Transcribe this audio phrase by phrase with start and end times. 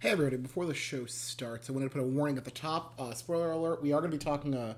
[0.00, 2.94] Hey everybody, before the show starts, I wanted to put a warning at the top.
[3.00, 4.74] Uh, spoiler alert, we are going to be talking uh,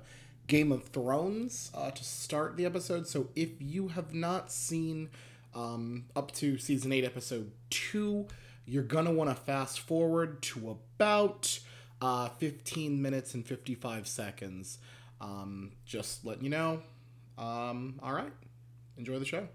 [0.47, 3.07] Game of Thrones uh, to start the episode.
[3.07, 5.11] So if you have not seen
[5.53, 8.25] um, up to season 8, episode 2,
[8.65, 11.59] you're going to want to fast forward to about
[12.01, 14.79] uh, 15 minutes and 55 seconds.
[15.21, 16.81] Um, just letting you know.
[17.37, 18.33] Um, all right,
[18.97, 19.47] enjoy the show.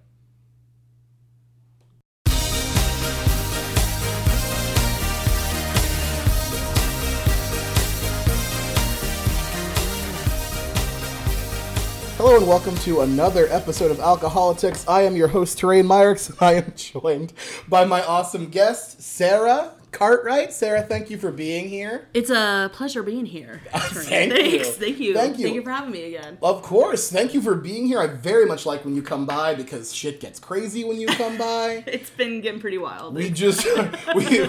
[12.16, 14.88] Hello and welcome to another episode of Alcoholics.
[14.88, 17.34] I am your host, Terrain Myers, and I am joined
[17.68, 20.50] by my awesome guest, Sarah Cartwright.
[20.50, 22.08] Sarah, thank you for being here.
[22.14, 23.60] It's a pleasure being here.
[23.70, 24.52] Thank Thanks.
[24.52, 24.64] you.
[24.64, 25.14] Thank you.
[25.14, 25.44] Thank you.
[25.44, 26.38] Thank you for having me again.
[26.42, 28.00] Of course, thank you for being here.
[28.00, 31.36] I very much like when you come by because shit gets crazy when you come
[31.36, 31.84] by.
[31.86, 33.14] It's been getting pretty wild.
[33.14, 33.66] We just
[34.14, 34.46] we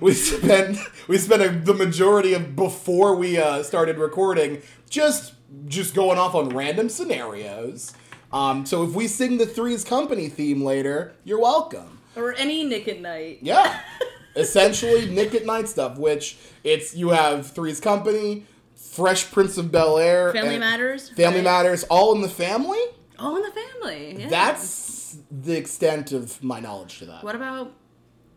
[0.00, 5.32] we spent we spent a, the majority of before we uh, started recording just
[5.66, 7.92] just going off on random scenarios.
[8.32, 12.00] Um, so if we sing the Three's Company theme later, you're welcome.
[12.16, 13.38] or any Nick at Night.
[13.42, 13.80] Yeah,
[14.36, 15.98] essentially Nick at Night stuff.
[15.98, 21.10] Which it's you have Three's Company, Fresh Prince of Bel Air, Family Matters.
[21.10, 21.44] Family right?
[21.44, 22.80] Matters, all in the family.
[23.18, 24.16] All in the family.
[24.20, 24.28] Yeah.
[24.28, 27.24] That's the extent of my knowledge to that.
[27.24, 27.72] What about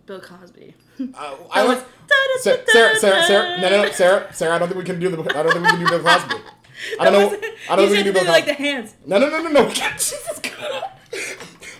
[0.06, 0.76] Bill Cosby?
[1.14, 1.84] Uh, I was-.
[2.42, 4.56] Sarah, Sarah, Sarah, Sarah, no, no, no, Sarah, Sarah.
[4.56, 5.22] I don't think we can do the.
[5.38, 6.36] I don't think we can do Bill Cosby.
[7.00, 7.50] I don't know.
[7.70, 8.96] I don't think you we said can do like the hands.
[9.06, 9.70] No, no, no, no, no.
[9.70, 10.84] Jesus God.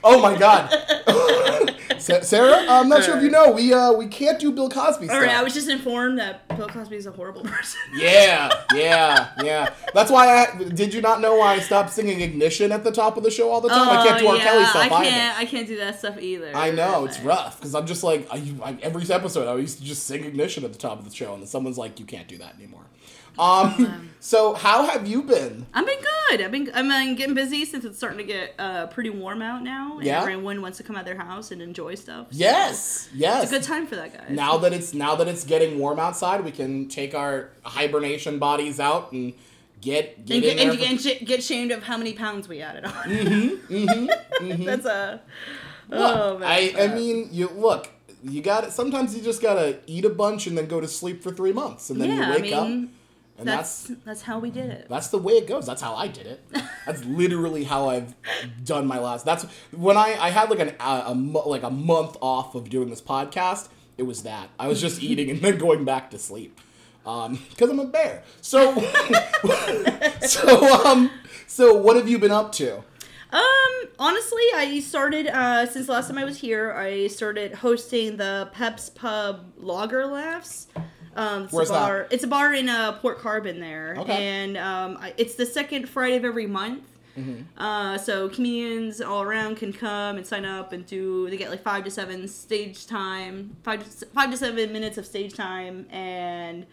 [0.04, 0.70] Oh my God.
[2.00, 5.16] Sarah, I'm not sure if you know we uh we can't do Bill Cosby stuff.
[5.16, 7.80] All right, I was just informed that Bill Cosby is a horrible person.
[7.94, 9.74] Yeah, yeah, yeah.
[9.94, 10.94] That's why I did.
[10.94, 13.62] You not know why I stopped singing "Ignition" at the top of the show all
[13.62, 13.90] the time?
[13.90, 14.38] I can't do Oh, R.
[14.38, 15.38] yeah, Kelly stuff I can't.
[15.40, 16.56] I can't do that stuff either.
[16.56, 19.84] I know it's rough because I'm just like I, I, every episode I used to
[19.84, 22.28] just sing ignition at the top of the show and then someone's like you can't
[22.28, 22.86] do that anymore.
[23.40, 25.66] Um, so how have you been?
[25.74, 26.42] I've been good.
[26.42, 29.64] I've been I'm been getting busy since it's starting to get uh, pretty warm out
[29.64, 29.98] now.
[29.98, 30.22] And Yeah?
[30.22, 32.28] everyone wants to come out of their house and enjoy stuff.
[32.32, 33.44] so Yes, yes.
[33.44, 34.30] It's a good time for that, guys.
[34.30, 38.80] Now that it's now that it's getting warm outside, we can take our hibernation bodies
[38.80, 39.34] out and
[39.80, 42.84] get get and get, and, and sh- get shamed of how many pounds we added
[42.86, 42.92] on.
[42.94, 44.64] Mm-hmm, Mm-hmm.
[44.66, 45.22] That's a.
[45.90, 46.50] Look, oh man.
[46.50, 47.90] I I mean you look.
[48.22, 48.72] You got it.
[48.74, 51.90] Sometimes you just gotta eat a bunch and then go to sleep for three months,
[51.90, 52.90] and then yeah, you I wake mean, up,
[53.40, 54.88] and that's that's that's how we did it.
[54.90, 55.66] That's the way it goes.
[55.66, 56.46] That's how I did it.
[56.86, 58.14] That's literally how I've
[58.64, 59.26] done my last.
[59.26, 62.70] That's when I I had like an a, a mo- like a month off of
[62.70, 63.70] doing this podcast.
[63.98, 66.60] It was that I was just eating and then going back to sleep.
[67.06, 68.24] Um, because I'm a bear.
[68.42, 68.74] So,
[70.22, 71.10] so um,
[71.48, 72.84] so what have you been up to?
[73.32, 76.74] Um, honestly, I started uh since the last time I was here.
[76.74, 80.68] I started hosting the Peps Pub Logger Laughs.
[81.16, 81.80] Um, it's Where's a that?
[81.80, 82.08] bar.
[82.12, 84.14] It's a bar in uh, Port Carbon there, Okay.
[84.14, 86.84] and um, I, it's the second Friday of every month.
[87.18, 87.62] Mm-hmm.
[87.62, 91.30] Uh, so comedians all around can come and sign up and do.
[91.30, 95.06] They get like five to seven stage time, five to, five to seven minutes of
[95.06, 96.66] stage time, and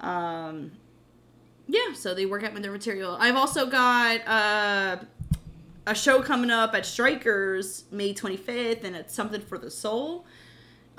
[0.00, 0.72] um,
[1.68, 1.94] yeah.
[1.94, 3.16] So they work out with their material.
[3.18, 4.96] I've also got uh,
[5.86, 10.26] a show coming up at Strikers May 25th, and it's something for the soul.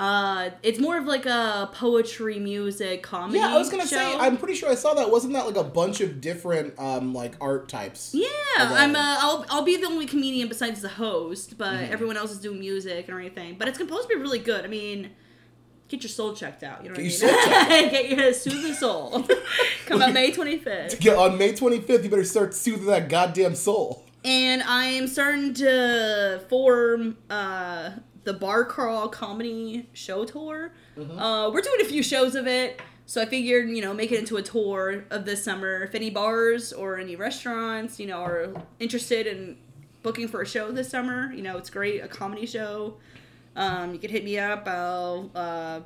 [0.01, 3.38] Uh, it's more of like a poetry, music, comedy.
[3.38, 4.16] Yeah, I was gonna say.
[4.17, 5.12] I'm pretty sure I saw that.
[5.12, 8.12] Wasn't that like a bunch of different um like art types?
[8.16, 8.25] Yeah,
[8.59, 8.73] Okay.
[8.73, 8.95] I'm.
[8.95, 11.94] Uh, I'll I'll be the only comedian besides the host, but Mm-hmm.
[11.94, 13.57] everyone else is doing music and everything.
[13.59, 14.66] But it's supposed to be really good.
[14.66, 15.12] I mean,
[15.88, 16.83] get your soul checked out.
[16.83, 17.69] You know what Get I your mean?
[17.69, 19.28] soul get your soothe the soul.
[19.85, 24.03] Come out May 25th, Yeah, on May 25th, you better start soothing that goddamn soul.
[24.25, 27.91] and I'm starting to form uh
[28.23, 30.71] the Bar Crawl comedy show tour.
[30.97, 31.17] Mm-hmm.
[31.17, 32.81] Uh, we're doing a few shows of it.
[33.05, 35.83] So I figured, you know, make it into a tour of this summer.
[35.83, 39.57] If any bars or any restaurants, you know, are interested in
[40.01, 42.95] booking for a show this summer, you know, it's great, a comedy show.
[43.55, 44.65] Um, you can hit me up.
[44.67, 45.81] I'll uh,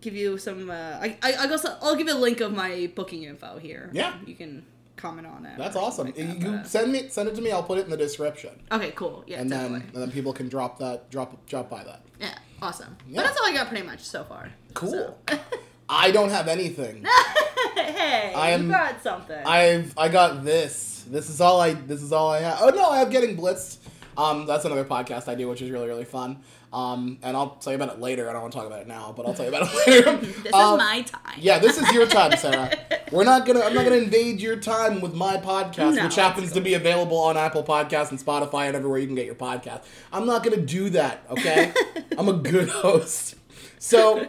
[0.00, 0.70] give you some.
[0.70, 3.90] Uh, I, I I guess I'll give you a link of my booking info here.
[3.92, 4.14] Yeah.
[4.26, 4.64] you can
[5.02, 5.58] comment on it.
[5.58, 6.06] That's awesome.
[6.06, 7.50] like you that, send me send it to me.
[7.50, 9.24] I'll put it in the description, Okay, cool.
[9.26, 12.02] Yeah, and then and then people can drop that drop drop by that.
[12.20, 12.96] Yeah, awesome.
[13.08, 13.16] Yeah.
[13.16, 14.50] But that's all I got pretty much so far.
[14.74, 15.18] Cool.
[15.28, 15.38] So.
[15.88, 17.04] I don't have anything.
[17.74, 19.44] hey, I am- you got something.
[19.44, 21.04] I've I got this.
[21.10, 22.58] This is all I this is all I have.
[22.62, 23.78] Oh no, I have getting blitzed.
[24.16, 26.38] Um, that's another podcast I do, which is really really fun.
[26.72, 28.30] Um, and I'll tell you about it later.
[28.30, 30.16] I don't want to talk about it now, but I'll tell you about it later.
[30.42, 31.38] this Um, is my time.
[31.38, 32.72] Yeah, this is your time, Sarah.
[33.12, 33.60] We're not gonna.
[33.60, 37.18] I'm not gonna invade your time with my podcast, No, which happens to be available
[37.18, 39.82] on Apple Podcasts and Spotify and everywhere you can get your podcast.
[40.12, 41.24] I'm not gonna do that.
[41.30, 41.72] Okay,
[42.16, 43.34] I'm a good host.
[43.78, 44.26] So,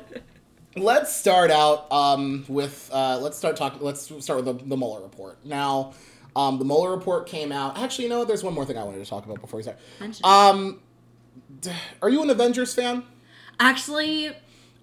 [0.75, 3.81] let's start out um, with uh, let's start talking.
[3.81, 5.37] Let's start with the, the Mueller report.
[5.45, 5.93] Now,
[6.35, 7.77] um, the Mueller report came out.
[7.77, 8.27] Actually, you know what?
[8.27, 9.77] There's one more thing I wanted to talk about before we start.
[10.25, 10.81] Um,
[12.01, 13.03] are you an Avengers fan?
[13.59, 14.31] Actually,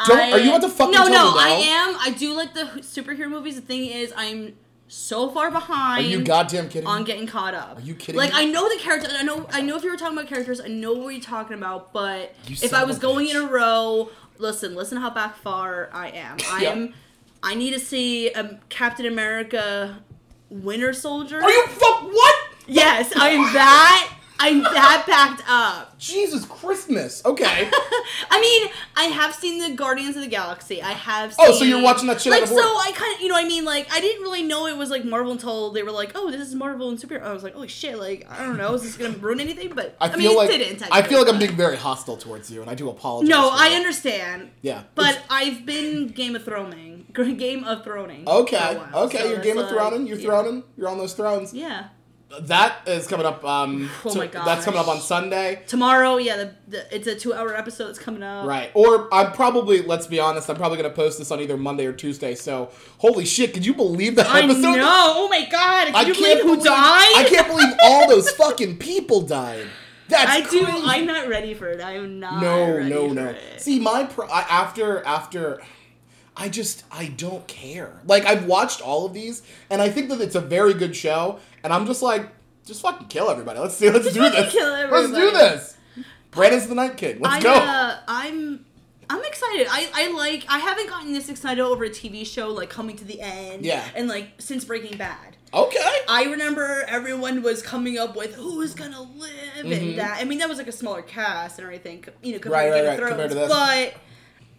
[0.06, 1.96] Don't- I, are you about to fucking No, no, me I am.
[2.00, 3.56] I do like the superhero movies.
[3.56, 4.56] The thing is, I'm
[4.88, 6.06] so far behind.
[6.06, 6.86] Are you goddamn kidding?
[6.88, 7.78] on getting caught up.
[7.78, 8.40] Are you kidding Like me?
[8.40, 9.12] I know the characters.
[9.16, 9.46] I know.
[9.52, 11.92] I know if you were talking about characters, I know what you're talking about.
[11.92, 15.90] But You if I was a going in a row, listen, listen how back far
[15.92, 16.38] I am.
[16.50, 16.70] I Yeah.
[16.70, 16.94] am.
[17.42, 19.98] I need to see um, Captain America,
[20.50, 21.40] Winter Soldier.
[21.42, 22.36] Are you fuck what?
[22.66, 24.14] Yes, I'm that.
[24.40, 25.98] I'm that packed up.
[25.98, 27.22] Jesus Christmas.
[27.24, 27.44] Okay.
[28.30, 30.82] I mean, I have seen the Guardians of the Galaxy.
[30.82, 31.34] I have.
[31.38, 32.56] Oh, so you're watching that shit Like, so.
[32.56, 35.04] I kind of, you know, I mean, like, I didn't really know it was like
[35.04, 37.68] Marvel until they were like, "Oh, this is Marvel and superhero." I was like, "Holy
[37.68, 39.72] shit!" Like, I don't know, is this gonna ruin anything?
[39.74, 40.88] But I I, feel mean, like it didn't.
[40.90, 43.28] I feel like I'm being very hostile towards you, and I do apologize.
[43.28, 43.76] No, I that.
[43.76, 44.50] understand.
[44.62, 48.26] Yeah, But I've been Game of Throning, Game of Throning.
[48.26, 50.08] okay, for a while, okay, so you're Game of Throning.
[50.08, 50.28] You're yeah.
[50.30, 50.62] throning.
[50.76, 51.52] You're on those thrones.
[51.52, 51.88] Yeah.
[52.42, 53.44] That is coming up.
[53.44, 55.00] Um, Oh my That's coming up on.
[55.00, 55.62] Sunday.
[55.66, 58.46] Tomorrow, yeah, the, the, it's a two-hour episode that's coming up.
[58.46, 58.70] Right.
[58.74, 61.86] Or I'm probably, let's be honest, I'm probably going to post this on either Monday
[61.86, 62.34] or Tuesday.
[62.34, 64.76] So, holy shit, could you believe that I episode?
[64.76, 65.12] know.
[65.16, 65.86] Oh my god!
[65.86, 67.12] Can I you can't believe who died?
[67.16, 69.66] I can't believe all those fucking people died.
[70.08, 70.64] That's I do.
[70.66, 71.80] I'm not ready for it.
[71.80, 72.42] I am not.
[72.42, 73.28] no, no, no.
[73.28, 73.60] it.
[73.60, 75.60] See, my pro- after after
[76.40, 78.00] I just I don't care.
[78.06, 81.38] Like I've watched all of these, and I think that it's a very good show.
[81.62, 82.26] And I'm just like,
[82.64, 83.58] just fucking kill everybody.
[83.58, 83.90] Let's see.
[83.90, 84.52] Let's do this.
[84.52, 85.76] kill Let's do this.
[86.30, 87.20] Brandon's the Night King.
[87.20, 87.52] Let's I, go.
[87.54, 88.64] Uh, I'm.
[89.12, 89.66] I'm excited.
[89.68, 90.44] I, I like.
[90.48, 93.64] I haven't gotten this excited over a TV show like coming to the end.
[93.64, 93.84] Yeah.
[93.96, 95.36] And like since Breaking Bad.
[95.52, 95.92] okay.
[96.08, 99.76] I remember everyone was coming up with who is gonna live Mhm.
[99.90, 100.18] and that.
[100.20, 102.70] I mean, that was like a smaller cast and everything, you know, Right, compared right,
[102.70, 103.10] to Game right, of Thrones.
[103.10, 103.48] compared to this.
[103.48, 103.94] But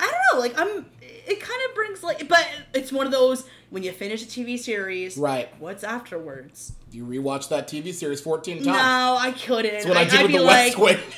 [0.02, 0.86] I don't know, like I'm.
[1.02, 4.60] It kind of brings like, but it's one of those when you finish a TV
[4.60, 5.50] series, Right.
[5.60, 6.74] What's afterwards?
[6.92, 8.66] You rewatched that TV series 14 times.
[8.66, 9.72] No, I couldn't.
[9.72, 11.14] That's what I, did I'd with be the like, West Wing.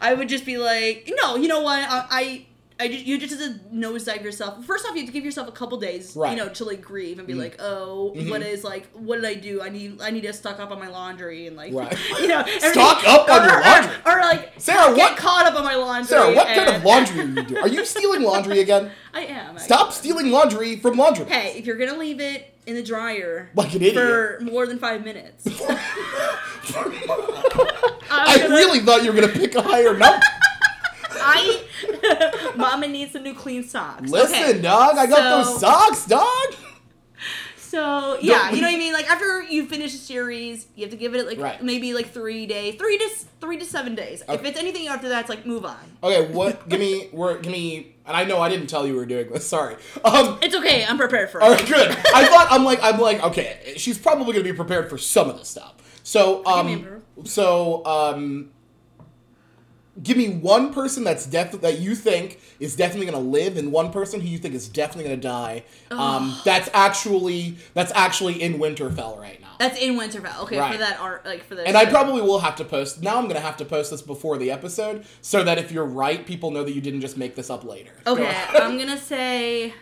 [0.00, 1.80] I would just be like, no, you know what?
[1.88, 2.46] I,
[2.80, 4.64] I, I just, you just have to nosedive yourself.
[4.64, 6.30] First off, you have to give yourself a couple days, Right.
[6.30, 7.38] you know, to like grieve and be Mm.
[7.38, 8.30] like, oh, Mhm.
[8.30, 9.60] what is like, what did I do?
[9.62, 11.96] I need, I need to stock up on my laundry and like, Right.
[12.20, 13.94] you know, Stock up on or, your or- laundry?
[14.06, 16.06] or, like, Sarah, get what- caught up on my laundry.
[16.08, 17.62] Sarah, what kind of laundry are you doing?
[17.62, 18.90] Are you stealing laundry again?
[19.12, 19.58] I am.
[19.58, 19.94] Stop actually.
[19.98, 21.26] stealing laundry from laundry.
[21.26, 23.94] Hey, if you're gonna leave it in the dryer Like an idiot.
[23.94, 25.46] for more than five minutes,
[28.10, 30.20] I gonna- really thought you were gonna pick a higher number.
[31.20, 31.62] I,
[32.56, 34.10] Mama needs some new clean socks.
[34.10, 34.60] Listen, Okay.
[34.60, 36.54] dog, I got So- those socks, dog.
[37.56, 38.94] So yeah, you know what I mean.
[38.94, 41.62] Like after you finish a series, you have to give it like Right.
[41.62, 43.08] maybe like three days, three to
[43.42, 44.22] three to seven days.
[44.26, 45.76] If it's anything after that, it's like move on.
[46.02, 46.66] Okay, what?
[46.70, 49.28] give me, we're, give me, and I know I didn't tell you we were doing
[49.30, 49.46] this.
[49.46, 49.76] Sorry.
[50.02, 50.86] Um, It's okay.
[50.86, 51.44] I'm prepared for it.
[51.44, 51.90] all right, good.
[51.90, 53.74] I thought I'm like I'm like okay.
[53.76, 55.74] She's probably gonna be prepared for some of this stuff.
[56.02, 58.50] So um, so um,
[60.02, 63.90] give me one person that's def- that you think is definitely gonna live, and one
[63.92, 65.64] person who you think is definitely gonna die.
[65.90, 69.48] Um, that's actually that's actually in Winterfell right now.
[69.58, 70.42] That's in Winterfell.
[70.42, 70.72] Okay, Right.
[70.72, 71.66] for that art, like for the.
[71.66, 73.02] And I probably will have to post.
[73.02, 76.24] Now I'm gonna have to post this before the episode, so that if you're right,
[76.24, 77.92] people know that you didn't just make this up later.
[78.06, 78.36] Okay.
[78.50, 79.74] I'm gonna say.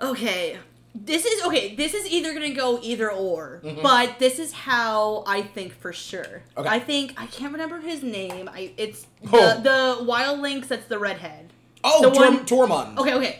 [0.00, 0.58] Okay,
[0.94, 1.74] this is okay.
[1.74, 6.22] This is either gonna go either or, but this is how I think for sure.
[6.22, 6.60] Mm-hmm.
[6.60, 6.68] Okay.
[6.68, 8.48] I think I can't remember his name.
[8.52, 9.60] I it's the, Oh.
[9.60, 10.68] the Wildlings.
[10.68, 11.52] That's the redhead.
[11.82, 13.38] oh, the Tor- one- Tormund, Okay, okay.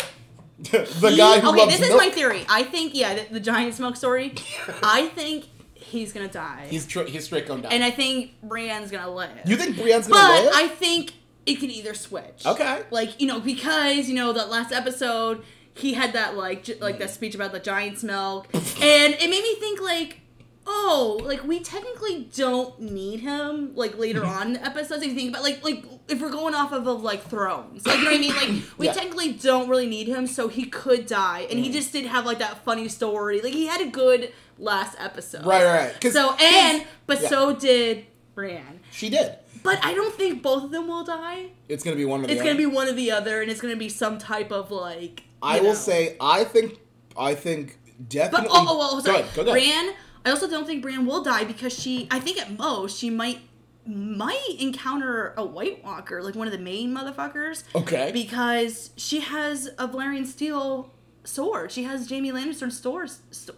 [0.71, 2.45] the He- guy who okay, loves this is my theory.
[2.49, 4.35] I think yeah, the, the giant's milk story.
[4.83, 5.45] I think
[5.75, 7.73] he's gonna die, He's tr- he's straight going down.
[7.73, 9.31] and I think Brienne's gonna live.
[9.47, 10.53] you think Brienne's gonna live?
[10.53, 11.13] But I think
[11.47, 12.45] it can either switch.
[12.47, 12.83] Okay.
[12.91, 16.99] Like you know because you know that last episode he had that like j- like
[16.99, 17.13] that mm.
[17.13, 20.21] speech about the giant's milk, and it made me think like.
[20.67, 24.31] Oh, like we technically don't need him like later mm-hmm.
[24.31, 25.03] on in the episodes.
[25.03, 27.99] If you think about like like if we're going off of, of like thrones, like
[27.99, 28.35] you know what I mean.
[28.35, 28.95] Like we Yeah.
[28.95, 31.73] technically don't really need him, so he could die, and he mm.
[31.75, 33.43] just did have like that funny story.
[33.43, 36.01] Like he had a good last episode, right, right, right.
[36.01, 37.29] 'Cause- So and but yeah.
[37.29, 38.81] so did Brienne.
[38.91, 39.37] she did.
[39.63, 41.51] But I don't think both of them will die.
[41.69, 42.33] It's gonna be one of the.
[42.33, 45.25] It's gonna be one or the other, and it's gonna be some type of like.
[45.45, 45.75] I you will know.
[45.75, 46.79] say, I think,
[47.17, 48.49] I think But definitely.
[48.53, 49.53] oh, oh, oh Go sorry, ahead, go ahead.
[49.53, 49.95] Brienne.
[50.27, 52.09] I also don't think Bran will die because she.
[52.11, 53.41] I think at most she might
[53.87, 58.11] might encounter a White Walker, like one of the main motherfuckers, Okay.
[58.13, 60.91] because she has a Valyrian steel
[61.25, 61.71] sword.
[61.71, 63.11] She has Jaime Lannister's sword,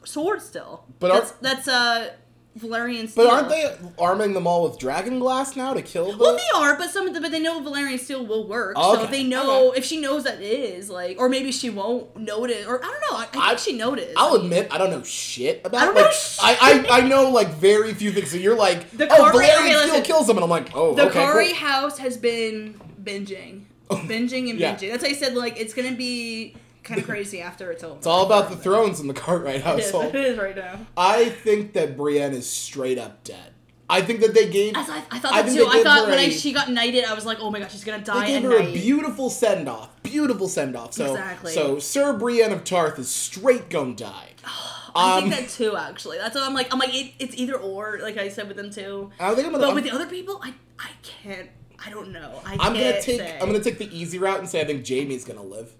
[0.05, 0.85] sword still.
[0.99, 2.11] But that's that's uh
[2.59, 3.25] Valyrian steel.
[3.27, 6.19] But aren't they arming them all with dragon glass now to kill them?
[6.19, 8.77] Well, they are, but some of them, but they know Valyrian steel will work.
[8.77, 9.79] So if they know, okay.
[9.79, 13.01] if she knows that it is like, or maybe she won't notice, or I don't
[13.11, 13.17] know.
[13.19, 14.15] I, I think I- she noticed.
[14.17, 15.83] I'll admit I don't know shit about.
[15.83, 16.39] I don't like, know shit.
[16.43, 18.31] I, I I know like very few things.
[18.31, 20.03] So you're like, The oh, Kari- Valyrian okay, Steel listen.
[20.05, 21.57] kills them, and I'm like, oh, the okay, Kari cool.
[21.57, 24.75] house has been binging, binging and Yeah.
[24.77, 24.91] binging.
[24.91, 26.55] That's why I said like it's gonna be
[26.87, 27.97] kind of crazy after it's over.
[27.97, 30.15] It's all about the thrones in the Cartwright It is, household.
[30.15, 30.79] it is right now.
[30.97, 33.53] I think that Brienne is straight up dead.
[33.89, 34.77] I think that they gave.
[34.77, 35.67] I, thought- I thought that think too.
[35.71, 37.85] I thought when I, a- she got knighted, I was like, oh my god, she's
[37.85, 38.69] gonna die They gave her night.
[38.69, 40.03] a beautiful send off.
[40.03, 40.93] Beautiful send off.
[40.95, 41.53] So, Exactly.
[41.53, 44.31] so Sir Brienne of Tarth is straight gonna die.
[44.97, 46.17] I Um, think that too, actually.
[46.19, 46.73] That's what I'm like.
[46.73, 47.99] I'm like, it, it's either or.
[48.03, 49.11] Like I said with them too.
[49.21, 49.59] I think I'm gonna.
[49.65, 51.49] But I'm, with the other people, I I can't.
[51.85, 52.41] I don't know.
[52.45, 53.21] I I'm gonna take.
[53.21, 53.39] say.
[53.41, 55.71] I'm gonna take the easy route and say I think Jaime's gonna live,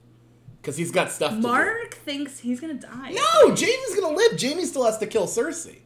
[0.67, 1.31] because he's got stuff.
[1.31, 1.43] to do.
[1.43, 3.13] Mark thinks he's gonna die.
[3.13, 4.41] No, Jaime's gonna live.
[4.41, 5.79] Jaime still has to kill Cersei.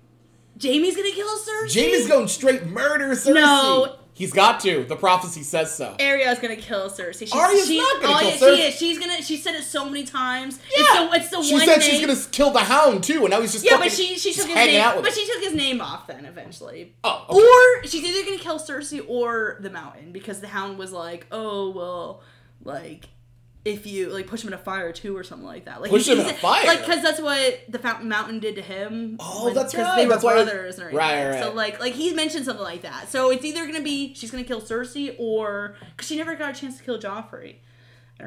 [0.61, 1.75] Jaime's gonna kill Cersei.
[1.75, 3.35] Jaime's going straight murder Cersei.
[3.35, 3.97] No.
[4.15, 4.85] He's got to.
[4.85, 5.97] The prophecy says so.
[6.01, 7.21] Arya's gonna kill Cersei.
[7.21, 8.57] She's, Arya's she's, not gonna oh, kill yeah, Cersei.
[8.57, 8.75] She is.
[8.75, 9.23] She's gonna.
[9.23, 10.59] She said it so many times.
[10.75, 10.79] Yeah.
[10.79, 11.17] It's the.
[11.17, 11.91] It's the she one said name.
[11.91, 13.67] she's gonna kill the Hound too, and now he's just.
[13.67, 15.03] Yeah, but she she took his name.
[15.03, 16.95] But she took his name off then eventually.
[17.05, 17.39] Oh, okay.
[17.39, 21.71] Or she's either gonna kill Cersei or the Mountain because the Hound was like, oh
[21.71, 22.23] well,
[22.65, 23.11] like
[23.65, 25.83] if you like push him in a fire too or something like that.
[25.83, 26.67] Like Push him in a fire?
[26.67, 29.17] like because that's what the Fountain Mountain did to him.
[29.21, 30.99] Oh, that's because right, They were that's why- brothers and everything.
[30.99, 33.11] Right, right, So like like he mentioned something like that.
[33.11, 36.61] So it's either gonna be she's gonna kill Cersei or because she never got a
[36.61, 37.57] chance to kill Joffrey.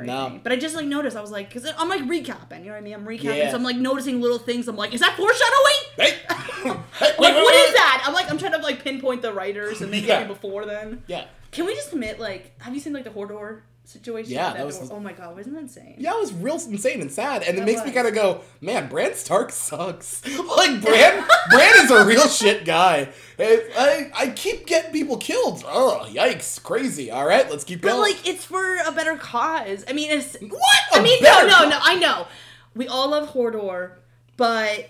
[0.01, 0.39] No.
[0.41, 1.15] But I just like noticed.
[1.15, 2.59] I was like, because I'm like recapping.
[2.61, 2.93] You know what I mean?
[2.95, 3.37] I'm recapping.
[3.37, 3.51] Yeah.
[3.51, 4.67] So I'm like noticing little things.
[4.67, 5.73] I'm like, is that foreshadowing?
[5.95, 6.17] Hey,
[6.63, 7.59] hey Like, wait, wait, what wait.
[7.59, 8.03] is that?
[8.07, 10.23] I'm like, I'm trying to like pinpoint the writers and maybe Yeah.
[10.23, 11.03] before then.
[11.05, 14.31] Yeah, Can we just admit, like, have you seen like the Hodor situation?
[14.33, 14.97] Yeah, With that was- door?
[14.97, 15.95] Oh my god, wasn't that insane?
[15.97, 18.41] yeah, it was real insane and sad, and it That makes me kind of go,
[18.61, 20.25] man, Bran Stark sucks.
[20.57, 23.09] like Bran, Bran is a real shit guy.
[23.37, 25.63] It- I I keep getting people killed.
[25.67, 27.11] Oh, yikes, crazy.
[27.11, 28.01] All right, let's keep But going.
[28.13, 29.83] like, it's for a better cause.
[29.87, 30.35] I mean, it's.
[30.41, 30.81] what?
[30.93, 31.79] I A mean, no, no, no.
[31.81, 32.27] I know.
[32.75, 33.91] We all love Hodor,
[34.37, 34.89] but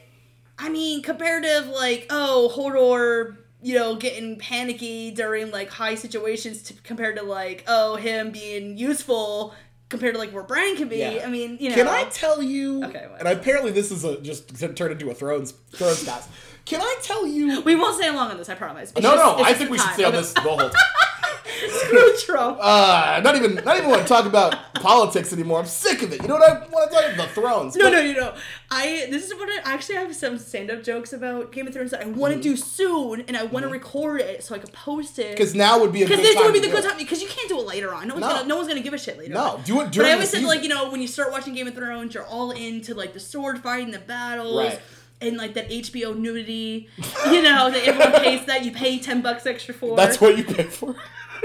[0.57, 6.73] I mean, comparative, like, oh, Hodor, you know, getting panicky during like high situations to,
[6.83, 9.53] compared to like, oh, him being useful
[9.89, 10.97] compared to like where Bran can be.
[10.97, 11.23] Yeah.
[11.25, 11.75] I mean, you know.
[11.75, 12.83] Can I tell you?
[12.85, 13.19] Okay, what?
[13.19, 16.29] And apparently this is a, just turned into a Thrones Thrones cast.
[16.65, 17.61] Can I tell you?
[17.61, 18.49] we won't stay long on this.
[18.49, 18.91] I promise.
[18.91, 19.43] It's no, just- no.
[19.43, 19.93] I think we should time.
[19.93, 20.57] stay on this the whole.
[20.57, 20.71] time.
[21.45, 22.57] Screw Trump.
[22.61, 25.59] Uh, not even not even want to talk about politics anymore.
[25.59, 26.21] I'm sick of it.
[26.21, 27.27] You know what I want to talk about?
[27.29, 27.75] The Thrones.
[27.75, 28.33] No, But- no, you know.
[28.71, 31.91] I this is what I actually have some stand up jokes about Game of Thrones
[31.91, 34.71] that I want to do soon, and I want to record it so I can
[34.71, 35.31] post it.
[35.31, 37.47] Because now would be a Because this would be the good time because you can't
[37.49, 38.07] do it later on.
[38.07, 38.33] No one's No.
[38.33, 39.33] gonna no one's gonna give a shit later.
[39.33, 39.61] No, on.
[39.63, 40.49] do it But during I the always said season.
[40.49, 43.19] like you know when you start watching Game of Thrones, you're all into like the
[43.19, 44.57] sword fighting, the battles.
[44.57, 44.79] Right.
[45.21, 46.89] And like that HBO nudity,
[47.31, 49.95] you know, that everyone pays that you pay ten bucks extra for.
[49.95, 50.95] That's what you pay for.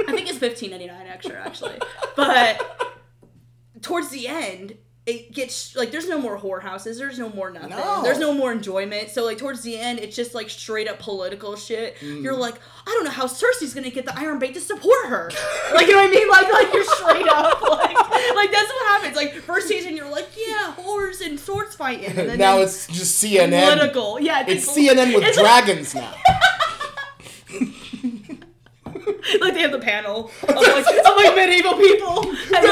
[0.06, 1.78] I think it's fifteen ninety nine extra actually.
[2.16, 2.94] But
[3.82, 4.74] towards the end,
[5.06, 7.70] it gets like there's no more whorehouses, there's no more nothing.
[7.70, 8.02] No.
[8.02, 9.08] There's no more enjoyment.
[9.08, 11.96] So like towards the end, it's just like straight up political shit.
[12.00, 12.22] Mm.
[12.22, 15.30] You're like, I don't know how Cersei's gonna get the Iron Bank to support her.
[15.74, 16.28] like you know what I mean?
[16.28, 17.94] Like like you're straight up like
[18.34, 19.16] like that's what happens.
[19.16, 22.06] Like first season, you're like, yeah, whores and swords fighting.
[22.18, 23.64] And then now it's just CNN.
[23.64, 24.20] political.
[24.20, 26.14] Yeah, It's CNN with it's like- dragons now.
[29.40, 32.34] Like they have the panel of like, of like medieval people.
[32.54, 32.64] And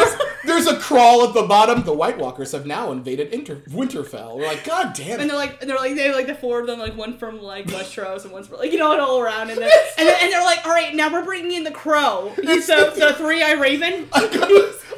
[0.47, 1.83] there's a crawl at the bottom.
[1.83, 4.37] The White Walkers have now invaded Inter- Winterfell.
[4.37, 5.21] We're like, God damn it.
[5.21, 7.19] And they're like, and they're like, they have like the four of them, like one
[7.19, 9.50] from like Westeros and one's from like, you know, it all around.
[9.50, 12.33] And then, and, then, and they're like, all right, now we're bringing in the crow.
[12.67, 14.09] So the three eye raven.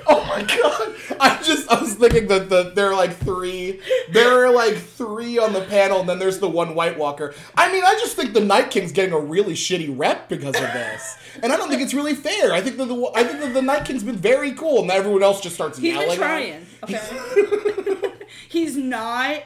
[0.07, 0.95] oh my god!
[1.21, 5.39] I just I was thinking that the there are like three there are like three
[5.39, 7.35] on the panel, and then there's the one White Walker.
[7.57, 10.73] I mean, I just think the Night King's getting a really shitty rep because of
[10.73, 12.53] this, and I don't think it's really fair.
[12.53, 15.23] I think that the I think that the Night King's been very cool, and everyone
[15.23, 16.11] else just starts He's yelling.
[16.11, 16.17] him.
[16.17, 16.67] trying.
[16.85, 18.13] Okay.
[18.49, 19.43] He's not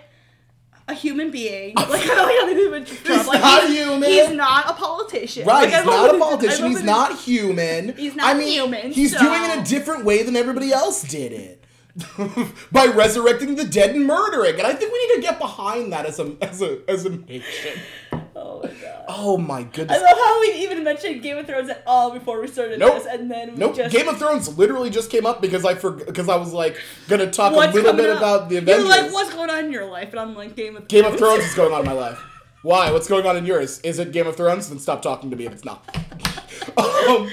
[0.88, 1.74] a human being.
[1.76, 3.18] Like I don't like how they do with Trump.
[3.20, 4.08] He's like, not he's, human.
[4.08, 5.46] He's not a politician.
[5.46, 6.66] Right, Like, he's not a politician.
[6.70, 7.96] He's not human.
[7.96, 11.02] He's not I mean, human, He's so- doing it a different way than everybody else
[11.02, 11.61] did it.
[12.72, 16.06] By resurrecting the dead and murdering, and I think we need to get behind that
[16.06, 17.80] as a as a as a nation.
[18.34, 19.04] Oh my god.
[19.08, 19.98] Oh my goodness.
[19.98, 22.94] I love how we even mentioned Game of Thrones at all before we started Nope.
[22.94, 23.76] this, and then we Nope.
[23.76, 26.80] just Game of Thrones literally just came up because I forgot because I was like
[27.08, 28.18] gonna talk what's a little bit up?
[28.18, 30.10] about the You're like, what's going on in your life?
[30.12, 32.18] And I'm like, Game of Game of Thrones is going on in my life.
[32.62, 32.90] Why?
[32.90, 33.80] What's going on in yours?
[33.80, 34.70] Is it Game of Thrones?
[34.70, 35.84] Then stop talking to me if it's not.
[36.78, 37.28] um,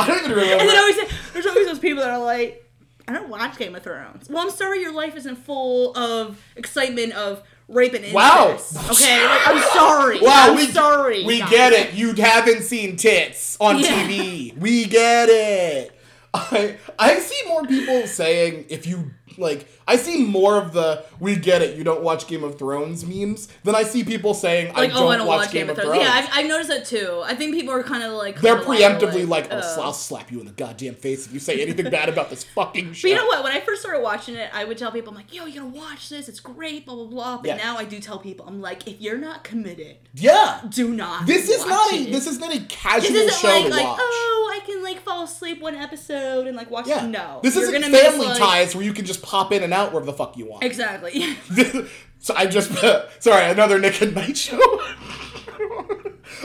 [0.00, 0.54] I don't even remember.
[0.60, 0.96] And then always
[1.34, 2.65] there's always those people that are like,
[3.08, 4.28] I don't watch Game of Thrones.
[4.28, 8.14] Well, I'm sorry, your life isn't full of excitement of rape and incest.
[8.14, 8.58] Wow.
[8.90, 10.20] Okay, like, I'm sorry.
[10.20, 11.24] Wow, I'm we, sorry.
[11.24, 11.50] We guys.
[11.50, 11.94] get it.
[11.94, 13.88] You haven't seen tits on Yeah.
[14.08, 14.56] TV.
[14.58, 15.92] We get it.
[16.34, 21.36] I I see more people saying if you like I see more of the we
[21.36, 24.88] get it, you don't watch Game of Thrones memes than I see people saying I
[24.88, 26.00] don't, oh, I don't watch, Game, of Thrones.
[26.00, 27.22] Yeah, I've, I've noticed that too.
[27.24, 28.40] I think people are kind of like.
[28.40, 31.38] They're preemptively like, like, I'll, uh, I'll slap you in the goddamn face if you
[31.38, 33.06] say anything bad about this fucking show.
[33.06, 33.44] But you know what?
[33.44, 35.66] When I first started watching it, I would tell people, I'm like, yo, you gotta
[35.66, 36.28] watch this.
[36.28, 37.36] It's great, blah, blah, blah.
[37.38, 37.56] But Yeah.
[37.56, 40.60] now I do tell people, I'm like, if you're not committed, Yeah.
[40.68, 41.26] do not.
[41.26, 42.12] This is watch not a it.
[42.12, 44.00] this is not a casual This show like, to like, watch.
[44.00, 47.04] oh, I can like fall asleep one episode and like watch yeah.
[47.04, 47.08] it.
[47.08, 47.40] No.
[47.42, 50.12] This isn't family like- ties where you can just pop in and out wherever the
[50.16, 50.64] fuck you want.
[50.64, 51.36] Exactly.
[52.18, 52.72] so I just
[53.22, 54.58] sorry, another Nick and Night show.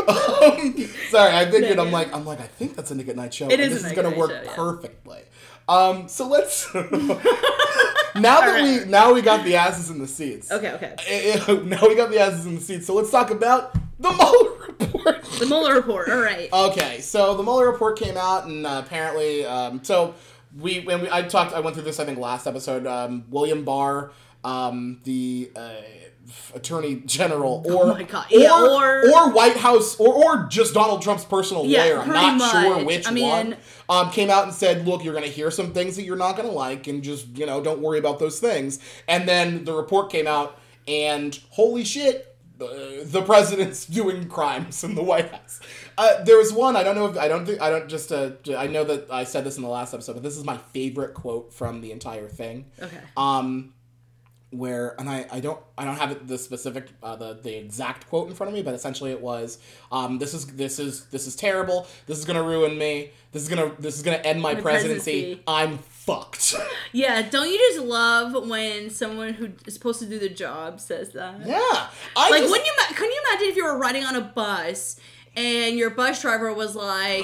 [0.07, 0.75] um,
[1.09, 3.33] sorry, I think Nick I'm like I'm like I think that's a Nick at Night
[3.33, 3.49] show.
[3.49, 4.55] It is This a is gonna work show, yeah.
[4.55, 5.21] perfectly.
[5.67, 10.51] Um, so let's now that we now we got the asses in the seats.
[10.51, 10.95] okay, okay.
[11.07, 12.85] Eh, eh, Now we got the asses in the seats.
[12.87, 15.23] So let's talk about the Mueller report.
[15.39, 16.09] The Mueller report.
[16.09, 16.49] All right.
[16.51, 20.15] Okay, so the Mueller report came out, and uh, apparently, um, so
[20.59, 22.85] we when we, I talked, I went through this I think last episode.
[22.87, 24.11] Um, William Barr,
[24.43, 25.71] um, the uh,
[26.53, 31.01] Attorney General, or Oh God, yeah, or, or- or White House, or or just Donald
[31.01, 31.99] Trump's personal Yeah, lawyer.
[31.99, 33.57] I'm not sure which I mean- one.
[33.89, 36.37] Um, came out and said, "Look, you're going to hear some things that you're not
[36.37, 39.73] going to like, and just you know, don't worry about those things." And then the
[39.73, 45.59] report came out, and holy shit, the president's doing crimes in the White House.
[45.97, 48.31] Uh, there was one I don't know if I don't think I don't just uh,
[48.57, 51.13] I know that I said this in the last episode, but this is my favorite
[51.13, 52.65] quote from the entire thing.
[52.81, 52.97] Okay.
[53.17, 53.73] Um,
[54.51, 58.07] where and I, I don't I don't have it the specific uh, the the exact
[58.09, 59.59] quote in front of me, but essentially it was
[59.91, 61.87] um, this is this is this is terrible.
[62.05, 63.11] This is gonna ruin me.
[63.31, 65.11] This is gonna this is gonna end my presidency.
[65.11, 65.43] presidency.
[65.47, 66.55] I'm fucked.
[66.93, 71.11] Yeah, don't you just love when someone who is supposed to do the job says
[71.11, 71.39] that?
[71.45, 72.73] yeah, I Like, just, wouldn't you?
[72.95, 74.99] Couldn't you imagine if you were riding on a bus
[75.35, 77.23] and your bus driver was like,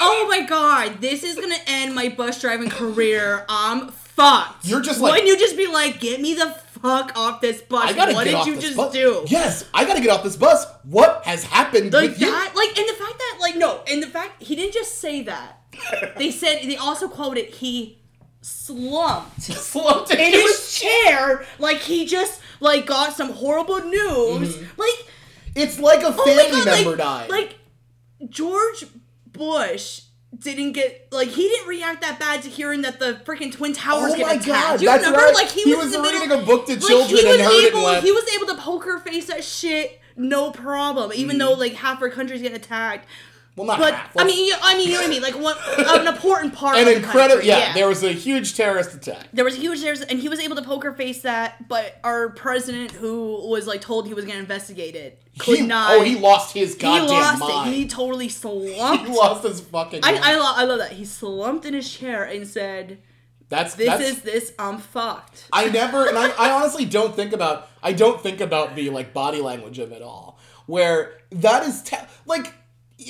[0.00, 3.44] "Oh my god, this is gonna end my bus driving career.
[3.48, 7.40] I'm fucked." You're just like- wouldn't you just be like, "Get me the fuck off
[7.40, 7.90] this bus"?
[7.90, 8.92] I gotta what get did off you this just bus.
[8.92, 9.24] do?
[9.26, 10.66] Yes, I gotta get off this bus.
[10.84, 12.30] What has happened Like with you?
[12.32, 15.58] like, and the fact that, like, no, and the fact he didn't just say that.
[16.16, 17.98] they said they also quoted he
[18.40, 24.80] slumped Slumped in his chair, like he just like got some horrible news, mm-hmm.
[24.80, 25.06] like.
[25.54, 27.30] It's like a Oh family God, member like, died.
[27.30, 27.58] Like
[28.28, 28.84] George
[29.26, 30.02] Bush
[30.38, 34.12] didn't get like he didn't react that bad to hearing that the freaking twin towers
[34.12, 34.46] Oh get my attacked.
[34.46, 35.26] God, you that's remember?
[35.26, 35.34] right.
[35.34, 37.52] Like he, He was, was reading middle, a book to like, children was and heard
[37.52, 41.12] it able, went- He was able to poker face that shit, no problem.
[41.14, 41.58] Even though mm.
[41.58, 43.06] like half our country's getting attacked.
[43.54, 44.16] Well, not But half.
[44.16, 45.22] I mean, you, I mean, you know what I mean?
[45.22, 45.56] Like one,
[46.00, 46.76] an important part.
[46.76, 47.34] an incredible.
[47.42, 49.28] country, Yeah, there was a huge terrorist attack.
[49.32, 52.30] there was a huge there's and he was able to poker face that but our
[52.30, 56.16] president who was like told he was gonna investigate it could He- not oh, he
[56.18, 57.68] lost his he goddamn lost mind.
[57.68, 60.00] it he totally slumped He lost his fucking.
[60.02, 60.18] I.
[60.22, 62.98] I, lo- I love that he slumped in his chair and said
[63.50, 67.34] that's this that's, is this i'm fucked I never, and I, I honestly don't think
[67.34, 70.38] about, I don't think about the like body language of it all.
[70.66, 72.54] Where that is, te- like,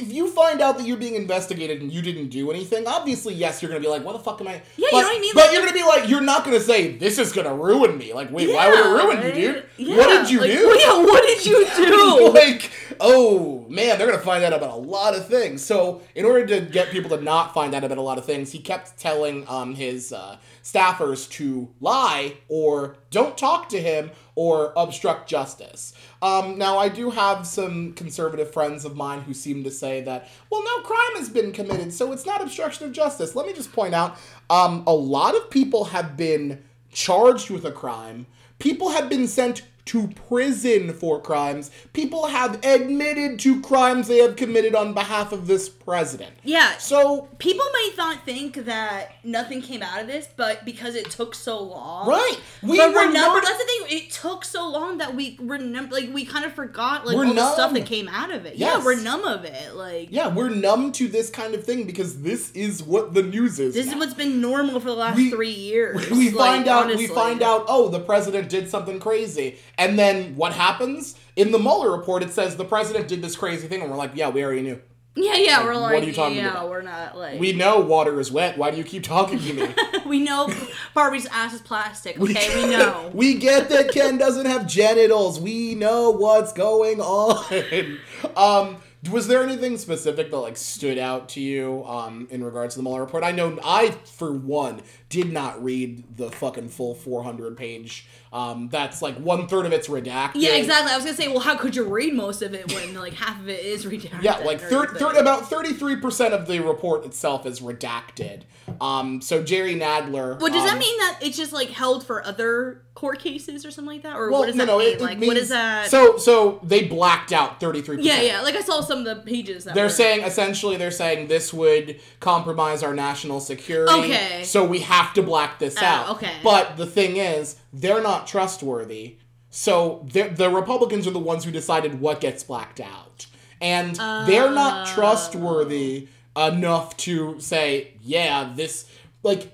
[0.00, 3.60] if you find out that you're being investigated and you didn't do anything, obviously, yes,
[3.62, 4.52] you're gonna be like, what the fuck am I?
[4.52, 5.32] Yeah, you but, know what I mean?
[5.34, 8.12] But Like, you're gonna be like, you're not gonna say this is gonna ruin me.
[8.12, 9.36] Like, wait, why would it ruin right?
[9.36, 9.64] you, dude?
[9.76, 10.66] Yeah, What did you like, do?
[10.66, 14.76] well, yeah, what did you do like, oh man, they're gonna find out about a
[14.76, 15.64] lot of things.
[15.64, 18.52] So, in order to get people to not find out about a lot of things,
[18.52, 24.72] he kept telling um, his uh, staffers to lie or don't talk to him or
[24.76, 25.92] obstruct justice.
[26.22, 30.28] Um, now, I do have some conservative friends of mine who seem to say that,
[30.50, 33.34] well, no crime has been committed, so it's not obstruction of justice.
[33.34, 34.16] Let me just point out,
[34.48, 38.26] um, a lot of people have been charged with a crime.
[38.58, 41.70] People have been sent to prison for crimes.
[41.92, 46.30] People have admitted to crimes they have committed on behalf of this president.
[46.44, 51.10] yeah So, people might not think that nothing came out of this but because it
[51.10, 52.40] took so long right.
[52.62, 53.98] We but were remember, not- that's the thing.
[53.98, 57.52] It took so long that we remember, like we kind of forgot, like all the
[57.52, 58.56] stuff that came out of it.
[58.56, 58.78] Yes.
[58.78, 59.74] Yeah, we're numb of it.
[59.74, 63.58] Like Yeah, we're numb to this kind of thing because this is what the news
[63.58, 63.74] is.
[63.74, 63.92] this now.
[63.94, 66.08] is what's been normal for the last We- three years.
[66.10, 70.36] we like, find out we find out oh the president did something crazy and then
[70.36, 73.90] what happens in the Mueller report it says the president did this crazy thing and
[73.90, 74.80] we're like yeah we already knew
[75.14, 76.70] Yeah, yeah, Like, we're like, what are you talking yeah, about?
[76.70, 79.68] we're not like we know water is wet why do you keep talking to me
[80.06, 80.50] we know
[80.94, 82.20] Barbie's ass is plastic.
[82.20, 83.10] Okay, we, know.
[83.14, 85.40] we get that Ken doesn't have genitals.
[85.40, 87.98] We know what's going on.
[88.36, 88.76] Um,
[89.10, 92.82] Was there anything specific that like stood out to you um, in regards to the
[92.84, 93.24] Mueller report?
[93.24, 94.80] I know I, for one,
[95.12, 98.06] did not read the fucking full 400 page.
[98.32, 100.36] Um, that's like one third of it's redacted.
[100.36, 100.90] Yeah, exactly.
[100.90, 103.38] I was gonna say, well, how could you read most of it when like half
[103.38, 104.22] of it is redacted?
[104.22, 108.44] Yeah, like thir- thir- about 33% of the report itself is redacted.
[108.80, 110.40] Um, so Jerry Nadler.
[110.40, 113.70] Well, does um, that mean that it's just like held for other court cases or
[113.70, 114.94] something like that, or Well, what does no, that no, mean?
[114.96, 115.88] it, it means, what is that?
[115.90, 117.98] So, so they blacked out 33%.
[118.02, 118.40] yeah, yeah.
[118.40, 121.52] Like I saw some of the pages that They're were- saying essentially they're saying this
[121.52, 123.92] would compromise our national security.
[123.92, 124.44] Okay.
[124.44, 126.08] So we have to black this Oh, out.
[126.16, 126.32] okay.
[126.42, 129.16] But the thing is, they're not trustworthy.
[129.50, 133.26] So the Republicans are the ones who decided what gets blacked out.
[133.60, 134.94] And they're not Oh.
[134.94, 138.86] trustworthy enough to say, yeah, this
[139.22, 139.52] like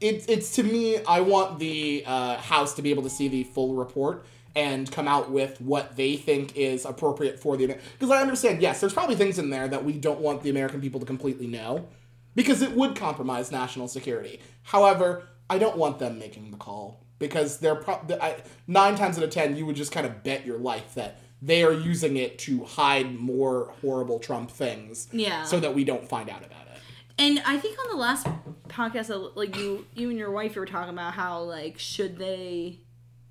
[0.00, 3.44] it's it's to me i want the uh, house to be able to see the
[3.44, 4.24] full report
[4.56, 8.80] and come out with what they think is appropriate for the because i understand yes
[8.80, 11.86] there's probably things in there that we don't want the american people to completely know
[12.34, 17.58] because it would compromise national security however i don't want them making the call because
[17.58, 20.58] they're pro- I, nine times out of ten you would just kind of bet your
[20.58, 25.44] life that they are using it to hide more horrible trump things Yeah.
[25.44, 26.78] so that we don't find out about it
[27.18, 28.26] And I think on the last
[28.68, 32.16] podcast, uh, like you, you and your wife, you were talking about how like should
[32.16, 32.80] they,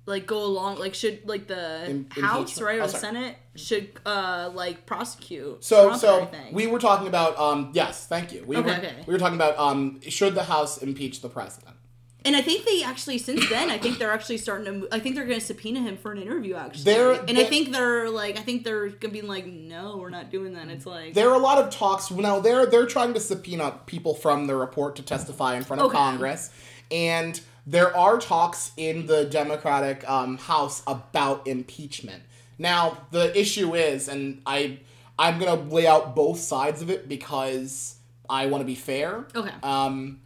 [0.06, 2.98] like go along, like should like the Im- House right or Oh, the.
[2.98, 5.62] Senate should uh like prosecute.
[5.64, 8.44] So Trump so we were talking about um yes, thank you.
[8.46, 8.94] We Okay, were okay.
[9.06, 11.76] we were talking about um should the House impeach the president?
[12.24, 14.88] and I think they actually since then I think they're actually starting to.
[14.92, 16.84] I think they're going to subpoena him for an interview actually.
[16.84, 19.96] They're- and I they're- think they're like I think they're going to be like no,
[19.98, 20.68] we're not doing that.
[20.68, 22.38] It's like There are a lot of talks now.
[22.40, 25.96] They're they're trying to subpoena people from the report to testify in front of Okay.
[25.98, 26.50] Congress,
[26.92, 32.22] and there are talks in the Democratic um, House about impeachment.
[32.58, 34.80] Now the issue is, and I
[35.18, 37.96] I'm gonna lay out both sides of it because
[38.28, 39.26] I want to be fair.
[39.34, 39.52] okay.
[39.62, 40.20] Um,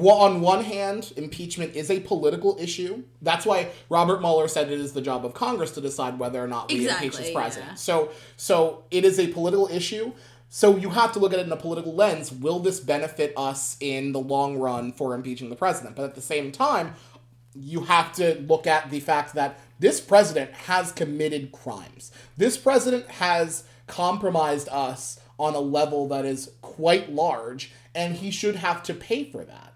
[0.00, 3.02] on one hand, impeachment is a political issue.
[3.20, 6.48] That's why Robert Mueller said it is the job of Congress to decide whether or
[6.48, 7.70] not we impeach Exactly, this president.
[7.72, 7.74] yeah.
[7.74, 10.12] So, so it is a political issue.
[10.56, 12.32] So you have to look at it in a political lens.
[12.32, 15.94] Will this benefit us in the long run for impeaching the president?
[15.94, 16.94] But at the same time,
[17.54, 22.10] you have to look at the fact that this president has committed crimes.
[22.38, 28.56] This president has compromised us on a level that is quite large, and he should
[28.56, 29.74] have to pay for that.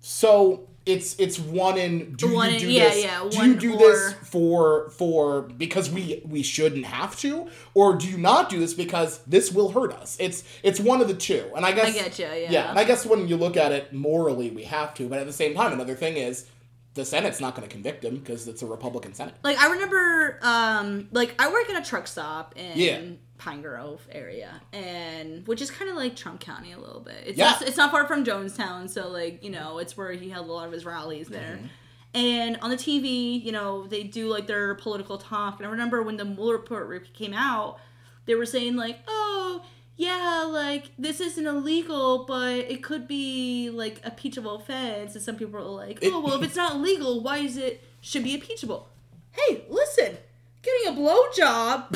[0.00, 3.04] So it's it's one in do One you in- do yeah, this?
[3.04, 8.08] yeah, do you do this for for because we we shouldn't have to, or do
[8.08, 10.16] you not do this because this will hurt us?
[10.18, 12.24] It's it's one of the two, and I guess I get you.
[12.26, 12.50] Yeah.
[12.50, 15.08] yeah, and I guess when you look at it morally, we have to.
[15.08, 16.46] But at the same time, another thing is
[16.94, 19.34] the Senate's not going to convict him because it's a Republican Senate.
[19.44, 23.00] like I remember, um, like I work at a truck stop in Yeah.
[23.38, 27.22] Pine Grove area, and which is kind of like Trump County a little bit.
[27.26, 27.50] It's Yeah.
[27.50, 30.52] not, it's not far from Jonestown, so like you know, it's where he held a
[30.52, 31.56] lot of his rallies there.
[31.56, 31.66] Mm-hmm.
[32.14, 35.58] And on the TV, you know, they do like their political talk.
[35.58, 37.78] And I remember when the Mueller report came out,
[38.26, 39.62] they were saying like, "Oh,
[39.96, 45.36] yeah, like this isn't illegal, but it could be like a impeachable offense." And some
[45.36, 48.88] people are like, "Oh, well, if it's not illegal, why is it should be impeachable?"
[49.32, 50.16] Hey, listen,
[50.62, 51.92] getting a blowjob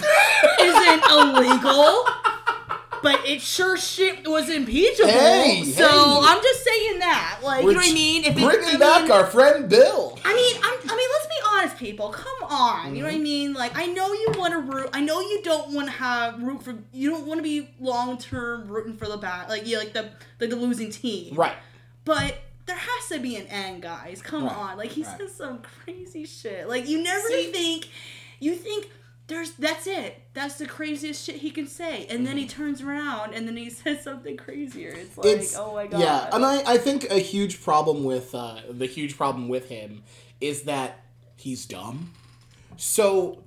[0.61, 2.05] isn't illegal,
[3.03, 5.11] but it sure shit was impeachable.
[5.11, 6.21] Hey, so hey.
[6.29, 8.25] I'm just saying that, like, you know what I mean?
[8.25, 10.19] If it- bringing I back mean- our friend Bill.
[10.25, 12.11] I mean, I'm, I mean, let's be honest, people.
[12.11, 13.23] Come on, you know what I Mm-hmm.
[13.25, 13.55] mean?
[13.55, 14.91] Like, I know you want to root.
[14.93, 16.75] I know you don't want to have root for.
[16.93, 20.11] You don't want to be long term rooting for the bad, like you like the
[20.41, 21.35] like the losing team.
[21.35, 21.57] Right.
[22.05, 24.23] But there has to be an end, guys.
[24.23, 25.19] Come Right, on, like he right.
[25.19, 26.69] says some crazy shit.
[26.69, 27.89] Like you never See- think,
[28.43, 28.91] you think.
[29.29, 30.21] There's that's it.
[30.35, 33.71] That's the craziest shit he can say, and then he turns around and then he
[33.83, 34.91] says something crazier.
[34.91, 35.41] It's like, Mm-hmm.
[35.41, 36.01] it's oh my god.
[36.01, 40.03] yeah, and I I think a huge problem with uh, the huge problem with him
[40.41, 41.05] is that
[41.37, 42.11] he's dumb.
[42.77, 43.43] So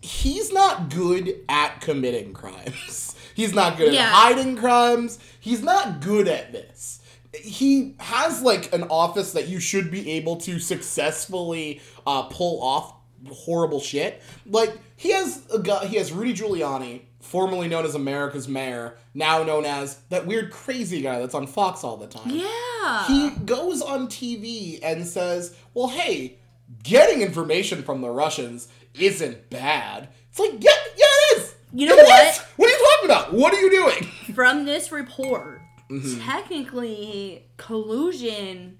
[0.00, 3.14] he's not good at committing crimes.
[3.34, 4.06] He's not good Yeah.
[4.06, 5.20] at hiding crimes.
[5.38, 6.97] He's not good at this.
[7.38, 12.94] He has like an office that you should be able to successfully uh, pull off
[13.30, 14.22] horrible shit.
[14.46, 19.42] Like he has a guy, he has Rudy Giuliani, formerly known as America's mayor, now
[19.42, 23.06] known as that weird crazy guy that's on Fox all the time yeah.
[23.06, 26.38] he goes on TV and says, "Well, hey,
[26.82, 31.54] getting information from the Russians isn't bad." It's like, yeah, yeah, it is.
[31.72, 32.26] You know It what?
[32.28, 32.38] is.
[32.56, 33.32] What are you talking about?
[33.34, 34.04] What are you doing?
[34.34, 35.57] from this report,
[35.90, 36.20] Mm-hmm.
[36.20, 38.78] technically collusion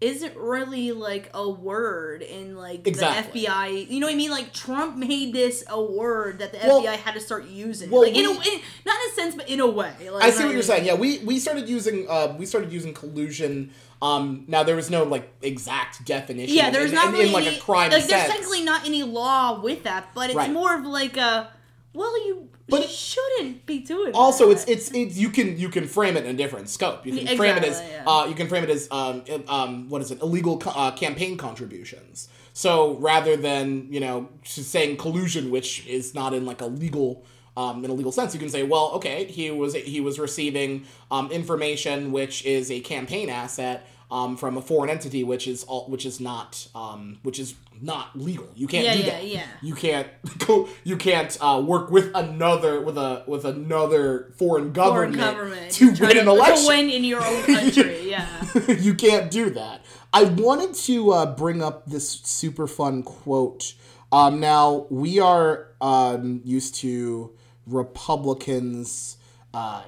[0.00, 3.40] isn't really like a word in like Exactly.
[3.42, 3.90] the FBI.
[3.90, 4.30] You know what I mean?
[4.30, 7.90] Like Trump made this a word that the Well- FBI had to start using.
[7.90, 9.94] well, like in a we- in, not in a sense, but in a way.
[10.10, 10.84] Like, I see what you're saying.
[10.84, 13.70] Yeah, we we started using uh we started using collusion.
[14.02, 16.54] Um, now there was no like exact definition.
[16.54, 18.10] Yeah, there's in, not in, really in, like a crime like sense.
[18.12, 20.50] there's technically not any law with that, but it's Right.
[20.52, 21.50] more of like a
[21.94, 24.12] well, you But it- shouldn't be doing.
[24.14, 24.52] also that.
[24.52, 27.26] it's it's it's you can you can frame it in a different scope you can
[27.26, 28.04] Yeah, frame it as yeah.
[28.06, 31.36] uh you can frame it as um um what is it illegal co- uh, campaign
[31.36, 37.24] contributions so rather than you know saying collusion which is not in like a legal
[37.56, 40.86] um, in a legal sense, you can say, well, okay, he was he was receiving
[41.12, 45.86] um, information which is a campaign asset um, from a foreign entity, which is all
[45.88, 48.48] which is not um, which is not legal.
[48.54, 49.26] You can't Yeah, do yeah, that.
[49.26, 49.46] yeah.
[49.62, 50.08] You can't
[50.46, 50.68] go.
[50.84, 55.90] You can't uh, work with another with a with another foreign government, foreign government to
[55.92, 56.62] win an election.
[56.64, 58.10] to win in your own country.
[58.10, 58.26] Yeah.
[58.68, 59.84] you can't do that.
[60.12, 63.74] I wanted to uh, bring up this super fun quote.
[64.12, 67.32] Um, now we are um, used to
[67.66, 69.16] Republicans
[69.52, 69.82] uh,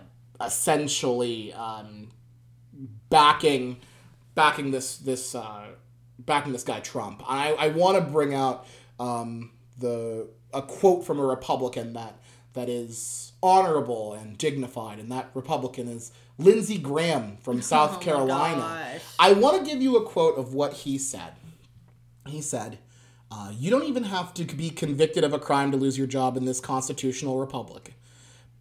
[0.45, 2.11] essentially um,
[3.09, 3.77] backing
[4.37, 5.67] backing this this uh,
[6.21, 7.25] backing this guy Trump.
[7.27, 8.65] I, I want to bring out
[9.01, 12.21] um, the a quote from a Republican that
[12.53, 19.01] that is honorable and dignified, and that Republican is Lindsey Graham from South Oh Carolina.
[19.19, 21.33] I want to give you a quote of what he said.
[22.29, 22.79] He said,
[23.33, 26.37] uh, "You don't even have to be convicted of a crime to lose your job
[26.37, 27.95] in this constitutional republic."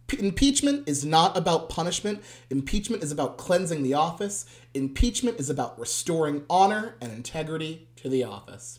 [0.06, 2.22] P- impeachment is not about punishment.
[2.50, 4.46] Impeachment is about cleansing the office.
[4.74, 8.78] Impeachment is about restoring honor and integrity to the office.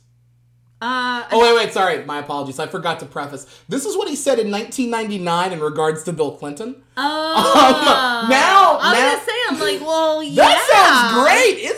[0.80, 2.06] Uh, Oh, wait, wait, sorry.
[2.06, 2.60] My apologies.
[2.60, 3.48] I forgot to preface.
[3.68, 6.84] This is what he said in 1999 in regards to Bill Clinton.
[6.96, 10.36] oh, now- I was now- gonna say, I'm like, well, yeah.
[10.44, 11.64] That sounds great.
[11.64, 11.74] Yeah,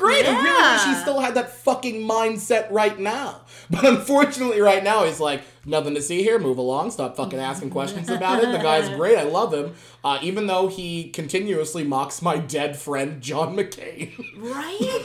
[0.00, 0.26] Great.
[0.26, 3.42] I really wish he still had that fucking mindset right now.
[3.70, 6.40] But unfortunately, right now, he's like, nothing to see here.
[6.40, 6.90] Move along.
[6.90, 8.50] Stop fucking asking questions about it.
[8.50, 9.16] The guy's great.
[9.16, 9.74] I love him.
[10.02, 14.10] Uh, even though he continuously mocks my dead friend, John McCain.
[14.36, 15.02] Right?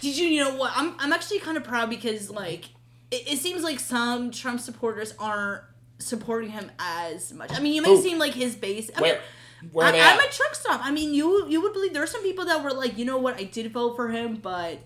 [0.00, 0.72] Did you, you know what?
[0.74, 2.64] I'm, I'm actually kind of proud because, like,
[3.12, 5.62] it, it seems like some Trump supporters aren't
[5.98, 7.52] supporting him as much.
[7.52, 8.90] I mean, you may seem like his base.
[8.96, 9.12] I Where?
[9.14, 9.22] mean,
[9.72, 10.28] Where I, I'm at?
[10.28, 10.80] a truck stop.
[10.84, 13.18] I mean, you you would believe there are some people that were like, you know
[13.18, 14.78] what, I did vote for him, but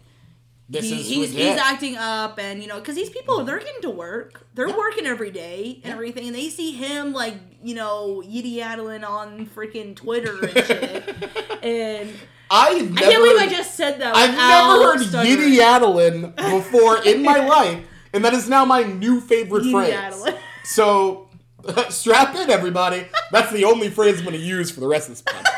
[0.68, 3.82] This he, is he's he's acting up, and you know, because these people they're getting
[3.82, 4.76] to work, they're Yeah.
[4.76, 5.92] working every day and Yeah.
[5.92, 11.14] everything, and they see him like you know yiddy yaddling on freaking Twitter and shit,
[11.62, 12.10] and
[12.50, 14.14] I've never, I can't believe I just said that.
[14.16, 15.26] I've never heard.
[15.26, 19.92] Yiddy Yaddlin before in my life, and that is now my new favorite phrase.
[19.94, 20.38] Yiddy-yaddlin.
[20.64, 21.27] So,
[21.88, 23.06] strap in, everybody.
[23.30, 25.54] That's the only phrase I'm going to use for the rest of this podcast.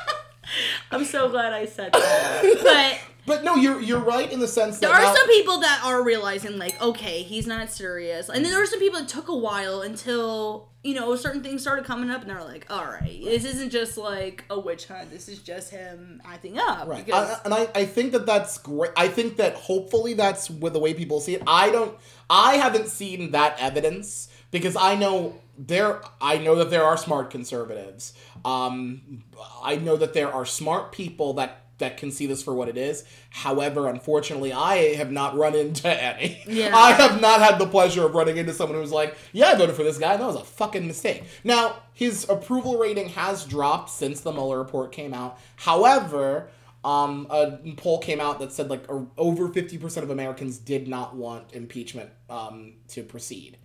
[0.90, 2.60] I'm so glad I said that.
[2.62, 5.60] But But no, you're you're right in the sense that there are now- some people
[5.60, 8.30] that are realizing, like, okay, he's not serious.
[8.30, 11.60] And then there are some people that took a while until, you know, certain things
[11.60, 15.10] started coming up and they're like, all right, this isn't just like a witch hunt.
[15.10, 16.88] This is just him acting up.
[16.88, 17.04] Right.
[17.04, 18.92] Because, I, and I, I think that that's great.
[18.96, 21.42] I think that hopefully that's with the way people see it.
[21.46, 21.94] I don't.
[22.30, 26.00] I haven't seen that evidence because I know there.
[26.20, 28.12] I know that there are smart conservatives.
[28.44, 29.24] Um,
[29.62, 32.76] I know that there are smart people that that can see this for what it
[32.76, 33.04] is.
[33.30, 36.42] However, unfortunately, I have not run into any.
[36.46, 36.72] Yeah.
[36.76, 39.76] I have not had the pleasure of running into someone who's like, "Yeah, I voted
[39.76, 40.12] for this guy.
[40.12, 44.58] and That was a fucking mistake." Now, his approval rating has dropped since the Mueller
[44.58, 45.38] report came out.
[45.56, 46.50] However,
[46.84, 48.84] um, a poll came out that said like
[49.16, 53.58] over fifty percent of Americans did not want impeachment um, to proceed.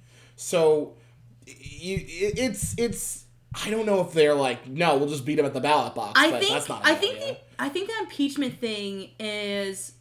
[0.43, 0.93] So,
[1.45, 3.23] you, it's it's.
[3.65, 6.19] I don't know if they're like, no, we'll just beat him at the ballot box.
[6.19, 6.83] I but think that's not.
[6.83, 9.93] a I think the I think the impeachment thing is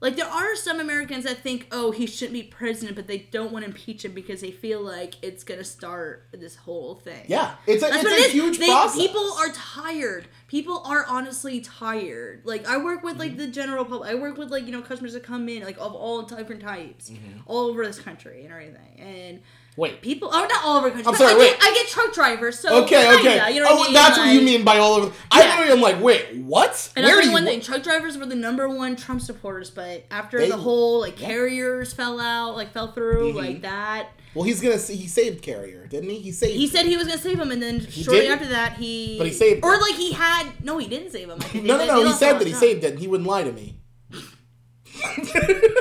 [0.00, 3.50] like there are some Americans that think, oh, he shouldn't be president, but they don't
[3.52, 7.24] want to impeach him because they feel like it's gonna start this whole thing.
[7.26, 8.96] yeah, it's a, That's it's a it huge They- process.
[8.96, 10.28] People are tired.
[10.46, 12.42] People are honestly tired.
[12.44, 13.20] Like I work with Mm-hmm.
[13.20, 14.08] like the general public.
[14.08, 17.10] I work with like you know customers that come in like of all different types,
[17.10, 17.40] Mm-hmm.
[17.46, 19.00] all over this country and everything.
[19.00, 19.40] And
[19.76, 21.08] Wait, people, oh, not all over the country.
[21.12, 21.58] I'm sorry, I wait.
[21.58, 23.54] Get, I get truck drivers, so Okay, kinda, okay.
[23.54, 23.94] You know oh, I mean?
[23.94, 25.12] that's what you mean by all over.
[25.30, 25.48] I Yeah.
[25.50, 26.92] literally am like, wait, what?
[26.96, 27.32] And Where you you?
[27.32, 31.00] one thing: truck drivers were the number one Trump supporters, but after They- the whole
[31.00, 31.28] like yeah.
[31.28, 33.36] carriers fell out, like fell through, Mhm.
[33.36, 34.76] like that, Well, he's gonna.
[34.76, 36.18] He saved Carrier, didn't he?
[36.18, 36.54] He saved.
[36.54, 38.32] he said he was gonna save him, and then shortly didn't?
[38.32, 41.38] after that, he But he saved or like he had no, he didn't save him.
[41.64, 42.04] No, no, no.
[42.06, 42.90] He said that he saved it.
[42.92, 43.76] and He wouldn't lie to me.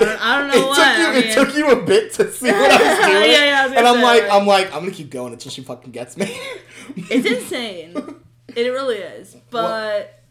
[0.00, 0.76] I don't, I don't know it what.
[0.76, 1.20] took I you.
[1.20, 3.30] mean, it took you a bit to see what I was doing.
[3.32, 5.50] Yeah, yeah, I was and I'm say, like, I'm like, I'm gonna keep going until
[5.50, 6.38] she fucking gets me.
[6.96, 7.94] it's insane.
[8.54, 10.22] it really is, but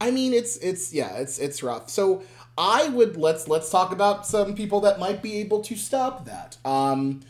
[0.00, 1.88] I mean, it's it's yeah, it's it's rough.
[1.90, 2.22] So
[2.58, 6.56] I would let's let's talk about some people that might be able to stop that.
[6.64, 7.20] Um,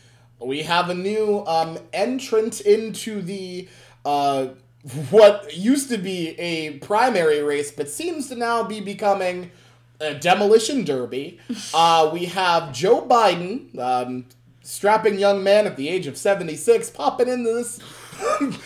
[0.41, 3.69] we have a new um entrant into the
[4.05, 4.49] uh
[5.11, 9.51] what used to be a primary race, but seems to now be becoming
[10.01, 11.39] a demolition derby.
[11.75, 14.25] Uh, we have Joe Biden, um,
[14.63, 17.81] strapping young man at the age of 76, popping into this,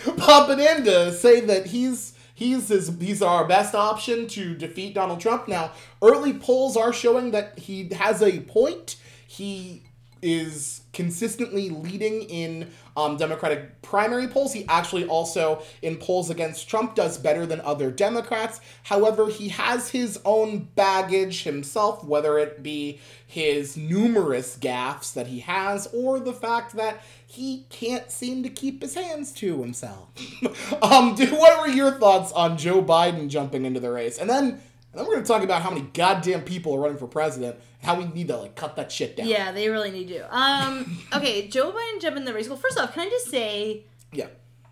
[0.17, 5.21] popping in to say that he's he's his, he's our best option to defeat Donald
[5.21, 5.49] Trump.
[5.49, 8.97] Now, early polls are showing that he has a point.
[9.27, 9.83] He
[10.23, 14.53] is consistently leading in um, Democratic primary polls.
[14.53, 18.61] He actually also, in polls against Trump, does better than other Democrats.
[18.83, 25.41] However, he has his own baggage himself, whether it be his numerous gaffes that he
[25.41, 30.09] has or the fact that he can't seem to keep his hands to himself.
[30.83, 34.19] um, dude, what were your thoughts on Joe Biden jumping into the race?
[34.19, 34.61] And then
[34.93, 37.55] and then we're going to talk about how many goddamn people are running for president
[37.81, 39.27] and how we need to like cut that shit down.
[39.27, 40.37] Yeah, they really need to.
[40.37, 42.49] Um, okay, Joe Biden jumping the race.
[42.49, 44.27] Well, first off, can I just say Yeah.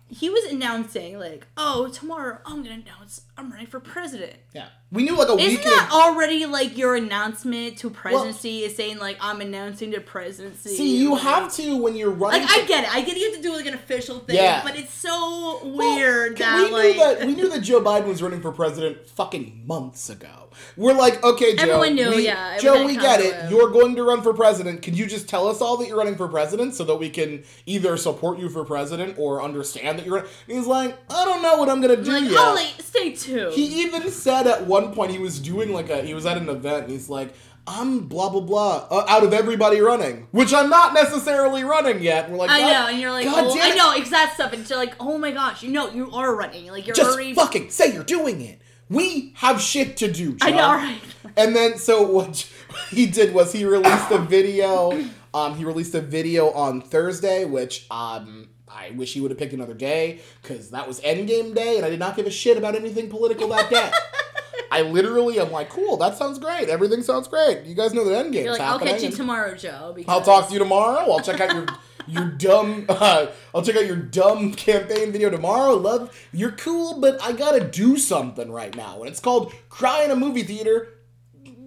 [0.07, 4.67] he was announcing like, "Oh, tomorrow I'm gonna announce I'm running for president." Yeah.
[4.91, 8.63] We knew like a Isn't week in that already like your announcement to presidency?
[8.63, 10.69] is saying like I'm announcing to presidency.
[10.75, 12.41] See, you like- have to when you're running.
[12.41, 12.95] Like I get it.
[12.95, 14.37] I get you have to do like an official thing.
[14.37, 14.61] Yeah.
[14.63, 18.07] But it's so Well, weird we that knew like that we knew that Joe Biden
[18.07, 20.49] was running for president fucking months ago.
[20.75, 21.61] We're like, okay, Joe.
[21.63, 23.31] Everyone knew, we- yeah, Joe, we get it.
[23.33, 24.81] kinda- You're going to run for president.
[24.81, 27.43] Can you just tell us all that you're running for president so that we can
[27.67, 30.17] either support you for president or understand that you're?
[30.17, 32.55] And he's like, I don't know what I'm gonna do like yet.
[32.55, 33.28] like stay tuned.
[33.51, 36.49] He even said at one point he was doing like a he was at an
[36.49, 37.33] event and he's like
[37.69, 42.29] I'm blah blah blah uh, out of everybody running, which I'm not necessarily running yet.
[42.29, 44.79] We're like, I know, and you're like, God oh, I know exact stuff, and you're
[44.79, 47.33] like, oh my gosh, you know, you are running, like you're Just already.
[47.35, 48.59] fucking say you're doing it.
[48.89, 50.35] We have shit to do.
[50.41, 50.99] I know, right?
[51.37, 52.51] And then so what
[52.89, 55.05] he did was he released a video.
[55.31, 58.49] Um, he released a video on Thursday, which um.
[58.71, 61.89] I wish he would have picked another day because that was Endgame day, and I
[61.89, 63.91] did not give a shit about anything political that day.
[64.71, 66.69] I literally am like, cool, that sounds great.
[66.69, 67.63] Everything sounds great.
[67.65, 68.43] You guys know that Endgame.
[68.43, 69.93] You're like, I'll catch you tomorrow, Joe.
[69.95, 71.11] Because I'll talk to you tomorrow.
[71.11, 71.65] I'll check out your
[72.07, 72.85] your dumb.
[72.87, 75.73] Uh, I'll check out your dumb campaign video tomorrow.
[75.73, 80.11] Love, you're cool, but I gotta do something right now, and it's called cry in
[80.11, 80.93] a movie theater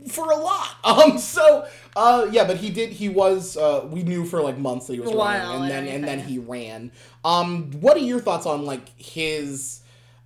[0.08, 0.68] for a lot.
[0.84, 2.90] Um, so uh, yeah, but he did.
[2.90, 3.56] He was.
[3.56, 6.38] Uh, we knew for like months that he was running, and then and then he
[6.38, 6.92] ran.
[7.24, 9.80] Um, what are your thoughts on like his?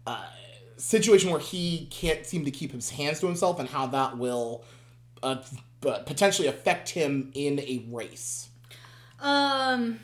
[0.06, 0.24] Uh,
[0.76, 4.62] situation where he can't seem to keep his hands to himself and how that will
[5.22, 5.36] uh,
[5.80, 8.48] potentially affect him in a race.
[9.20, 10.00] Um,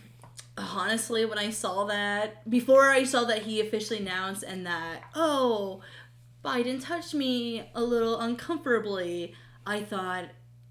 [0.57, 5.83] honestly, when I saw that, before I saw that he officially announced and that, oh,
[6.45, 9.35] Biden touched me a little uncomfortably,
[9.67, 10.25] I thought,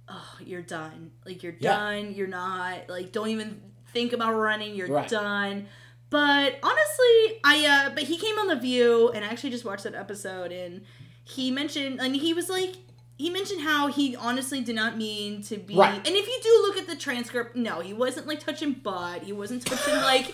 [0.09, 1.11] oh, you're done.
[1.25, 1.73] Like, you're Yeah.
[1.77, 2.13] done.
[2.13, 3.61] You're not, like, don't even
[3.93, 4.75] think about running.
[4.75, 5.07] You're Right.
[5.07, 5.67] done.
[6.09, 9.83] But honestly, I, uh, but he came on The View and I actually just watched
[9.85, 10.81] that episode and
[11.23, 12.73] he mentioned, and he was like,
[13.17, 15.75] he mentioned how he honestly did not mean to be.
[15.75, 15.95] Right.
[15.95, 19.21] And if you do look at the transcript, no, he wasn't like touching butt.
[19.23, 20.33] He wasn't touching like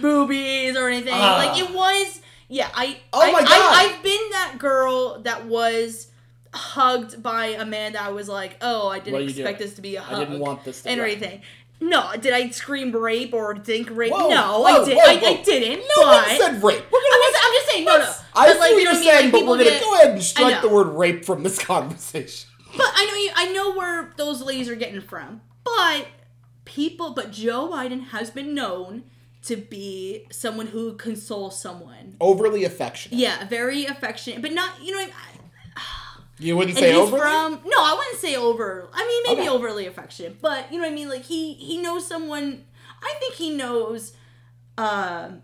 [0.00, 1.14] boobies or anything.
[1.16, 1.36] Ah.
[1.44, 2.20] like it was.
[2.48, 3.00] Yeah, I.
[3.12, 3.48] Oh I, my God.
[3.50, 6.06] I, I've been that girl that was
[6.54, 9.68] hugged by a man that I was like, oh, I didn't expect doing?
[9.68, 10.16] this to be a hug.
[10.16, 11.12] I didn't want this to and right.
[11.12, 11.42] everything.
[11.80, 14.12] No, did I scream rape or think rape?
[14.12, 14.96] Whoa, no, whoa, I did.
[14.96, 15.80] Whoa, I, I, didn't.
[15.80, 16.84] No but one said rape.
[16.90, 17.84] We're I'm just, I'm just saying.
[17.84, 18.14] No, no.
[18.34, 19.94] I see like, what you you're know I saying, Like, but we're gonna get- go
[19.94, 22.50] ahead and strike the word rape from this conversation.
[22.76, 23.30] But I know you.
[23.34, 25.40] I know where those ladies are getting from.
[25.64, 26.08] But
[26.64, 29.04] people, but Joe Biden has been known
[29.42, 32.16] to be someone who consoles someone.
[32.20, 33.18] Overly affectionate.
[33.18, 34.82] Yeah, very affectionate, but not.
[34.82, 35.10] You know, I,
[36.38, 37.20] You wouldn't and say overly.
[37.20, 37.52] from.
[37.64, 38.88] No, I wouldn't say over.
[38.92, 39.56] I mean, maybe Okay.
[39.56, 41.08] overly affectionate, but you know what I mean.
[41.08, 42.64] Like he he knows someone.
[43.02, 44.12] I think he knows.
[44.76, 45.42] Um.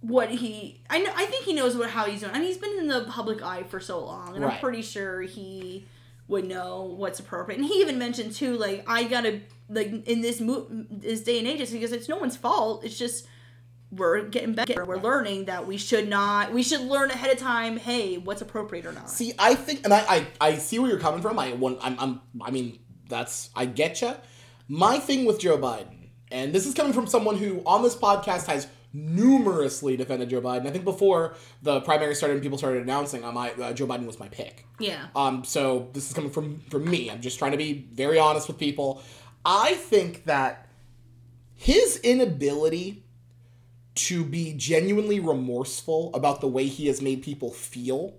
[0.00, 2.32] what he I know I think he knows what how he's doing.
[2.32, 5.22] I mean he's been in the public eye for so long and I'm pretty sure
[5.22, 5.86] he
[6.28, 7.58] would know what's appropriate.
[7.58, 11.38] And he even mentioned too like I got to like in this mo- this day
[11.40, 12.84] and age it's because it's no one's fault.
[12.84, 13.26] It's just
[13.90, 14.84] we're getting better.
[14.84, 18.84] We're learning that we should not we should learn ahead of time, hey, what's appropriate
[18.84, 19.08] or not.
[19.10, 21.38] See, I think, and I, I, I see where you're coming from.
[21.38, 24.14] I, want, I'm, I'm, I mean, that's, I get you.
[24.68, 28.46] My thing with Joe Biden, and this is coming from someone who on this podcast
[28.46, 30.66] has numerously defended Joe Biden.
[30.66, 34.06] I think before the primary started and people started announcing, uh, my uh, Joe Biden
[34.06, 34.66] was my pick.
[34.80, 35.06] yeah.
[35.14, 37.10] Um, so this is coming from from me.
[37.10, 39.02] I'm just trying to be very honest with people.
[39.44, 40.68] I think that
[41.54, 43.04] his inability
[43.96, 48.14] to be genuinely remorseful about the way he has made people feel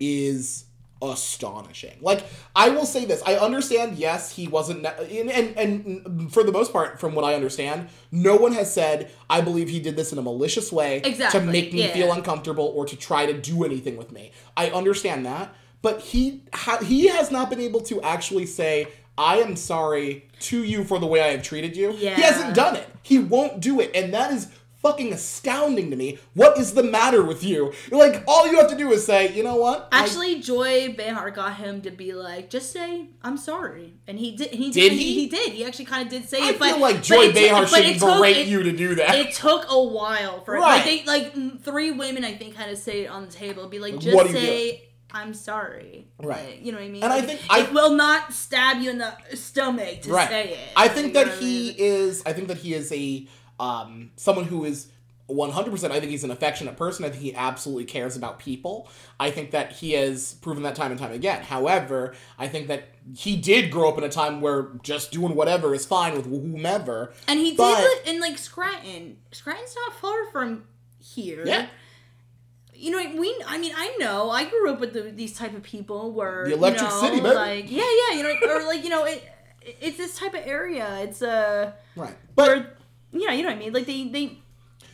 [0.00, 0.64] is
[1.00, 1.96] astonishing.
[2.00, 2.24] Like
[2.56, 3.98] I will say this, I understand.
[3.98, 8.36] Yes, he wasn't, and, and and for the most part, from what I understand, no
[8.36, 11.72] one has said I believe he did this in a malicious way Exactly, to make
[11.72, 11.92] me yeah.
[11.92, 14.32] feel uncomfortable or to try to do anything with me.
[14.56, 18.88] I understand that, but he ha- he has not been able to actually say.
[19.20, 21.90] I am sorry to you for the way I have treated you.
[21.90, 22.14] Yeah.
[22.14, 22.86] He hasn't done it.
[23.02, 23.90] He won't do it.
[23.92, 24.46] And that is
[24.82, 26.18] fucking astounding to me.
[26.34, 27.72] What is the matter with you?
[27.90, 29.88] Like, all you have to do is say, you know what?
[29.92, 34.36] I- Actually, Joy Behar got him to be like, just say I'm sorry, and he
[34.36, 34.50] did.
[34.50, 34.92] He Did did.
[34.92, 35.14] he?
[35.14, 35.52] He, did.
[35.52, 36.58] He actually kind of did say I it.
[36.58, 38.94] But feel like Joy it Behar but should it took- berate it- you to do
[38.96, 39.14] that.
[39.16, 40.60] It took a while for it.
[40.60, 43.66] Like they like three women, I think, had to say it on the table.
[43.68, 46.06] Be like, just say I'm sorry.
[46.22, 46.60] Right.
[46.60, 47.02] You know what I mean?
[47.02, 50.28] And I Like, think it I- will not stab you in the stomach to right.
[50.28, 50.58] say it.
[50.76, 51.74] I think You know that what I he mean?
[51.78, 52.22] is.
[52.26, 53.26] I think that he is a
[53.60, 54.88] um someone who is.
[55.30, 57.04] 100% I think he's an affectionate person.
[57.04, 58.88] I think he absolutely cares about people.
[59.20, 61.42] I think that he has proven that time and time again.
[61.42, 62.84] However, I think that
[63.14, 67.12] he did grow up in a time where just doing whatever is fine with whomever.
[67.26, 69.18] And he But- did it in like Scranton.
[69.30, 70.64] Scranton's not far from
[70.98, 71.42] here.
[71.46, 71.66] Yeah.
[72.74, 73.42] You know, we.
[73.46, 74.30] I mean, I know.
[74.30, 77.20] I grew up with the, these type of people where The Electric you know, City,
[77.20, 77.34] baby.
[77.34, 79.22] like yeah, yeah, you know, or like you know, it,
[79.60, 81.00] it's this type of area.
[81.02, 82.16] It's uh, Right.
[82.34, 82.72] But where,
[83.12, 83.72] yeah, you know what I mean.
[83.72, 84.38] Like they they.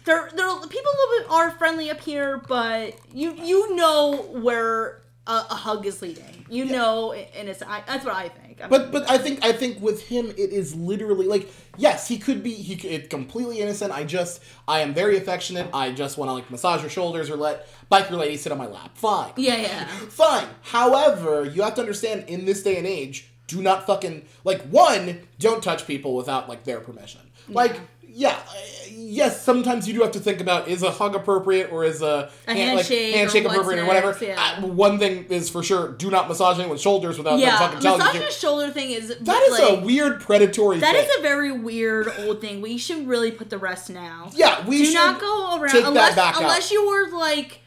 [0.06, 5.04] They're, they're people a little bit are friendly up here, but you you know where
[5.26, 6.44] a, a hug is leading.
[6.50, 8.60] You know, and it's I, that's what I think.
[8.62, 12.18] I But but I think I think with him it is literally like yes he
[12.18, 13.92] could be he could, completely innocent.
[13.92, 15.68] I just I am very affectionate.
[15.72, 18.66] I just want to like massage your shoulders or let biker lady sit on my
[18.66, 18.96] lap.
[18.96, 19.32] Fine.
[19.36, 19.84] yeah, yeah.
[20.08, 20.48] Fine.
[20.62, 25.26] However, you have to understand in this day and age, do not fucking like one
[25.38, 27.20] don't touch people without like their permission.
[27.48, 27.78] Like
[28.16, 28.38] yeah,
[28.90, 29.42] yes.
[29.42, 32.54] Sometimes you do have to think about is a hug appropriate or is a, A
[32.54, 34.16] hand- like, handshake or appropriate or whatever.
[34.24, 34.56] yeah.
[34.62, 38.00] Uh, one thing is for sure: do not massage anyone's shoulders without them fucking telling
[38.00, 38.06] you.
[38.06, 41.04] massaging shoulder thing is That is like, a weird predatory That thing.
[41.04, 42.60] is a very weird old thing.
[42.60, 44.30] We should really put the rest now.
[44.34, 46.40] yeah, we Do should not go around that unless out.
[46.40, 47.60] unless you were like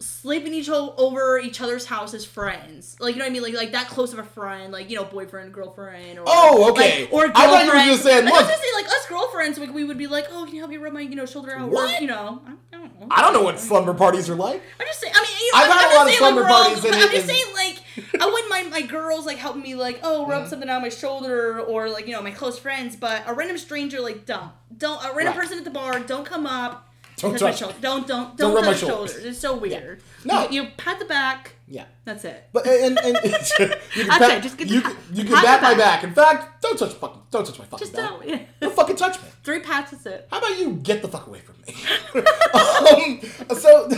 [0.00, 2.96] sleeping each o- over each other's house as friends.
[3.00, 3.42] Like you know what I mean?
[3.42, 7.02] Like like that close of a friend, like you know, boyfriend, girlfriend, or Oh, okay.
[7.02, 9.58] like, or I thought you were just saying, like, I was saying, like us girlfriends,
[9.58, 11.52] like we would be like, oh, can you help me rub my you know shoulder
[11.56, 11.68] out?
[11.68, 12.00] Or, What?
[12.00, 13.06] you know, I don't know.
[13.10, 14.62] I don't know what slumber parties are like.
[14.80, 15.12] I'm just saying.
[15.16, 16.92] I mean, you know, I've had a lot of slumber like, we're all- parties I'm
[17.10, 17.76] just is- saying, like,
[18.20, 20.50] I wouldn't mind my girls like helping me, like, oh, rub Mm-hmm.
[20.50, 22.94] something on my shoulder, or like, you know, my close friends.
[22.94, 25.36] But a random stranger, like, don't, don't, a random Right.
[25.36, 26.87] person at the bar, don't come up.
[27.18, 27.74] Don't touch my touch- shoulder.
[27.80, 29.12] Don't, don't, don't don't, rub my shoulders.
[29.12, 29.24] shoulders.
[29.26, 30.00] It's so weird.
[30.24, 30.48] No.
[30.48, 31.52] you, you pat the back.
[31.66, 31.84] Yeah.
[32.04, 32.48] That's it.
[32.52, 35.66] But and, and, you can pat, it, just get you, pat- you can pat the
[35.68, 36.02] my back.
[36.02, 36.04] back.
[36.04, 38.08] In fact, don't touch fucking don't touch my fucking Just back.
[38.10, 38.26] don't.
[38.28, 38.40] Yeah.
[38.60, 39.28] Don't fucking touch me.
[39.44, 39.90] Three pats.
[39.90, 40.28] That's it.
[40.30, 41.74] How about you get the fuck away from me?
[43.50, 43.88] um, so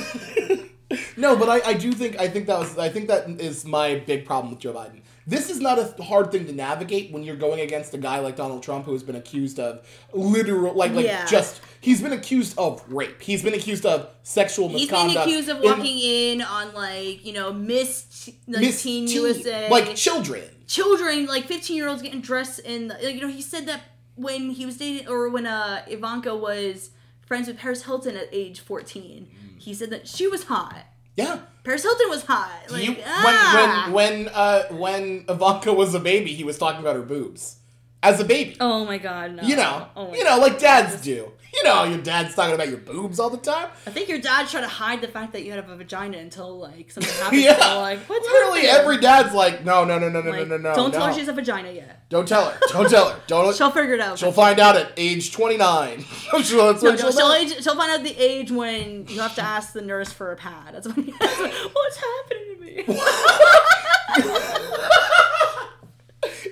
[1.16, 3.96] no, but I, I do think I think that was I think that is my
[4.06, 5.02] big problem with Joe Biden.
[5.26, 8.36] This is not a hard thing to navigate when you're going against a guy like
[8.36, 11.26] Donald Trump who has been accused of literal like like Yeah.
[11.26, 13.20] just he's been accused of rape.
[13.22, 15.26] He's been accused of sexual He's misconduct.
[15.28, 19.16] He's been accused of walking in on like you know Miss like Miss Teen Teen-
[19.22, 20.42] USA like children.
[20.66, 23.82] children, like 15 year olds getting dressed in, the, like, you know, he said that
[24.16, 26.90] when he was dating, or when uh, Ivanka was
[27.26, 30.86] friends with Paris Hilton at age 14, he said that she was hot.
[31.20, 31.38] Yeah.
[31.64, 32.50] Paris Hilton was hot.
[32.70, 33.88] Like, You, ah.
[33.92, 37.56] when when when uh when Ivanka was a baby, he was talking about her boobs
[38.02, 38.56] as a baby.
[38.60, 39.42] Oh my god, no.
[39.42, 41.30] you know, Oh my you know, like dads do.
[41.53, 43.68] You know, your dad's talking about your boobs all the time.
[43.86, 46.57] I think your dad's trying to hide the fact that you have a vagina until,
[46.59, 47.42] like, something happens.
[47.42, 47.74] yeah.
[47.74, 50.74] Like, what's literally every dad's like, no, no, no, no, no, Like, no, no, no.
[50.76, 51.07] Don't tell no.
[51.09, 52.09] her she has a vagina yet.
[52.09, 52.59] Don't tell her.
[52.68, 53.20] Don't tell her.
[53.26, 53.57] Don't.
[53.57, 54.18] She'll figure it out.
[54.18, 56.05] She'll find out at age twenty nine.
[56.32, 59.34] that's No, what no, she'll she'll, age, she'll find out the age when you have
[59.34, 60.74] to ask the nurse for a pad.
[60.74, 61.38] That's when you ask,
[61.74, 63.01] what's happening to me?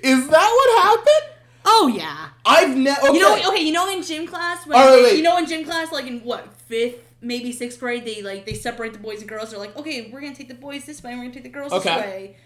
[0.02, 1.37] Is that what happened?
[1.70, 2.30] Oh yeah.
[2.44, 3.08] I've never.
[3.08, 3.14] Okay.
[3.14, 5.64] You know, okay, you know, in gym class, when Oh, wait, you know, in gym
[5.64, 9.28] class, like in what fifth, maybe sixth grade, they like they separate the boys and
[9.28, 9.50] girls.
[9.50, 11.58] They're like, okay, we're gonna take the boys this way, and we're gonna take the
[11.58, 11.94] girls Okay.
[11.94, 12.36] this way,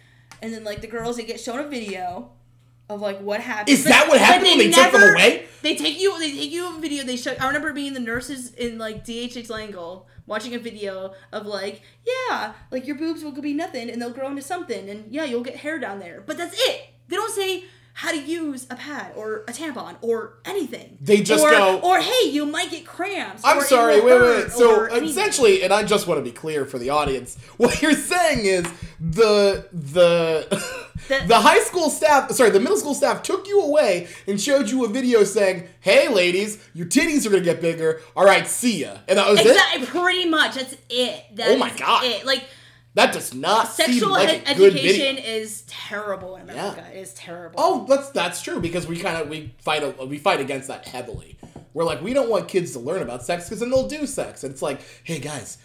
[0.42, 2.30] and then like the girls, they get shown a video
[2.90, 3.68] of like what happened.
[3.70, 5.46] Is that what happened when they took them away?
[5.62, 7.04] They take you, they take you a video.
[7.04, 7.34] They show.
[7.38, 12.52] I remember being the nurses in like DHH Langle watching a video of like, yeah,
[12.70, 15.56] like your boobs will be nothing, and they'll grow into something, and yeah, you'll get
[15.56, 16.86] hair down there, but that's it.
[17.08, 17.64] They don't say
[17.95, 20.97] how to use a pad or a tampon or anything.
[21.01, 23.43] They just or, go- or hey, you might get cramps.
[23.45, 24.51] I'm or sorry, wait, wait.
[24.51, 25.09] So anything.
[25.09, 28.64] essentially, and I just want to be clear for the audience, what you're saying is
[29.01, 30.47] the the
[31.09, 34.70] The- the high school staff, sorry, the middle school staff took you away and showed
[34.70, 38.01] you a video saying, "Hey, ladies, your titties are gonna get bigger.
[38.14, 39.88] All right, see ya." And that was it.
[39.88, 40.55] Pretty much.
[40.55, 41.24] That's it.
[41.34, 42.05] That Oh my God.
[42.05, 42.24] It.
[42.24, 42.45] Like,
[42.95, 46.86] That does not seem Sexual like ed- education is terrible in America.
[46.93, 47.57] It is terrible.
[47.59, 50.86] Oh, that's that's true because we kind of we fight a, we fight against that
[50.86, 51.38] heavily.
[51.72, 54.45] We're like we don't want kids to learn about sex because then they'll do sex.
[54.45, 55.57] And it's like, hey guys,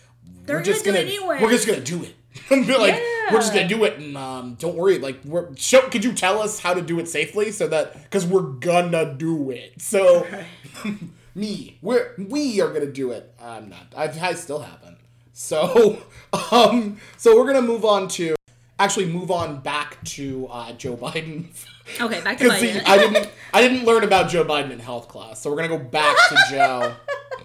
[0.46, 1.40] They're we're just gonna gonna, do it anyway.
[1.42, 2.16] we're just gonna do it.
[2.52, 2.94] And be like,
[3.32, 5.00] we're just gonna do it, and um, don't worry.
[5.00, 5.82] Like, we're show.
[5.90, 9.50] Could you tell us how to do it safely so that because we're gonna do
[9.50, 9.82] it.
[9.82, 10.28] So
[11.36, 13.34] me, we're we are gonna do it.
[13.42, 13.88] I'm not.
[13.98, 14.98] I've, I still haven't.
[15.34, 16.02] So,
[16.52, 18.36] um, so we're gonna move on to
[18.80, 21.46] actually move on back to uh, Joe Biden.
[22.02, 22.84] Okay, back to Because see, Biden.
[22.86, 25.78] I didn't I didn't learn about Joe Biden in health class, so we're gonna go
[25.78, 26.94] back to Joe.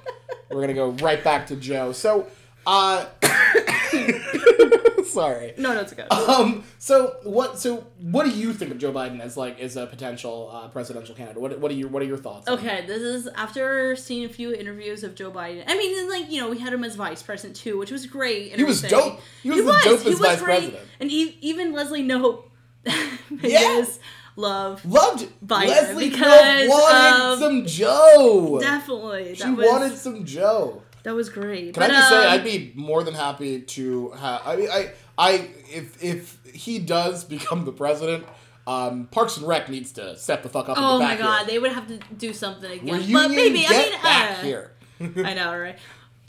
[0.50, 1.92] we're gonna go right back to Joe.
[1.92, 2.26] So,
[2.66, 3.06] uh,
[5.04, 5.54] sorry.
[5.58, 6.02] no, no, it's okay.
[6.08, 6.64] Um.
[6.78, 7.58] So what?
[7.58, 11.14] So what do you think of Joe Biden as like as a potential uh, presidential
[11.14, 11.40] candidate?
[11.40, 12.48] What What are your What are your thoughts?
[12.48, 15.64] Okay, this is after seeing a few interviews of Joe Biden.
[15.66, 18.50] I mean, like you know, we had him as vice president too, which was great.
[18.52, 19.20] and He was dope.
[19.42, 20.82] He was the dopest vice president.
[21.00, 22.44] and e- even Leslie Knope,
[22.86, 23.76] Yeah.
[23.76, 23.98] his
[24.36, 28.58] love, Loved Biden Leslie because wanted of- some Joe.
[28.60, 29.34] definitely.
[29.34, 30.82] she was wanted some Joe.
[31.02, 31.74] That was great.
[31.74, 34.42] Can but, I just say um, I'd be more than happy to have.
[34.44, 38.24] I mean, I, I, if if he does become the president,
[38.66, 40.76] um, Parks and Rec needs to step the fuck up.
[40.78, 41.46] Oh my god, here.
[41.46, 42.94] they would have to do something again.
[42.94, 44.72] Reunion, but maybe get I mean, back uh, here.
[45.00, 45.78] I know, right?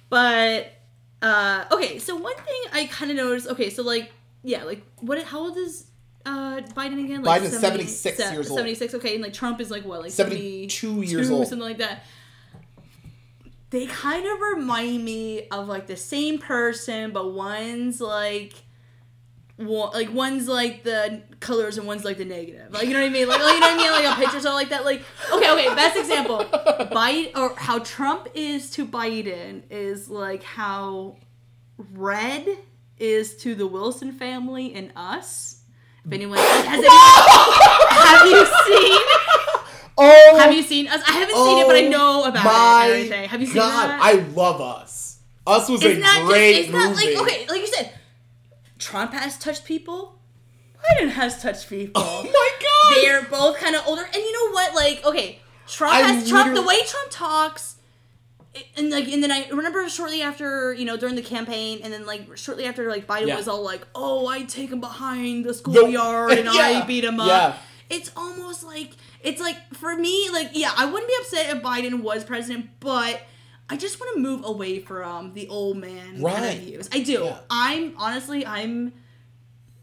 [0.10, 0.74] But
[1.22, 3.48] uh okay, so one thing I kind of noticed.
[3.48, 4.12] Okay, so like
[4.44, 5.22] yeah, like what?
[5.24, 5.86] How old is
[6.26, 7.24] uh Biden again?
[7.24, 8.58] Like Biden is 76 years old.
[8.58, 8.94] Seventy six.
[8.96, 10.02] Okay, and like Trump is like what?
[10.02, 11.48] Like 72 72 years old.
[11.48, 12.04] something like that.
[13.74, 18.54] They kind of remind me of like the same person, but one's like.
[19.56, 22.72] One, like one's like the colors and one's like the negative.
[22.72, 23.28] Like you know what I mean?
[23.28, 23.92] Like, like you know what I mean?
[23.92, 24.84] Like a picture something like that.
[24.86, 25.76] Like okay, okay.
[25.76, 31.18] Best example, Biden or how Trump is to Biden is like how
[31.78, 32.48] red
[32.98, 35.62] is to the Wilson family and us.
[36.06, 36.88] If anyone has any,
[37.90, 39.20] have you seen?
[39.98, 41.02] Oh, Have you seen us?
[41.08, 43.30] I haven't seen it, but I oh know about my it everything.
[43.30, 44.00] Have you seen God, that?
[44.02, 45.20] I love Us.
[45.46, 47.16] Us was it's a great just, it's not movie.
[47.16, 47.92] like okay, like you said,
[48.80, 50.20] Trump has touched people.
[50.84, 52.02] Biden has touched people.
[52.04, 53.02] Oh my God.
[53.04, 54.74] They're both kind of older, and you know what?
[54.76, 56.56] Like, okay, Trump I has Trump.
[56.56, 57.76] The way Trump talks,
[58.78, 62.06] and like, and then I remember shortly after, you know, during the campaign, and then
[62.06, 63.36] like shortly after, like Biden Yeah.
[63.38, 66.82] was all like, "Oh, I take him behind the schoolyard and Yeah.
[66.84, 67.56] I beat him up." Yeah.
[67.90, 68.92] It's almost like
[69.24, 73.22] it's like for me, like yeah, I wouldn't be upset if Biden was president, but.
[73.70, 76.90] I just want to move away from the old man kind of views.
[76.92, 77.24] I do.
[77.24, 77.40] Yeah.
[77.50, 78.92] I'm honestly, I'm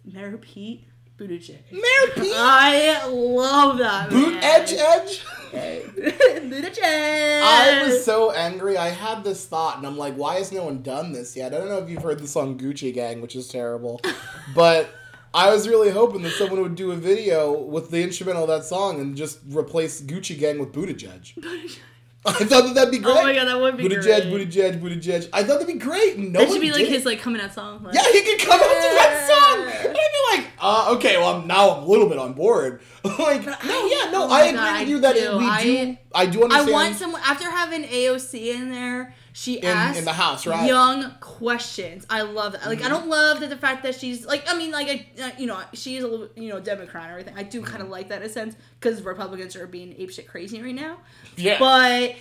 [0.05, 0.86] Mayor Pete
[1.20, 1.70] Buttigieg.
[1.70, 2.32] Mayor Pete.
[2.34, 4.43] I love that Boot man.
[4.43, 5.24] edge edge.
[5.53, 7.43] Buttigieg.
[7.43, 8.78] I was so angry.
[8.78, 11.53] I had this thought, and I'm like, why has no one done this yet?
[11.55, 14.01] I don't know if you've heard the song Gucci Gang, which is terrible,
[14.55, 14.95] but
[15.33, 18.64] I was really hoping that someone would do a video with the instrumental of that
[18.64, 21.39] song and just replace Gucci Gang with Buttigieg.
[22.26, 23.16] I thought that that'd be great.
[23.16, 24.49] Oh my god, that would be Buttigieg, great.
[24.51, 25.28] Buttigieg, Buttigieg.
[25.33, 26.18] I thought that'd be great.
[26.18, 26.89] No That one should be like did.
[26.93, 27.83] his like coming out song.
[27.83, 28.66] Like, Yeah, he could come out to
[28.99, 29.89] that song.
[29.89, 32.83] And I'd be like, uh, okay, well, I'm, now I'm a little bit on board.
[33.05, 35.39] like, no, I- yeah, no, oh I agree God, with I you that do.
[35.39, 35.97] we I- do.
[36.14, 36.68] I do understand.
[36.68, 39.14] I want someone after having AOC in there.
[39.33, 40.59] She in, asked in the house, right?
[40.59, 40.66] Mm-hmm.
[40.66, 42.05] young questions.
[42.11, 42.66] I love that.
[42.66, 45.31] Like I don't love that the fact that she's like I mean like I uh,
[45.39, 47.35] you know she's a little you know Democrat and everything.
[47.37, 47.93] I do kind of Mm-hmm.
[47.93, 50.99] like that in a sense because Republicans are being apeshit crazy right now.
[51.37, 51.59] yeah.
[51.59, 52.16] But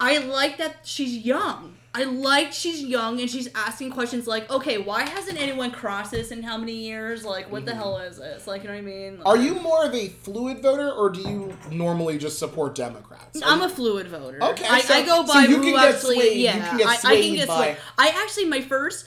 [0.00, 1.77] I like that she's young.
[1.94, 6.30] I like she's young and she's asking questions like, okay, why hasn't anyone crossed this
[6.30, 7.24] in how many years?
[7.24, 8.46] Like, what the hell is this?
[8.46, 9.12] Like, you know what I mean?
[9.14, 9.26] Mm-hmm.
[9.26, 13.40] Are you more of a fluid voter, or do you normally just support Democrats?
[13.44, 14.38] I'm a fluid voter.
[14.42, 16.16] Okay, I, so- I go so by you who can get actually.
[16.16, 17.76] swayed- you Yeah, can get I, I can get by- swayed.
[17.96, 19.06] I actually my first.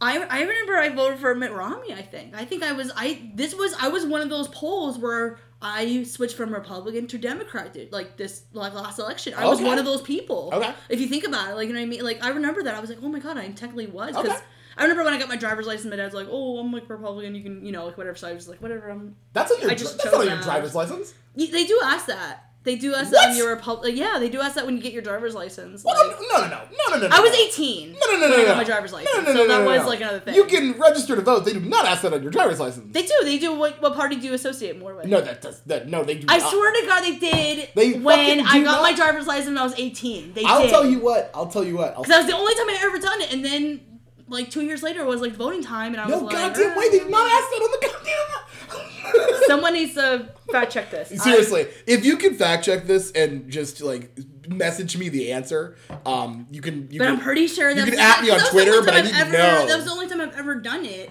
[0.00, 1.92] I, I remember I voted for Mitt Romney.
[1.92, 4.96] I think I think I was I this was I was one of those polls
[4.96, 9.34] where I switched from Republican to Democrat dude, like this like last election.
[9.34, 10.50] I was one of those people.
[10.52, 10.72] Okay.
[10.88, 12.04] If you think about it, like you know what I mean.
[12.04, 14.38] Like I remember that I was like, oh my god, I technically was because Okay.
[14.76, 15.90] I remember when I got my driver's license.
[15.90, 17.34] My dad's like, oh, I'm like Republican.
[17.34, 18.16] You can you know like whatever.
[18.16, 18.88] So I was like, whatever.
[18.88, 19.16] I'm.
[19.32, 19.70] That's on your.
[19.70, 21.14] I just that's on your driver's license.
[21.34, 22.47] They do ask that.
[22.68, 23.12] They do ask What?
[23.22, 23.94] that when you're Republic.
[23.96, 25.82] Yeah, they do ask that when you get your driver's license.
[25.82, 26.60] Well, Like- no, no, no, no,
[26.90, 27.16] no, no, no.
[27.16, 27.92] I was 18.
[27.92, 28.44] No, no, no, when no, I no.
[28.44, 29.10] got my driver's license.
[29.16, 29.88] No, no, no, so no, that no, was no.
[29.88, 30.34] like another thing.
[30.34, 31.46] You can register to vote.
[31.46, 32.92] They do not ask that on your driver's license.
[32.92, 33.14] They do.
[33.22, 33.54] They do.
[33.54, 35.06] What what party do you associate more with?
[35.06, 35.88] no, that does that.
[35.88, 36.26] No, they do.
[36.28, 36.52] I not.
[36.52, 37.70] swear to God, they did.
[37.74, 40.34] They when I got my driver's license when I was 18.
[40.34, 40.68] They I'll did.
[40.68, 41.30] tell you what.
[41.34, 41.96] I'll tell you what.
[41.96, 43.80] Because that was the only time I ever done it, and then
[44.28, 46.90] like two years later was like voting time, and I was like, No goddamn way!
[46.90, 49.42] They did not ask that on the goddamn.
[49.46, 51.12] Someone needs to fact check this.
[51.12, 54.16] I- Seriously, if you can fact check this and just like
[54.48, 55.76] message me the answer,
[56.06, 56.90] um, you can.
[56.90, 58.50] You but can, I'm pretty sure that you can at me on that was the
[58.50, 59.66] Twitter, but I time need ever, know.
[59.66, 61.10] That was the only time I've ever done it.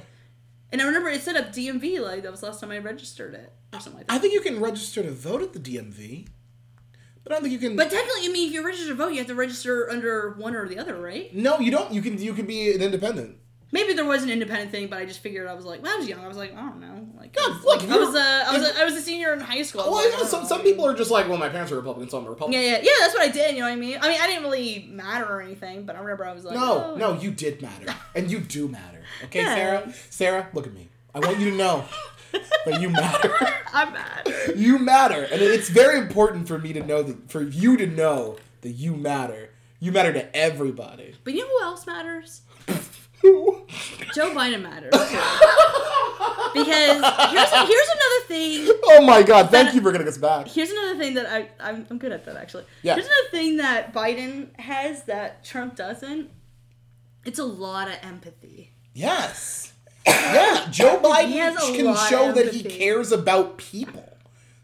[0.72, 3.34] And I remember it set up DMV, like that was the last time I registered
[3.34, 4.14] it or something like that.
[4.14, 6.37] I think you can register to vote at the DMV, but
[7.30, 7.76] I don't think you can.
[7.76, 10.56] But technically, I mean, if you register to vote, you have to register under one
[10.56, 11.34] or the other, right?
[11.36, 11.92] no, you don't.
[11.92, 12.18] You can.
[12.18, 13.38] You can be an independent.
[13.72, 15.98] Maybe there was an independent thing, but I just figured I was like, when I
[15.98, 18.20] was young, I was like, I don't know, like, God, look, like, I was a,
[18.48, 19.82] I was, a, I was a senior in high school.
[19.82, 22.12] Well, like, you know, some some people are just like, well, my parents are Republicans,
[22.12, 22.62] so I'm a Republican.
[22.62, 22.92] Yeah, yeah, yeah.
[23.02, 23.56] That's what I did.
[23.56, 23.98] You know what I mean?
[24.02, 26.94] I mean, I didn't really matter or anything, but I remember I was like, No,
[26.94, 26.96] oh.
[26.96, 29.02] no, you did matter, and you do matter.
[29.26, 29.56] Okay, Yeah.
[29.56, 29.94] Sarah.
[30.12, 30.88] Sarah, look at me.
[31.14, 31.84] I want you to know
[32.32, 33.36] that you matter.
[33.74, 34.34] I'm mad.
[34.56, 38.38] you matter, and it's very important for me to know that for you to know
[38.62, 39.52] that you matter.
[39.80, 41.16] You matter to everybody.
[41.24, 42.42] But you know who else matters?
[44.14, 44.92] Joe Biden matters.
[46.54, 47.02] because
[47.32, 48.68] here's here's another thing.
[48.86, 49.50] oh my God!
[49.50, 50.48] Thank you for getting us back.
[50.48, 52.66] Here's another thing that I I'm, I'm good at that actually.
[52.82, 52.96] Yeah.
[52.96, 56.30] Here's another thing that Biden has that Trump doesn't.
[57.26, 58.72] It's a lot of empathy.
[58.94, 59.74] Yes.
[60.08, 64.18] Yeah, Joe Biden He can show that he cares about people,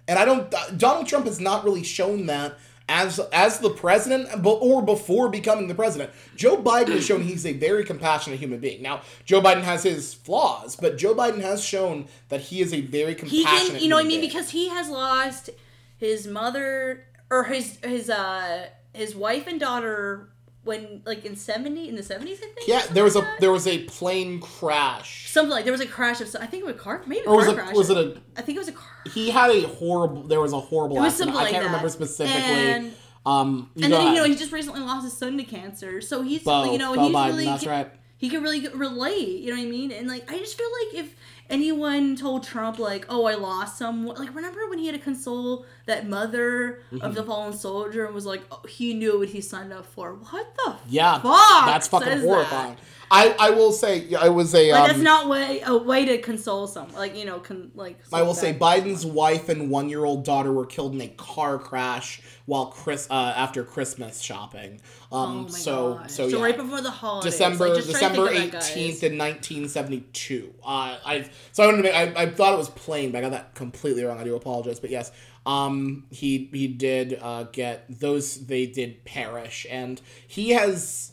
[0.08, 0.54] and I don't.
[0.54, 2.58] uh, Donald Trump has not really shown that
[2.90, 6.12] as as the president, or before becoming the president.
[6.36, 8.82] Joe Biden has shown he's a very compassionate human being.
[8.82, 12.82] Now, Joe Biden has his flaws, but Joe Biden has shown that he is a
[12.82, 13.74] very He compassionate.
[13.76, 14.30] can, you know what I mean, being.
[14.30, 15.50] because he has lost
[15.98, 20.30] his mother or his his uh his wife and daughter
[20.64, 22.68] when like in seventy in the seventies I think.
[22.68, 23.42] yeah, there was a like that?
[23.42, 26.66] there was a plane crash, something like there was a crash of I think it
[26.66, 27.76] was a car maybe a or was car it crash.
[27.76, 28.22] was it a?
[28.38, 28.90] I think it was a car.
[29.14, 30.24] He had a horrible.
[30.24, 31.36] There was a horrible was accident.
[31.36, 31.70] something I can't that.
[31.70, 32.42] remember specifically.
[32.42, 32.94] And,
[33.26, 36.44] um, and then you know he just recently lost his son to cancer, so he's
[36.44, 37.92] Bo, you know Bo he's Biden, really that's right.
[38.18, 39.40] he can really relate.
[39.40, 39.92] You know what I mean?
[39.92, 41.16] And like I just feel like if
[41.54, 45.66] anyone told Trump like, "Oh, I lost someone," like remember when he had to console
[45.86, 47.02] that mother Mm-hmm.
[47.06, 50.14] of the fallen soldier and was like, oh, he knew what he signed up for.
[50.14, 51.66] What the Yeah, fuck?
[51.66, 52.76] that's fucking horrifying.
[52.76, 52.80] that?
[53.12, 56.18] I, I will say I was a Like um, that's not way a way to
[56.20, 56.96] console someone.
[56.96, 58.54] Like you know, con, like I will say.
[58.54, 63.08] Biden's wife and one year old daughter were killed in a car crash while Chris
[63.10, 64.82] uh, after Christmas shopping.
[65.12, 66.12] Um, Oh my so God.
[66.12, 66.42] so yeah.
[66.42, 67.34] right before the holidays.
[67.34, 68.72] December like, just try to December think of that, guys.
[68.72, 70.54] eighteenth in nineteen seventy two.
[70.64, 73.22] Uh, I so I, wanted to make, I I thought it was plane, but I
[73.22, 74.20] got that completely wrong.
[74.20, 75.12] I do apologize, but yes,
[75.46, 78.46] um, he he did uh, get those.
[78.46, 81.13] They did perish, and he has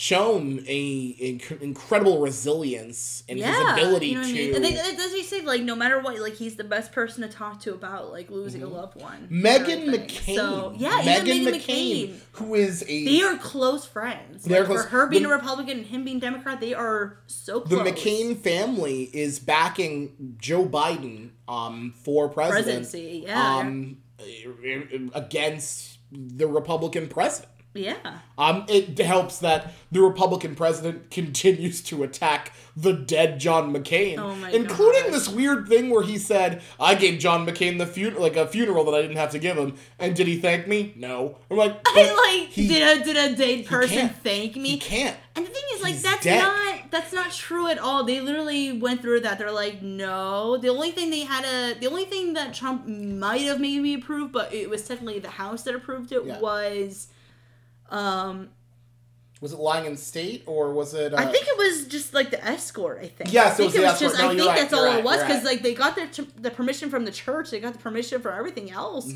[0.00, 4.34] shown a, inc- incredible resilience in his ability you know what I to.
[4.34, 4.54] mean?
[4.54, 7.28] And they, does he say like no matter what, like he's the best person to
[7.28, 9.28] talk to about like losing a loved one.
[9.30, 9.90] Meghan.
[9.94, 10.36] McCain.
[10.36, 12.14] So yeah, Meghan McCain, McCain.
[12.32, 14.44] who is a They are close friends.
[14.44, 17.18] They're Like, close- For her being the- a Republican and him being Democrat, they are
[17.26, 17.76] so the.
[17.76, 23.98] McCain family is backing Joe Biden um for president presidency, yeah, um
[25.14, 27.50] against the Republican president.
[27.74, 28.18] Yeah.
[28.38, 34.34] Um, it helps that the Republican president continues to attack the dead John McCain, Oh
[34.36, 35.12] my including God.
[35.12, 38.84] this weird thing where he said, "I gave John McCain the fun- like a funeral
[38.86, 40.94] that I didn't have to give him." And did he thank me?
[40.96, 41.38] No.
[41.50, 44.70] I'm like, but like he, did a did a dead person thank me?
[44.70, 45.16] he can't.
[45.36, 46.40] And the thing is, like, He's that's dead.
[46.42, 48.04] not that's not true at all.
[48.04, 49.38] They literally went through that.
[49.38, 50.56] They're like, no.
[50.56, 54.32] The only thing they had a the only thing that Trump might have maybe approved,
[54.32, 56.40] but it was technically the House that approved it Yeah.
[56.40, 57.08] was,
[57.90, 58.48] um,
[59.40, 61.12] Was it lying in state or was it?
[61.12, 62.98] Uh, I think it was just like the escort.
[63.02, 63.32] I think.
[63.32, 64.18] Yes, I it was think it was just.
[64.18, 65.44] No, I think right, that's all it was because right.
[65.44, 67.50] like they got their the permission from the church.
[67.50, 69.12] They got the permission for everything else.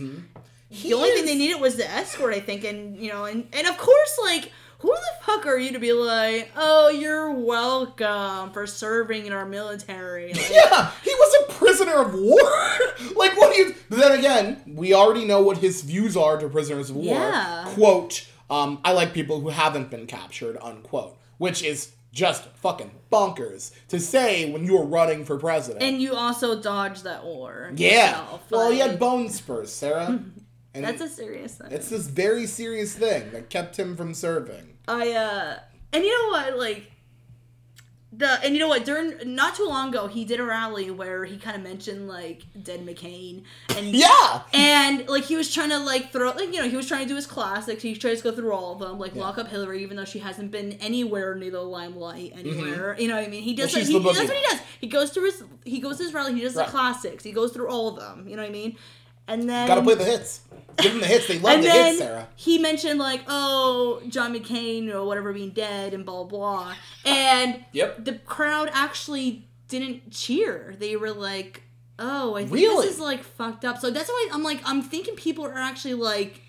[0.71, 3.47] He the only thing they needed was the escort, I think, and you know, and
[3.53, 8.51] and of course, like, who the fuck are you to be like, oh, you're welcome
[8.51, 10.33] for serving in our military?
[10.35, 12.41] Like, Yeah, he was a prisoner of war.
[13.17, 13.75] like, what do you?
[13.89, 17.15] But then again, we already know what his views are to prisoners of war.
[17.15, 17.65] Yeah.
[17.69, 21.19] Quote: um, "I like people who haven't been captured." Unquote.
[21.39, 25.83] Which is just fucking bonkers to say when you're running for president.
[25.83, 27.73] and you also dodged that war.
[27.75, 28.11] yeah.
[28.21, 30.23] yourself, Well, he had bone spurs, Sarah.
[30.77, 31.69] And That's a serious thing.
[31.71, 34.77] it's this very serious thing that kept him from serving.
[34.89, 35.59] I uh,
[35.93, 36.91] and you know what, like.
[38.17, 38.85] The, and you know what?
[38.85, 42.45] During not too long ago, he did a rally where he kind of mentioned like
[42.63, 44.43] dead McCain, and Yeah.
[44.53, 47.09] And like he was trying to like throw like you know he was trying to
[47.09, 47.83] do his classics.
[47.83, 49.23] He tries to go through all of them, like Yeah.
[49.23, 52.95] lock up Hillary, even though she hasn't been anywhere near the limelight anywhere.
[52.99, 53.43] You know what I mean?
[53.43, 53.75] He does.
[53.75, 54.05] Mm-hmm.
[54.05, 54.61] Well, that, he, that's what he does.
[54.81, 56.35] He goes through his he goes to his rally.
[56.35, 56.67] He does Right.
[56.67, 57.25] the classics.
[57.25, 58.29] He goes through all of them.
[58.29, 58.77] You know what I mean?
[59.29, 60.41] And then Gotta play the hits.
[60.77, 61.29] Give them the hits.
[61.29, 62.29] They love the then hits, Sarah.
[62.37, 68.05] he mentioned like oh John McCain or whatever being dead and blah blah, and Yep.
[68.05, 70.75] the crowd actually didn't cheer.
[70.79, 71.63] They were like,
[71.99, 72.87] Oh, I think Really?
[72.87, 73.79] this is like fucked up.
[73.79, 76.43] So that's why I'm like, I'm thinking people are actually like,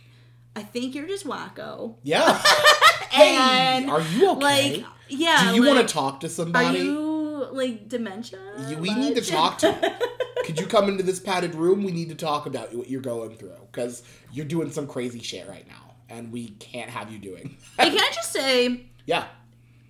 [0.56, 1.96] I think you're just wacko.
[2.04, 2.42] Yeah.
[3.12, 4.42] hey, And, are you okay?
[4.80, 5.50] Like, yeah.
[5.52, 6.80] Do you like, want to talk to Are somebody?
[6.80, 8.40] you like dementia?
[8.70, 9.70] You- we need to talk to
[10.46, 11.84] Could you come into this padded room?
[11.84, 15.48] We need to talk about what you're going through because you're doing some crazy shit
[15.50, 17.58] right now, and we can't have you doing.
[17.80, 19.26] Hey, can I just say, yeah,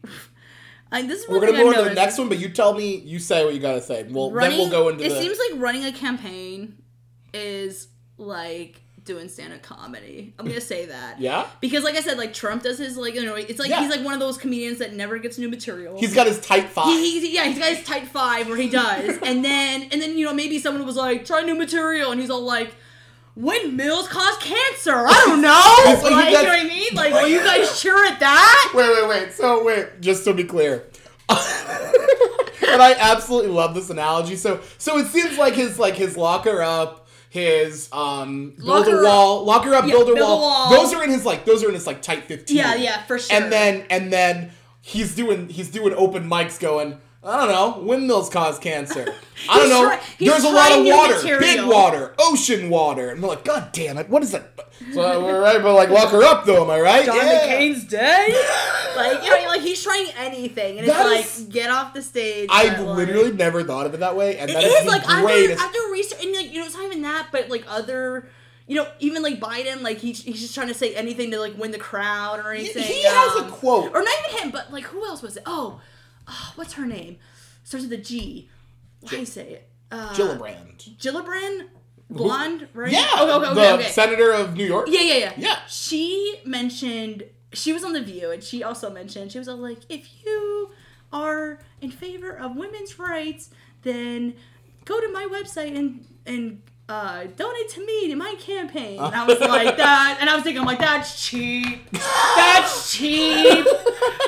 [0.92, 2.96] I, this is we're gonna thing go I've the next one, but you tell me,
[2.98, 4.04] you say what you gotta say.
[4.10, 5.20] Well, then we'll go into it the.
[5.20, 6.82] seems like running a campaign
[7.34, 10.34] is like doing stand-up comedy.
[10.38, 11.20] I'm gonna say that.
[11.20, 13.82] yeah, Because like I said, like Trump does his like you know it's like Yeah.
[13.82, 15.98] he's like one of those comedians that never gets new material.
[16.00, 16.88] he's got his tight five.
[16.88, 20.18] he, he's, yeah, he's got his tight five where he does, and then and then
[20.18, 22.74] you know maybe someone was like try new material, and he's all like.
[23.38, 24.94] Windmills cause cancer.
[24.96, 26.02] I don't know.
[26.02, 26.88] Like like, you know what I mean?
[26.94, 28.72] Like, will you guys cheer at that?
[28.74, 29.34] Wait, wait, wait.
[29.34, 30.86] So wait, just to be clear.
[31.28, 34.36] and I absolutely love this analogy.
[34.38, 37.05] So so it seems like his like his locker up,
[37.36, 40.40] his um build Locker a wall, locker up, Yeah, build a build a wall.
[40.40, 40.70] wall.
[40.72, 42.56] Those are in his like those are in his like tight fifteen.
[42.58, 43.36] Yeah, yeah, for sure.
[43.36, 46.98] And then and then he's doing he's doing open mics going.
[47.26, 47.84] I don't know.
[47.84, 49.14] Windmills cause cancer.
[49.50, 49.84] I don't know.
[49.86, 51.40] try- There's a lot of water, material.
[51.40, 54.10] big water, ocean water, and we're like, God damn it!
[54.10, 54.52] What is that?
[54.94, 56.64] So we're right, but like lock her up though.
[56.64, 57.06] Am I right?
[57.06, 57.48] John Yeah.
[57.48, 58.30] McCain's dead.
[58.96, 62.02] like you know, like he's trying anything, and That it's is- like get off the
[62.02, 62.50] stage.
[62.52, 64.84] I've but, like- literally never thought of it that way, and It that is is
[64.84, 65.64] the like after, greatest.
[65.64, 68.28] after research, and like you know, it's not even that, but like other,
[68.68, 71.58] you know, even like Biden, like he, he's just trying to say anything to like
[71.58, 72.84] win the crowd or anything.
[72.84, 73.12] he anything.
[73.12, 73.94] has a um, quote.
[73.96, 75.44] or not even him, but like who else was it?
[75.46, 75.80] Oh,
[76.28, 77.18] oh what's her name?
[77.64, 78.50] Starts with a G.
[79.06, 79.70] Do you say it?
[79.92, 80.98] Uh, Gillibrand.
[80.98, 81.68] Gillibrand,
[82.10, 82.92] blonde, right?
[82.92, 83.90] Yeah, Okay, okay, okay, the okay.
[83.90, 84.88] senator of New York.
[84.90, 85.34] Yeah, yeah, yeah.
[85.38, 85.60] Yeah.
[85.68, 87.24] She mentioned
[87.54, 90.72] she was on the View, and she also mentioned she was all like, if you
[91.14, 93.50] are in favor of women's rights,
[93.84, 94.36] then
[94.86, 99.00] go to my website and and uh, donate to me to my campaign.
[99.00, 101.90] And I was like that, and I was thinking, I'm like, that's cheap.
[101.92, 103.66] That's cheap.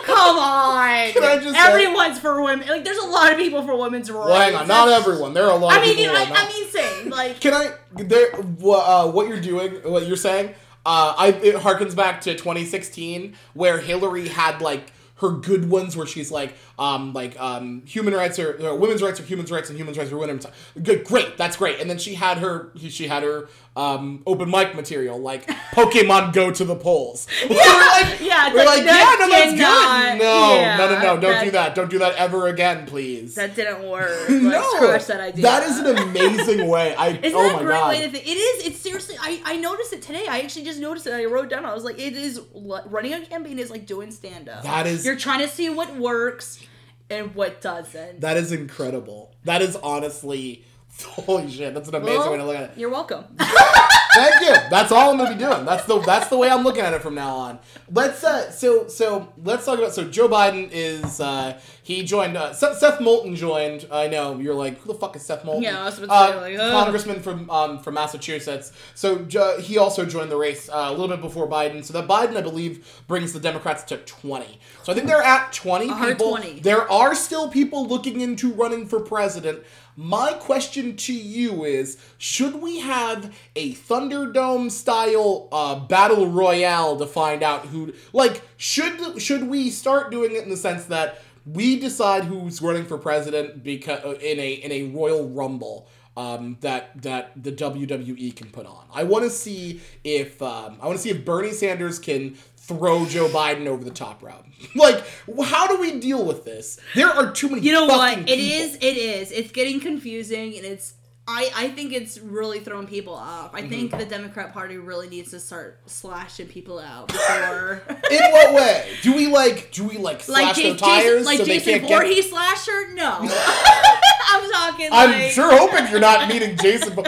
[0.05, 1.11] Come on.
[1.11, 2.67] Can I just say- Everyone's for women.
[2.67, 4.27] Like, there's a lot of people for women's rights.
[4.27, 5.33] Well, hang on, not everyone.
[5.33, 6.13] There are a lot I of mean, people.
[6.13, 6.45] you know, I.
[6.45, 7.39] I mean, saying like.
[7.41, 7.71] Can I?
[7.95, 10.49] There, uh, what you're doing, what you're saying,
[10.85, 16.05] uh, I it harkens back to 2016 where Hillary had like her good ones where
[16.05, 19.77] she's like, um, like um, human rights are or women's rights are human rights and
[19.77, 20.45] human rights are women's.
[20.81, 21.79] Good, great, that's great.
[21.79, 26.51] And then she had her, she had her um, open mic material like Pokemon Go
[26.51, 27.27] to the polls.
[27.47, 30.19] Yeah, we're like, yeah, we're like, like, yeah, no, that's not- good.
[30.23, 31.75] No, yeah, no, no, no, don't do that.
[31.75, 33.35] Don't do that ever again, please.
[33.35, 34.29] That didn't work.
[34.29, 34.49] no,
[34.81, 35.41] Like, that idea.
[35.43, 36.95] that is an amazing way.
[36.95, 37.89] I Isn't oh that my a great god.
[37.89, 38.27] way to think?
[38.27, 38.67] It is.
[38.67, 39.15] It's seriously.
[39.21, 40.25] I, I noticed it today.
[40.27, 41.13] I actually just noticed it.
[41.13, 41.63] I wrote down.
[41.65, 44.63] I was like, it is running a campaign is like doing stand up.
[44.63, 46.63] That is- You're trying to see what works
[47.09, 48.21] and what doesn't.
[48.21, 49.33] That is incredible.
[49.45, 50.65] That is honestly,
[51.03, 51.73] holy shit.
[51.73, 52.71] That's an amazing Well, way to look at it.
[52.77, 53.25] You're welcome.
[53.37, 54.53] Thank you.
[54.71, 55.63] That's all I'm gonna be doing.
[55.63, 57.59] That's the that's the way I'm looking at it from now on.
[57.91, 62.51] Let's uh so so let's talk about so Joe Biden is uh he joined uh,
[62.51, 63.87] Seth, Seth Moulton joined.
[63.91, 65.63] I know you're like who the fuck is Seth Moulton?
[65.63, 66.71] Yeah, I was about uh, like, ugh.
[66.71, 68.71] congressman from um from Massachusetts.
[68.95, 71.85] So jo- he also joined the race uh, a little bit before Biden.
[71.85, 74.59] So that Biden I believe brings the Democrats to 20.
[74.83, 76.29] So I think they're at 20 people.
[76.29, 76.61] 20.
[76.61, 79.63] There are still people looking into running for president.
[79.99, 87.07] My question to you is should we have a Thunderdome style uh, battle royale to
[87.07, 91.79] find out who like should should we start doing it in the sense that we
[91.79, 97.31] decide who's running for president because in a in a royal rumble um, that that
[97.41, 98.85] the WWE can put on.
[98.93, 102.37] I want to see if um, I want to see if Bernie Sanders can
[102.67, 104.45] throw Joe Biden over the top route.
[104.75, 105.03] like,
[105.45, 106.79] how do we deal with this?
[106.95, 107.61] There are too many.
[107.61, 108.17] You know what?
[108.19, 108.37] It people.
[108.37, 108.75] is.
[108.75, 109.31] It is.
[109.31, 110.93] It's getting confusing, and it's.
[111.29, 113.51] I, I think it's really throwing people off.
[113.53, 113.99] I think Mm-hmm.
[113.99, 117.83] the Democrat Party really needs to start slashing people out before.
[118.09, 118.95] In what way?
[119.01, 119.71] Do we like?
[119.73, 121.99] Do we like slash like their Jason, tires like so they Jason can't get?
[122.01, 122.93] Voorhees slasher?
[122.93, 123.17] No,
[124.29, 124.89] I'm talking.
[124.91, 126.95] I'm like, sure hoping you're not meeting Jason.
[126.95, 127.03] Bo-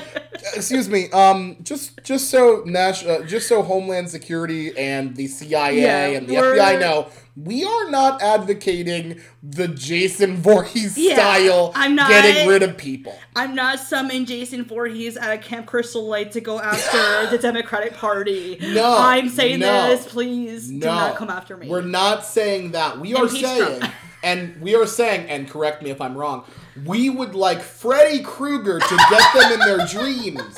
[0.55, 1.09] Excuse me.
[1.11, 6.28] Um, just just so Nash, uh, just so Homeland Security and the CIA Yeah, and
[6.28, 12.10] the we're- FBI know, we are not advocating the Jason Voorhees Yeah, style I'm not-
[12.10, 13.18] getting rid of people.
[13.36, 17.94] I'm not summoning Jason Voorhees at a Camp Crystal Lake to go after the Democratic
[17.94, 18.58] Party.
[18.62, 20.06] No, I'm saying no, this.
[20.08, 21.70] Please do not come after me.
[21.70, 23.00] We're not saying that.
[23.00, 23.82] We are Impeach saying,
[24.24, 26.44] and we are saying, and correct me if I'm wrong,
[26.86, 30.58] we would like Freddy Krueger to get them in their dreams.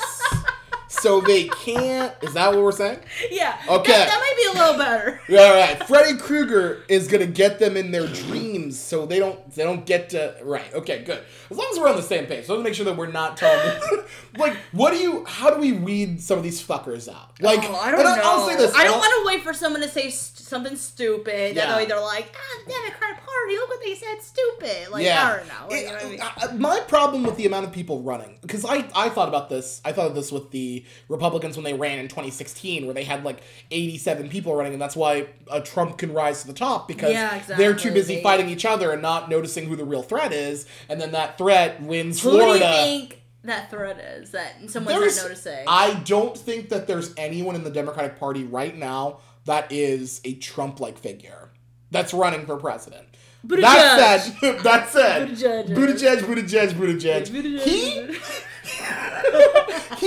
[1.02, 2.14] So they can't.
[2.22, 3.00] Is that what we're saying?
[3.30, 3.58] yeah.
[3.68, 3.92] Okay.
[3.92, 5.20] That, that might be a little better.
[5.30, 5.86] All right.
[5.88, 10.10] Freddy Krueger is gonna get them in their dreams so they don't they don't get
[10.10, 10.72] to right.
[10.72, 11.22] Okay, good.
[11.50, 13.36] As long as we're on the same page, so let's make sure that we're not
[13.36, 13.82] talking.
[14.38, 15.24] like, what do you?
[15.26, 17.40] How do we weed some of these fuckers out?
[17.40, 18.22] Like, Oh, I don't and know.
[18.24, 18.72] I'll say this.
[18.74, 21.56] I don't want to wait for someone to say st- something stupid.
[21.56, 21.66] Yeah.
[21.66, 23.54] That they're like, ah, Democrat Party.
[23.56, 24.92] Look what they said, stupid.
[24.92, 25.26] Like, yeah.
[25.28, 25.68] I don't know.
[25.68, 26.50] Like, It- you know I mean?
[26.52, 29.80] uh, my problem with the amount of people running, because I, I thought about this,
[29.84, 33.24] I thought of this with the Republicans when they ran in 2016, where they had
[33.24, 37.12] like 87 people running, and that's why a Trump can rise to the top because
[37.12, 40.66] Yeah, they're too busy fighting each other and not noticing who the real threat is,
[40.88, 42.58] and then that threat wins Who Florida.
[42.58, 45.64] do you think that threat is that someone's There's- not noticing?
[45.66, 50.34] I don't think that there's anyone in the Democratic Party right now that is a
[50.34, 51.50] Trump-like figure
[51.90, 53.08] that's running for president.
[53.44, 53.60] Buttigieg.
[53.62, 55.74] That said, that said, Buttigieg.
[55.74, 57.60] Buttigieg, Buttigieg, Buttigieg, Buttigieg.
[57.64, 58.06] he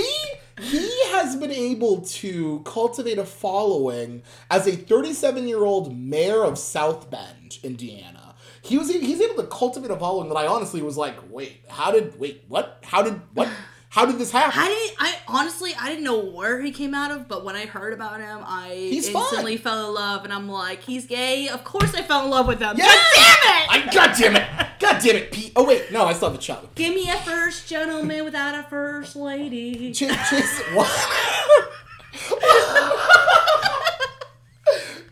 [0.00, 0.08] he
[0.60, 6.58] he has been able to cultivate a following as a 37 year old mayor of
[6.58, 8.34] South Bend, Indiana.
[8.62, 11.92] He was he's able to cultivate a following that I honestly was like, wait, how
[11.92, 12.78] did wait what?
[12.82, 13.48] How did what?
[13.96, 14.60] How did this happen?
[14.62, 14.96] I didn't.
[15.00, 18.20] I honestly, I didn't know where he came out of, but when I heard about
[18.20, 19.22] him, I He's fun.
[19.22, 21.48] instantly fell in love, and I'm like, he's gay.
[21.48, 22.76] Of course, I fell in love with him.
[22.76, 22.84] Yeah!
[22.84, 23.70] God damn it!
[23.70, 24.46] I God damn it!
[24.78, 25.52] God damn it, Pete!
[25.56, 26.68] Oh wait, no, I still have a child.
[26.74, 29.92] Give me a first gentleman without a first lady.
[29.92, 30.90] Ch- Chase, what?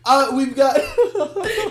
[0.05, 0.79] uh, we've got.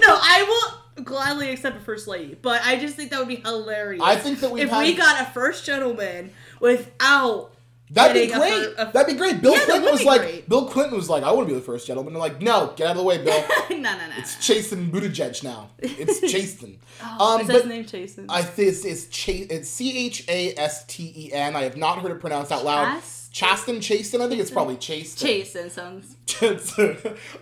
[0.07, 3.37] No, I will gladly accept a first lady, but I just think that would be
[3.37, 4.03] hilarious.
[4.05, 6.31] I think that we've if had- we got a first gentleman
[6.65, 7.51] without
[7.91, 8.75] That'd be getting a great.
[8.89, 9.41] a- That'd be great.
[9.43, 10.49] Bill Yeah, Clinton was like, great.
[10.49, 12.15] Bill Clinton was like, I want to be the first gentleman.
[12.15, 13.45] They're like, no, get out of the way, Bill.
[13.71, 14.15] no, no, no.
[14.17, 15.71] It's Chasten Buttigieg now.
[15.79, 16.79] It's Chasten.
[17.03, 18.27] Oh, um, is his name Jason?
[18.29, 21.55] I think it's, it's, Ch- it's C H A S T E N.
[21.55, 23.01] I have not heard it pronounced out loud.
[23.31, 24.21] Chasten, Chasten.
[24.23, 25.29] I think it's probably Chasten.
[25.29, 26.17] Jason sounds.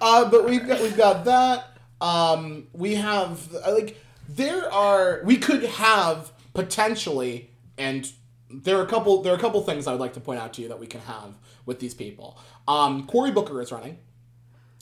[0.01, 1.69] uh, but we've got we've got that.
[2.01, 3.97] Um, we have like
[4.29, 8.11] there are we could have potentially, and
[8.53, 10.53] there are a couple there are a couple things I would like to point out
[10.55, 11.35] to you that we can have
[11.67, 12.39] with these people.
[12.69, 13.99] Um, Cory Booker is running,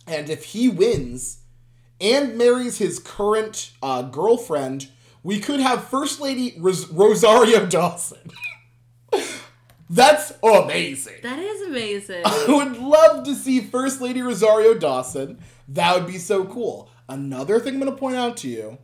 [0.07, 1.39] and if he wins
[2.01, 4.89] and marries his current uh, girlfriend,
[5.23, 8.31] we could have First Lady Ros- Rosario Dawson.
[9.91, 11.17] That's amazing.
[11.23, 12.23] That is amazing.
[12.25, 15.41] I would love to see First Lady Rosario Dawson.
[15.69, 16.89] That would be so cool.
[17.09, 18.79] Another thing I'm going to point out to you,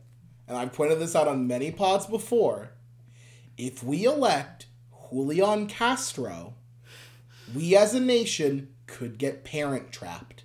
[0.48, 2.70] and I've pointed this out on many pods before,
[3.56, 4.65] if we elect
[5.12, 6.54] Julian Castro,
[7.54, 10.44] we as a nation could get parent trapped.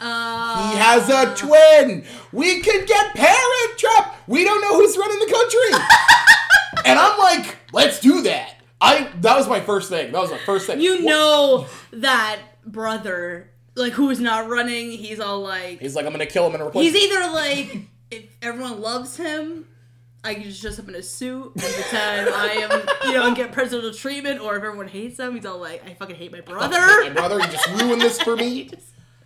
[0.00, 2.04] Uh, He has a twin.
[2.32, 4.28] We could get parent trapped.
[4.28, 5.86] We don't know who's running the country.
[6.90, 8.54] and I'm like, let's do that.
[8.80, 10.10] I that was my first thing.
[10.12, 10.80] That was my first thing.
[10.80, 14.90] you know that brother, like who is not running.
[14.92, 16.90] He's all like, He's like, I'm gonna kill him and replace.
[16.92, 17.12] he's him.
[17.12, 17.78] either like,
[18.10, 19.66] if everyone loves him,
[20.22, 23.34] I can just dress up in a suit and pretend I am, you know, and
[23.34, 24.40] get presidential treatment.
[24.40, 26.76] Or if everyone hates him, he's all like, I fucking hate my brother.
[26.78, 28.70] my brother, you just ruined this for me.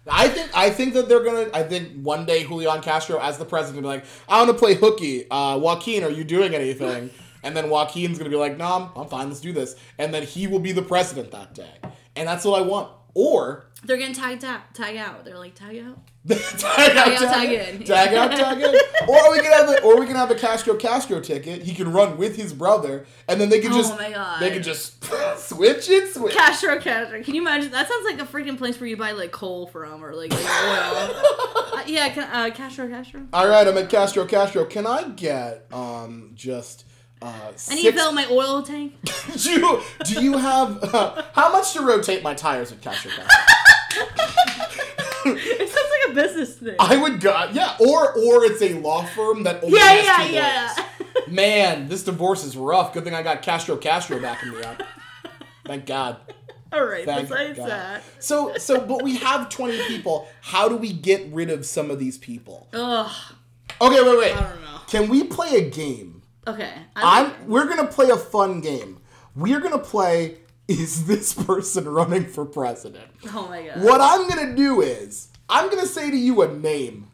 [0.06, 1.48] I think I think that they're gonna.
[1.54, 4.58] I think one day Julian Castro, as the president, will be like, I want to
[4.58, 5.28] play hooky.
[5.30, 7.10] Uh, Joaquin, are you doing anything?
[7.42, 9.28] And then Joaquin's gonna be like, No, I'm, I'm fine.
[9.28, 9.76] Let's do this.
[9.98, 11.72] And then he will be the president that day.
[12.16, 12.90] And that's what I want.
[13.14, 14.74] Or They're getting tagged out.
[14.74, 15.24] Tag out.
[15.24, 15.98] They're like tag out.
[16.28, 17.84] tag out, tag, in.
[17.84, 18.74] tag out, tag in.
[19.08, 21.62] Or we can have a, or we can have a Castro Castro ticket.
[21.62, 24.40] He can run with his brother, and then they can Oh just my God.
[24.40, 25.04] they can just
[25.36, 26.32] switch it, switch.
[26.32, 27.22] Castro, Castro.
[27.22, 27.70] Can you imagine?
[27.72, 30.40] That sounds like a freaking place where you buy like coal from or like, like
[30.40, 31.12] oil.
[31.74, 33.20] uh, yeah, can, uh, Castro, Castro.
[33.34, 34.64] All right, I'm at Castro Castro.
[34.64, 36.86] Can I get um just
[37.20, 38.94] uh I need to fill my oil tank.
[39.36, 44.53] do you do you have uh, how much to rotate my tires at Castro Castro?
[45.26, 46.76] it sounds like a business thing.
[46.78, 50.74] I would go yeah, or or it's a law firm that only yeah, yeah, yeah.
[50.76, 51.28] lawyers.
[51.28, 52.92] Man, this divorce is rough.
[52.92, 54.82] Good thing I got Castro Castro backing me up.
[55.64, 56.18] Thank God.
[56.72, 57.04] All right.
[57.04, 57.68] Thank besides God.
[57.70, 60.28] that, So so but we have 20 people.
[60.40, 62.68] How do we get rid of some of these people?
[62.72, 63.10] ugh,
[63.80, 64.36] Okay, wait, wait.
[64.36, 64.78] I don't know.
[64.88, 66.22] Can we play a game?
[66.46, 68.98] Okay, I'm we're gonna play a fun game.
[69.34, 70.38] We're gonna play
[70.68, 73.06] is this person running for president?
[73.32, 73.82] Oh my god.
[73.82, 77.08] What I'm gonna do is I'm gonna say to you a name,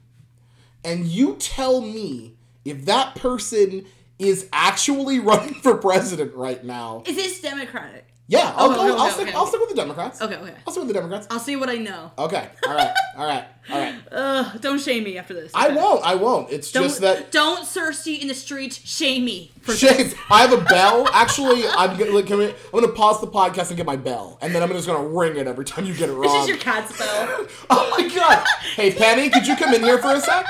[0.85, 3.87] and you tell me if that person
[4.19, 7.03] is actually running for president right now.
[7.07, 8.07] Is this Democratic?
[8.31, 8.83] Yeah, oh, I'll Okay, go.
[8.83, 9.27] okay, I'll okay, stick.
[9.29, 9.37] okay.
[9.37, 10.23] I'll stick with the Democrats.
[10.23, 10.55] Okay, okay.
[10.65, 11.27] I'll stick with the Democrats.
[11.31, 12.13] I'll see what I know.
[12.17, 12.49] Okay.
[12.65, 12.95] All right.
[13.17, 13.45] All right.
[13.73, 13.95] All right.
[14.13, 15.51] Ugh, don't shame me after this.
[15.53, 16.05] I won't.
[16.07, 16.49] I won't.
[16.53, 19.97] It's Don't, just that don't Cersei in the streets shame me for Shame.
[19.97, 20.15] this.
[20.31, 21.09] I have a bell.
[21.13, 24.55] Actually, I'm gonna like, we, I'm gonna pause the podcast and get my bell, and
[24.55, 26.37] then I'm just gonna ring it every time you get it It's wrong.
[26.37, 27.47] just your cat spell.
[27.71, 28.47] oh my god!
[28.77, 30.47] Hey Penny, could you come in here for a sec?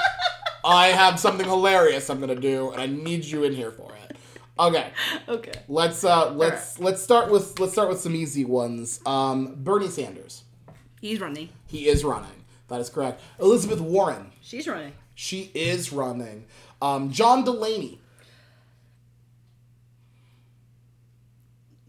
[0.63, 4.00] I have something hilarious I'm gonna do, and I need you in here for it.
[4.61, 4.91] Okay,
[5.27, 5.53] Okay.
[5.69, 9.01] let's uh let's let's start with let's start with some easy ones.
[9.07, 10.45] Um, Bernie Sanders,
[11.01, 11.49] He's running.
[11.67, 12.45] he is running.
[12.69, 13.21] That is correct.
[13.41, 14.93] Elizabeth Warren, She's running.
[15.15, 16.45] she is running.
[16.83, 18.01] Um, John Delaney,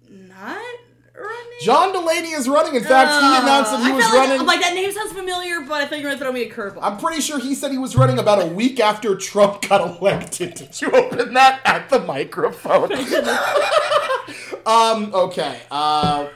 [0.09, 0.61] Not
[1.61, 2.75] John Delaney is running.
[2.75, 4.39] In fact, he announced that he Uh, I was like- running.
[4.39, 6.49] I'm like, that name sounds familiar, but I think you were gonna throw me a
[6.51, 6.79] curveball.
[6.81, 10.53] I'm pretty sure he said he was running about a week after Trump got elected.
[10.55, 12.91] Did you open that at the microphone?
[14.65, 15.59] um, okay.
[15.69, 16.27] Uh,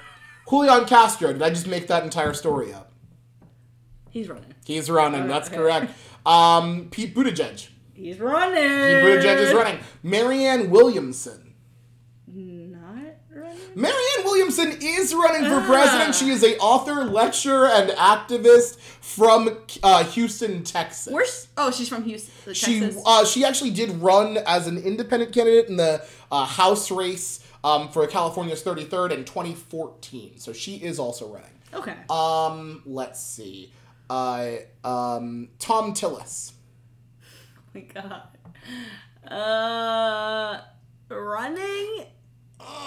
[0.50, 1.34] Julian Castro.
[1.34, 2.92] Did I just make that entire story up?
[4.10, 4.54] He's running.
[4.66, 5.28] He's running.
[5.28, 5.58] That's Okay.
[5.58, 5.92] correct.
[6.26, 7.68] Um, Pete Buttigieg.
[7.94, 8.54] He's running.
[8.56, 9.80] Pete Buttigieg is running.
[10.04, 11.45] Marianne Williamson.
[13.76, 15.66] Marianne Williamson is running for Ah.
[15.68, 16.16] president.
[16.16, 21.12] She is a author, lecturer, and activist from uh, Houston, Texas.
[21.14, 21.48] Where's?
[21.58, 25.76] Oh, she's from Houston, She uh, she actually did run as an independent candidate in
[25.76, 30.40] the uh, House race um, for California's 33rd in 2014.
[30.40, 31.50] So she is also running.
[31.74, 31.96] okay.
[32.10, 33.72] Um, let's see.
[34.10, 34.52] Uh,
[34.84, 36.54] um, Tom Tillis.
[37.22, 38.22] oh my god.
[39.32, 40.62] Uh,
[41.10, 42.06] running.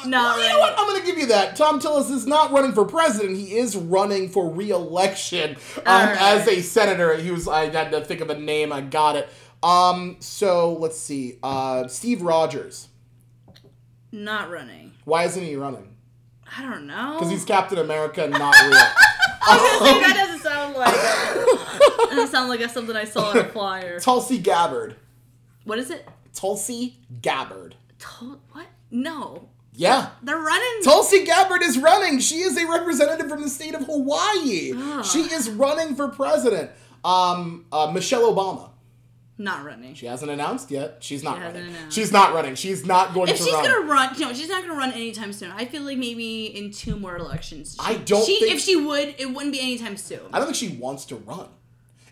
[0.06, 0.74] Not you know what?
[0.78, 1.56] I'm going to give you that.
[1.56, 3.36] Thom Tillis is not running for president.
[3.36, 6.20] He is running for re-election um, Alright.
[6.20, 7.16] as a senator.
[7.16, 7.48] He was.
[7.48, 8.72] I had to think of a name.
[8.72, 9.28] I got it.
[9.62, 11.38] Um, so let's see.
[11.42, 12.88] Uh, Steve Rogers.
[14.12, 14.92] Not running.
[15.04, 15.96] Why isn't he running?
[16.56, 17.14] I don't know.
[17.14, 18.70] Because he's Captain America, and not real.
[18.70, 20.94] that doesn't sound like.
[20.94, 24.00] that doesn't sound like something I saw on a flyer.
[24.00, 24.96] Tulsi Gabbard.
[25.64, 26.08] What is it?
[26.32, 27.74] Tulsi Gabbard.
[27.98, 28.66] Tol- what?
[28.90, 29.48] No.
[29.78, 30.10] Yeah.
[30.22, 30.82] They're running.
[30.82, 32.18] Tulsi Gabbard is running.
[32.18, 34.72] She is a representative from the state of Hawaii.
[34.76, 35.02] Ah.
[35.02, 36.72] She is running for president.
[37.04, 38.70] Um, uh, Michelle Obama.
[39.38, 39.94] not running.
[39.94, 40.96] She hasn't announced yet.
[40.98, 41.74] She's not She running.
[41.90, 42.56] She's not running.
[42.56, 43.64] She's not going If to she's run.
[43.64, 45.52] gonna run, no, she's not gonna run anytime soon.
[45.52, 47.76] I feel like maybe in two more elections.
[47.80, 50.22] She, I don't She, think- if she would, it wouldn't be anytime soon.
[50.32, 51.46] I don't think she wants to run.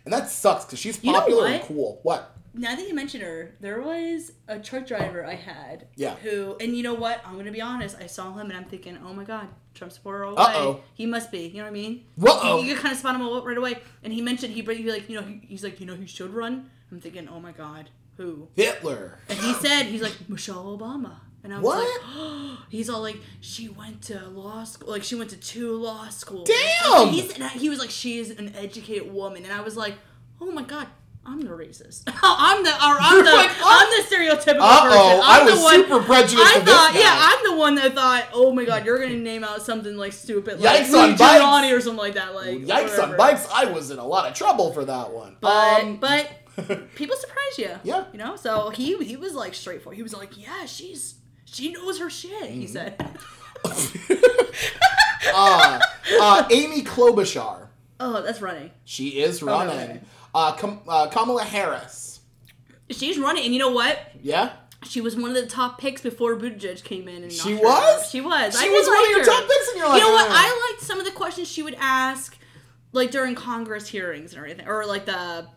[0.05, 1.99] And that sucks because she's You know popular and cool.
[2.05, 2.36] What?
[2.59, 5.87] Now that you mention her, there was a truck driver I had.
[5.97, 6.15] Yeah.
[6.17, 7.21] Who, and you know what?
[7.27, 7.97] I'm gonna be honest.
[8.01, 10.73] I saw him and I'm thinking, oh my god, Trump supporter all the Uh-oh.
[10.73, 10.81] way.
[10.95, 11.47] He must be.
[11.49, 12.05] You know what I mean?
[12.21, 12.63] Uh-oh.
[12.63, 13.79] You, you kind of spot him right away.
[14.03, 16.33] And he mentioned he, he like, you know, he, he's like, you know, who should
[16.33, 16.71] run.
[16.91, 18.49] I'm thinking, oh my god, who?
[18.57, 19.19] Hitler.
[19.29, 21.17] And he said, he's like, Michelle Obama.
[21.45, 22.19] And I was What?
[22.49, 26.09] like, he's all like, she went to law school, like she went to two law
[26.09, 26.49] schools.
[26.49, 27.03] Damn!
[27.09, 29.45] And he, said, he was like, she is an educated woman.
[29.45, 29.95] And I was like,
[30.41, 30.89] oh my god,
[31.29, 32.05] I'm the racist.
[32.23, 35.21] I'm the, or I'm You're the, like, I'm the stereotypical Uh-oh, person.
[35.25, 38.29] I I'm was the one, super prejudiced I thought, yeah, I'm the one that thought,
[38.33, 41.17] oh my god, you're gonna name out something like stupid, like Yikes on.
[41.17, 43.03] Giuliani or something like that, like Yikes whatever.
[43.03, 43.47] on bikes.
[43.53, 45.37] I was in a lot of trouble for that one.
[45.41, 46.31] But Um, but
[46.95, 47.71] people surprise you.
[47.83, 48.05] Yeah.
[48.13, 49.97] You know, so he he was like straightforward.
[49.97, 52.31] He was like, yeah, she's she knows her shit.
[52.45, 52.61] Mm-hmm.
[52.61, 52.95] He said.
[55.35, 55.81] uh,
[56.21, 57.67] uh, Amy Klobuchar.
[58.01, 58.71] oh, that's running.
[58.85, 60.01] She is running.
[60.37, 62.21] Uh, Kam- uh, Kamala Harris.
[62.91, 63.99] She's running, and you know what?
[64.21, 64.53] Yeah?
[64.85, 67.23] She was one of the top picks before Buttigieg came in.
[67.23, 68.11] And She was?
[68.11, 68.61] She was.
[68.61, 70.29] She I was one of your top picks, and you're like, you know what?
[70.31, 72.37] I liked some of the questions she would ask,
[72.93, 75.49] like during Congress hearings and everything, or like the.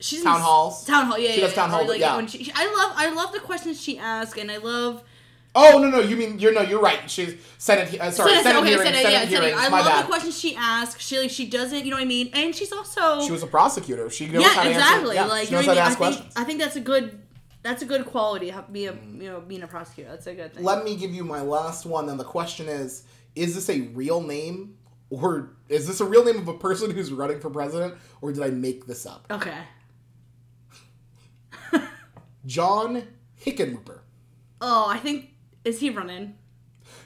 [0.00, 0.84] She's Town halls?
[0.84, 1.30] Town hall, yeah.
[1.30, 1.76] She yeah, does town yeah.
[1.76, 2.26] Or, hall, like, yeah.
[2.26, 5.02] She- I love, I love the questions she asks, and I love
[5.58, 6.00] Oh, no, no.
[6.00, 7.10] You mean, you're no, you're right.
[7.10, 9.42] She's Senate, uh, sorry, Senate, Senate, okay, hearings, Senate, Senate yeah, Senate.
[9.42, 9.58] hearings.
[9.58, 10.04] I love bad.
[10.04, 11.02] the questions she asks.
[11.02, 12.28] She like she doesn't, you know what I mean?
[12.34, 14.10] And she's also She was a prosecutor.
[14.10, 15.16] She knows yeah, how to exactly.
[15.16, 15.28] answer.
[15.28, 15.90] Yeah, like she you knows know how to I mean?
[15.90, 16.34] ask I think questions.
[16.36, 17.22] I think that's a good
[17.62, 18.54] that's a good quality.
[18.70, 20.10] Be a you know being a prosecutor.
[20.10, 20.62] That's a good thing.
[20.62, 22.08] Let me give you my last one.
[22.10, 23.04] And the question is
[23.34, 24.76] Is this a real name?
[25.08, 27.94] Or is this a real name of a person who's running for president?
[28.20, 29.26] Or did I make this up?
[29.30, 29.58] okay.
[32.46, 33.04] John
[33.44, 34.00] Hickenlooper.
[34.60, 35.30] Oh, I think
[35.66, 36.36] is he running?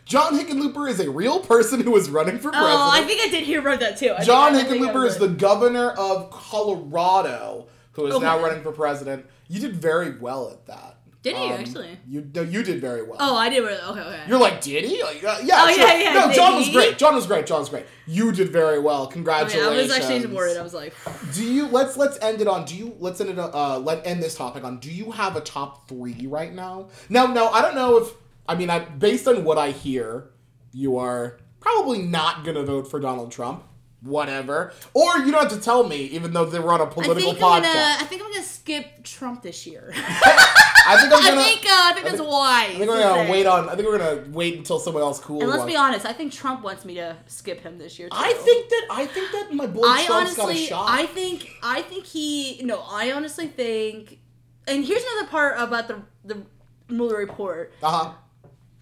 [0.04, 2.74] John Hickenlooper is a real person who is running for president.
[2.74, 4.12] Oh, I think I did hear about that too.
[4.16, 8.34] I John think, I think I Hickenlooper is the governor of Colorado, who is now
[8.36, 8.44] Okay.
[8.44, 9.26] running for president.
[9.48, 10.96] You did very well at that.
[11.22, 11.98] Did he, Um, actually?
[12.08, 13.18] You no, you did very well.
[13.20, 13.60] Oh, I did.
[13.62, 14.20] really- Okay, okay.
[14.26, 15.02] You're like, did he?
[15.02, 15.86] Like, uh, yeah, Oh, sure.
[15.86, 16.72] yeah, yeah, No, did John was he?
[16.72, 16.96] great.
[16.96, 17.46] John was great.
[17.46, 17.84] John was great.
[18.06, 19.06] You did very well.
[19.06, 19.62] Congratulations.
[19.66, 20.56] I was actually worried.
[20.56, 20.94] I was like,
[21.34, 24.06] Do you let's let's end it on do you let's end it on, uh let
[24.06, 26.88] end this topic on do you have a top three right now?
[27.10, 28.08] Now no, I don't know if
[28.50, 30.30] I mean I based on what I hear,
[30.72, 33.64] you are probably not gonna vote for Donald Trump.
[34.02, 34.72] Whatever.
[34.94, 37.36] Or you don't have to tell me, even though they were on a political I'm
[37.36, 37.62] podcast.
[37.62, 37.96] gonna.
[38.00, 39.92] I think I'm gonna skip Trump this year.
[39.94, 41.66] I think I'm gonna think.
[41.66, 42.64] Uh, I think I that's think- why.
[42.70, 45.40] I think we're gonna wait on I think we're gonna wait until someone else cool
[45.42, 46.06] And let's wants- be honest.
[46.06, 48.08] I think Trump wants me to skip him this year.
[48.08, 48.16] Too.
[48.18, 50.86] I think that I think that my boy I Trump's got a honestly, shot.
[50.88, 52.62] I think, I think he.
[52.64, 54.18] No, I honestly think
[54.66, 56.42] and here's another part about the the
[56.88, 57.74] Mueller report.
[57.82, 58.12] Uh huh.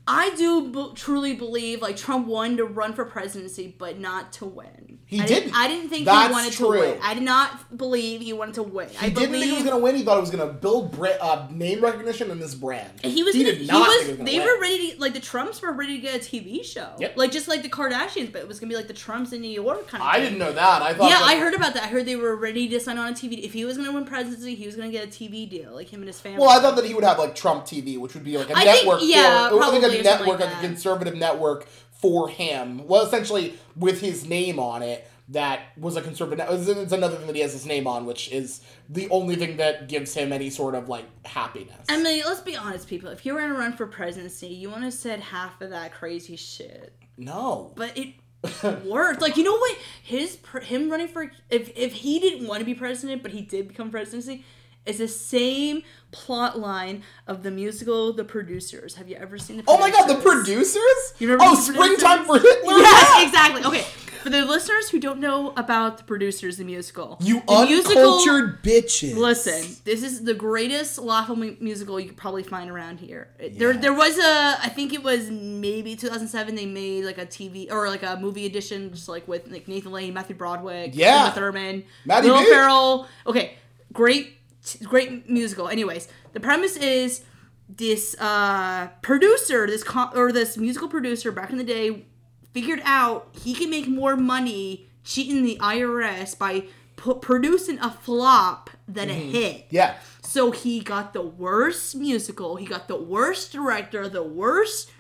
[0.08, 4.46] I do b- truly believe like Trump wanted to run for presidency, but not to
[4.46, 4.98] win.
[5.04, 5.54] He I didn't.
[5.54, 6.72] I didn't think That's he wanted true.
[6.74, 6.98] to win.
[7.02, 8.88] I did not believe he wanted to win.
[9.00, 9.96] I He didn't think he was going to win.
[9.96, 12.90] He thought it was going to build bra- uh, name recognition in this brand.
[13.02, 13.34] He was.
[13.34, 13.88] He gonna, did not.
[13.90, 14.06] He was.
[14.06, 14.46] think was they win.
[14.46, 16.90] were ready to like the Trumps were ready to get a TV show.
[16.98, 17.16] Yep.
[17.16, 19.48] Like just like the Kardashians, but it was gonna be like the Trumps in New
[19.48, 20.10] York kind of.
[20.10, 20.10] Thing.
[20.10, 20.22] I thing.
[20.24, 20.82] didn't know that.
[20.82, 21.08] I thought.
[21.08, 21.84] Yeah, that- I heard about that.
[21.84, 23.42] I heard they were ready to sign on a TV.
[23.42, 26.00] If he was gonna win presidency, he was gonna get a TV deal, like him
[26.00, 26.38] and his family.
[26.40, 28.56] Well, I thought that he would have like Trump TV, which would be like a
[28.58, 29.00] I think- network.
[29.04, 31.66] yeah, it was like probably a network, like like a conservative network
[32.00, 32.86] for him.
[32.86, 35.08] Well, essentially with his name on it.
[35.30, 36.46] That was a conservative.
[36.48, 39.86] it's another thing that he has his name on, which is the only thing that
[39.86, 41.84] gives him any sort of like happiness.
[41.86, 43.10] I mean, let's be honest, people.
[43.10, 46.36] If you were gonna run for presidency, you want to said half of that crazy
[46.36, 46.94] shit.
[47.18, 47.74] no.
[47.76, 48.14] But it
[48.86, 49.20] worked.
[49.20, 49.76] Like you know what?
[50.02, 53.68] His him running for if if he didn't want to be president, but he did
[53.68, 54.44] become presidency,
[54.88, 58.94] is the same plot line of the musical The Producers.
[58.96, 59.64] Have you ever seen the?
[59.68, 60.74] Oh my god, the Producers?
[60.74, 61.14] producers!
[61.18, 62.78] You remember oh, springtime for Hitler.
[62.78, 63.26] Yes, Yeah!
[63.26, 63.64] exactly.
[63.64, 63.82] Okay,
[64.22, 69.16] for the listeners who don't know about the producers, the musical, You the uncultured bitches.
[69.16, 73.28] Listen, this is the greatest lawful mu- musical you could probably find around here.
[73.38, 76.54] It- There, there was a, I think it was maybe 2007.
[76.54, 79.92] They made like a TV or like a movie edition, just like with like Nathan
[79.92, 81.30] Lane, Matthew Broderick, Yeah.
[81.30, 83.06] Thurman, Maddie Will Ferrell.
[83.26, 83.54] Okay,
[83.92, 84.37] great,
[84.76, 85.68] great musical.
[85.68, 87.22] Anyways, the premise is
[87.68, 92.06] this uh, producer, this co- or this musical producer back in the day,
[92.52, 96.64] figured out he can make more money cheating the IRS by
[96.96, 99.66] pu- producing a flop than a hit.
[99.70, 99.96] Yeah.
[100.22, 104.90] So he got the worst musical, he got the worst director, the worst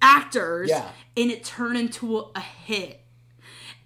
[0.00, 0.88] actors, Yeah.
[1.16, 3.00] and it turned into a, a hit.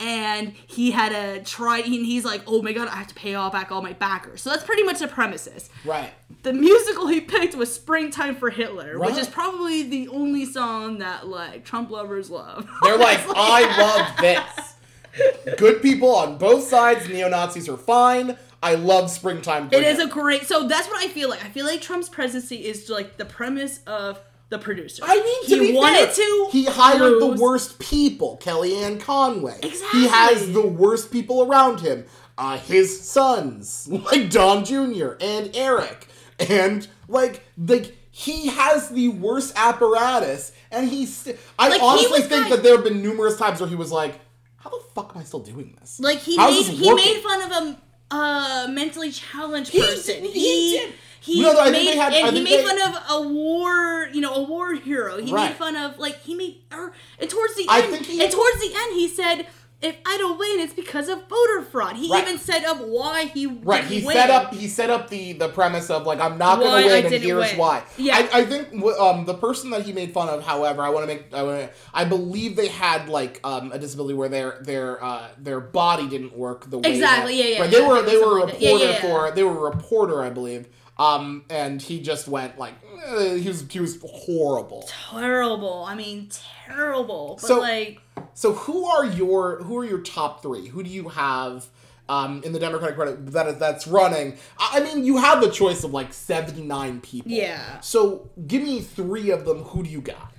[0.00, 3.34] And he had to try, and he's like, oh my god, I have to pay
[3.34, 4.42] all back all my backers.
[4.42, 5.70] So that's pretty much the premises.
[5.84, 6.12] Right.
[6.44, 11.26] The musical he picked was Springtime for Hitler, which is probably the only song that
[11.26, 12.68] like Trump lovers love.
[12.82, 15.56] They're like, I love this.
[15.56, 17.08] Good people on both sides.
[17.08, 18.36] Neo Nazis are fine.
[18.62, 19.68] I love springtime.
[19.72, 20.46] It is a great.
[20.46, 21.44] So that's what I feel like.
[21.44, 24.20] I feel like Trump's presidency is like the premise of
[24.50, 25.02] the producer.
[25.06, 26.48] I mean, to he wanted fair, to.
[26.50, 27.20] He hired lose.
[27.38, 29.58] the worst people, Kellyanne Conway.
[29.62, 30.00] Exactly.
[30.00, 32.04] He has the worst people around him.
[32.36, 35.12] Uh, his sons, like Don Jr.
[35.20, 36.06] and Eric,
[36.38, 41.28] and like like he has the worst apparatus, and he's.
[41.58, 44.20] I Like, honestly think that there have been numerous times where he was like,
[44.56, 47.50] "How the fuck am I still doing this?" Like he made he made fun of
[47.50, 47.78] a
[48.14, 50.22] uh, mentally challenged person.
[50.22, 50.94] did- he he did.
[51.20, 54.34] He No, no, made had- and he made they- fun of a war, you know,
[54.34, 55.20] a war hero.
[55.20, 55.48] He Right.
[55.50, 58.30] made fun of like he made or and towards the I end think he- and
[58.32, 59.46] towards the end he said.
[59.80, 61.94] If I don't win, it's because of voter fraud.
[61.94, 62.24] He Right.
[62.26, 64.16] even set up why he Right, he win.
[64.16, 67.06] set up he set up the the premise of like I'm not going to win,
[67.06, 67.58] and here's win.
[67.58, 67.82] why.
[67.96, 68.16] Yeah.
[68.32, 71.14] I, I think um the person that he made fun of, however, I want to
[71.14, 75.28] make I want I believe they had like um a disability where their their uh
[75.38, 78.16] their body didn't work the way Exactly, that- yeah, yeah, right, They yeah, were they
[78.18, 78.66] were a something like that.
[78.66, 79.28] reporter yeah, yeah.
[79.28, 80.66] for they were a reporter, I believe.
[80.98, 82.74] Um, and he just went like
[83.06, 84.88] eh, he was he was horrible.
[85.10, 85.84] terrible.
[85.86, 86.28] I mean,
[86.66, 87.38] terrible.
[87.40, 88.00] But So- like,
[88.34, 90.66] So who are your who are your top three?
[90.68, 91.66] Who do you have
[92.08, 94.38] um, in the Democratic Party that is, that's running?
[94.58, 97.30] I mean, you have the choice of like seventy nine people.
[97.30, 97.78] Yeah.
[97.80, 99.58] So give me three of them.
[99.64, 100.32] Who do you got?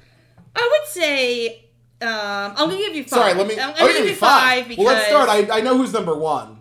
[0.55, 1.47] I would say,
[2.01, 3.09] um, I'm gonna give you five.
[3.19, 3.53] Sorry, let me.
[3.57, 4.83] I'm, I'm gonna give you five because.
[4.83, 5.29] Well, let's start.
[5.29, 6.57] I, I know who's number one.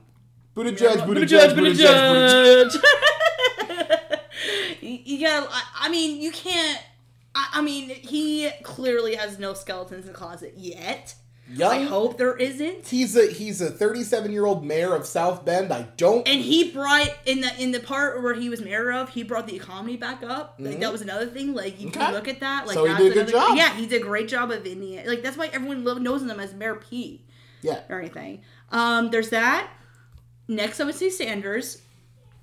[0.55, 2.71] Buttigieg, Buttigieg, Buttigieg, Buttigieg.
[2.71, 2.83] Buttigieg.
[5.05, 5.49] you, gotta.
[5.51, 6.81] I, I mean, you can't.
[7.35, 11.15] I, I mean, he clearly has no skeletons in the closet yet.
[11.65, 12.87] I hope there isn't.
[12.89, 15.73] He's a he's a thirty seven year old mayor of South Bend.
[15.73, 16.29] I don't.
[16.29, 19.47] And he brought in the in the part where he was mayor of, he brought
[19.47, 20.57] the economy back up.
[20.59, 21.55] Like that was another thing.
[21.55, 22.01] Like you Okay.
[22.01, 22.67] can look at that.
[22.67, 23.57] Like So he that's did a good another- job.
[23.57, 25.09] Yeah, he did a great job of Indiana.
[25.09, 27.27] Like that's why everyone knows him as Mayor Pete
[27.63, 27.81] yeah.
[27.89, 28.43] or anything.
[28.71, 29.71] Um, there's that.
[30.49, 31.81] Next, I would say Sanders.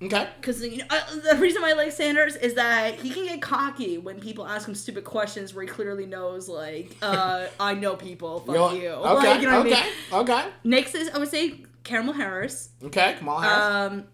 [0.02, 0.28] Okay.
[0.38, 3.40] Because you know, uh, the reason why I like Sanders is that he can get
[3.40, 7.96] cocky when people ask him stupid questions where he clearly knows, like, uh, I know
[7.96, 8.90] people, fuck You're- you.
[8.90, 9.28] Okay.
[9.30, 9.82] Like, you know what I okay.
[9.82, 10.20] mean?
[10.20, 10.48] Okay.
[10.64, 12.70] Next is, I would say, Kamala Harris.
[12.84, 13.14] Okay.
[13.18, 13.64] Kamala Harris.
[13.64, 14.04] Um,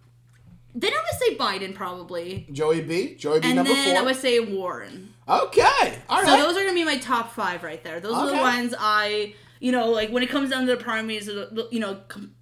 [0.74, 2.46] then I would say Biden, probably.
[2.52, 3.16] Joey B.
[3.16, 3.48] Joey B.
[3.48, 3.98] And number then four.
[3.98, 5.12] I would say Warren.
[5.28, 5.98] okay.
[6.09, 6.26] All right.
[6.26, 7.98] So those are going to be my top five right there.
[7.98, 11.28] Those are the ones I, you know, like, when it comes down to the primaries,
[11.70, 12.34] you know, com-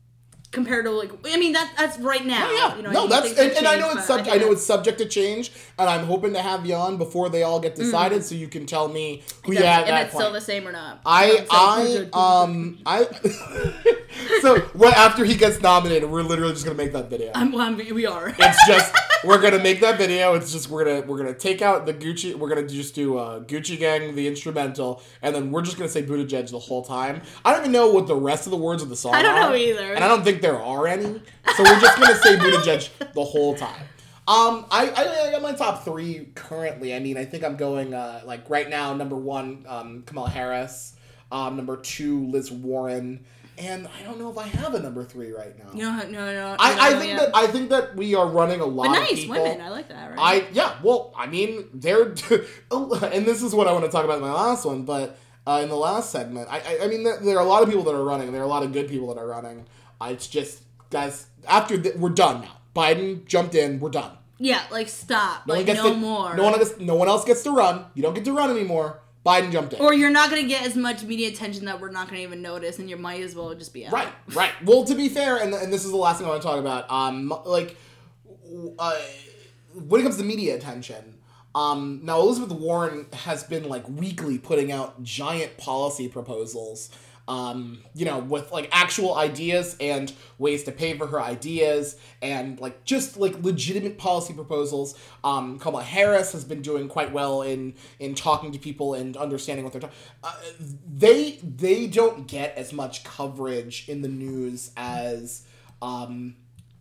[0.51, 2.47] compared to, like, I mean, that that's right now.
[2.49, 2.77] Oh, yeah.
[2.77, 4.99] You know, no, that's and, and I know it's but sub- I, know it's subject
[4.99, 8.35] to change, and I'm hoping to have you on before they all get decided, so
[8.35, 11.01] you can tell me who you have if that it's still the same or not.
[11.07, 13.05] I I um I
[14.41, 17.33] so right after he gets nominated, we're literally just gonna make that video.
[17.35, 18.35] I'm, well, I'm, we are.
[18.39, 18.95] It's just
[19.25, 20.35] we're gonna make that video.
[20.35, 22.35] It's just we're gonna we're gonna take out the Gucci.
[22.35, 26.03] We're gonna just do uh, Gucci Gang the instrumental, and then we're just gonna say
[26.03, 27.23] Buttigieg the whole time.
[27.45, 29.15] I don't even know what the rest of the words of the song.
[29.15, 29.95] I don't are, know either.
[29.95, 31.23] and I don't think there are any.
[31.57, 33.83] So we're just gonna say Buttigieg the whole time.
[34.29, 36.95] Um, I, I, I got my top three currently.
[36.95, 38.95] I mean, I think I'm going uh, like right now.
[38.95, 40.95] Number one, um, Kamala Harris.
[41.33, 43.25] Um, number two, Liz Warren.
[43.59, 45.71] And I don't know if I have a number three right now.
[45.75, 46.57] No, no, no.
[46.59, 47.19] I, I no, think yeah.
[47.19, 49.43] that I think that we are running a lot But of nice people.
[49.43, 49.61] women.
[49.61, 50.11] I like that.
[50.11, 50.45] Right?
[50.45, 52.05] I yeah, well, I mean, they're
[52.71, 55.61] and this is what I want to talk about in my last one, but uh,
[55.63, 57.85] in the last segment, I I, I mean, there, there are a lot of people
[57.85, 58.33] that are running.
[58.33, 59.67] There are a lot of good people that are running.
[60.03, 62.57] It's just guys, after th- we're done now.
[62.75, 63.81] Biden jumped in.
[63.81, 64.13] We're done.
[64.39, 65.47] yeah, like stop.
[65.47, 66.37] No like no to, more.
[66.37, 66.79] No one gets.
[66.79, 67.85] No one else gets to run.
[67.95, 69.01] You don't get to run anymore.
[69.27, 69.81] Biden jumped in.
[69.81, 72.79] or you're not gonna get as much media attention that we're not gonna even notice,
[72.79, 73.93] and you might as well just be out.
[73.93, 74.53] Right, right.
[74.65, 76.59] Well, to be fair, and, and this is the last thing I want to talk
[76.59, 76.91] about.
[76.91, 77.77] Um, like,
[78.79, 78.99] uh,
[79.75, 81.19] when it comes to media attention,
[81.55, 86.89] um, now Elizabeth Warren has been like weekly putting out giant policy proposals.
[87.31, 92.59] Um, you know, with like actual ideas and ways to pay for her ideas and
[92.59, 94.99] like just like legitimate policy proposals.
[95.23, 99.65] Um, Kamala Harris has been doing quite well in in talking to people and understanding
[99.65, 99.97] what they're talking.
[100.25, 100.35] Uh,
[100.93, 105.47] they they don't get as much coverage in the news as
[105.83, 106.35] um,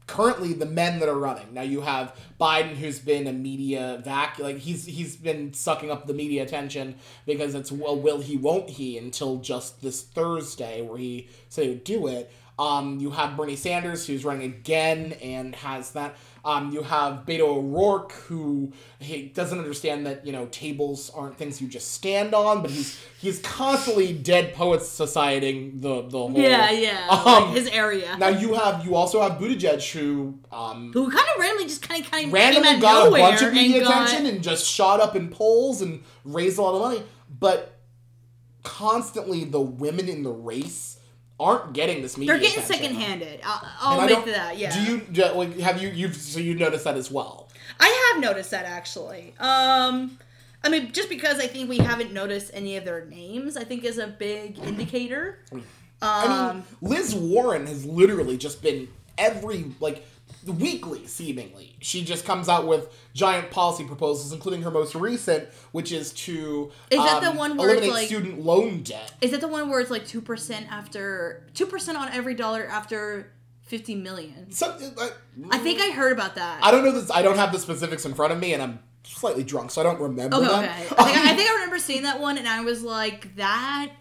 [0.09, 1.53] currently the men that are running.
[1.53, 6.07] Now you have Biden, who's been a media vac, like he's he's been sucking up
[6.07, 6.95] the media attention
[7.27, 11.69] because it's well, will he, won't he, until just this Thursday where he said he
[11.69, 12.31] would do it.
[12.59, 16.17] Um, you have Bernie Sanders, who's running again and has that.
[16.43, 21.61] Um, you have Beto O'Rourke, who he doesn't understand that you know tables aren't things
[21.61, 26.33] you just stand on, but he's he's constantly dead poets societying the the whole.
[26.33, 27.07] Yeah, yeah.
[27.09, 28.17] Um, like his area.
[28.17, 32.03] Now you have you also have Buttigieg who um, who kind of randomly just kind
[32.03, 34.99] of kind of randomly got a bunch of media and got, attention and just shot
[34.99, 37.03] up in polls and raised a lot of money,
[37.39, 37.79] but
[38.63, 40.98] constantly the women in the race
[41.39, 42.33] aren't getting this media.
[42.33, 42.83] They're getting attention.
[42.83, 43.39] second-handed.
[43.43, 44.57] I'll, I'll admit to that.
[44.57, 44.73] Yeah.
[44.73, 47.47] Do you do- like have you you so you noticed that as well?
[47.79, 49.33] I have noticed that actually.
[49.39, 50.17] Um,
[50.63, 53.83] I mean, just because I think we haven't noticed any of their names, I think
[53.85, 55.39] is a big indicator.
[55.51, 55.61] Um,
[56.01, 60.05] I mean, Liz Warren has literally just been every like
[60.45, 61.75] weekly seemingly.
[61.79, 66.71] She just comes out with giant policy proposals, including her most recent, which is to
[66.89, 69.13] Is that the um, one where eliminate like- student loan debt.
[69.21, 72.65] is that the one where it's like two percent after two percent on every dollar
[72.67, 73.31] after
[73.63, 74.51] fifty million?
[74.51, 75.15] Something like,
[75.51, 76.63] I think I heard about that.
[76.63, 77.11] I don't know this.
[77.11, 79.83] I don't have the specifics in front of me, and I'm slightly drunk, so I
[79.83, 80.59] don't remember Okay, them.
[80.63, 80.71] okay.
[80.71, 83.91] I think I, I think I remember seeing that one, and I was like, that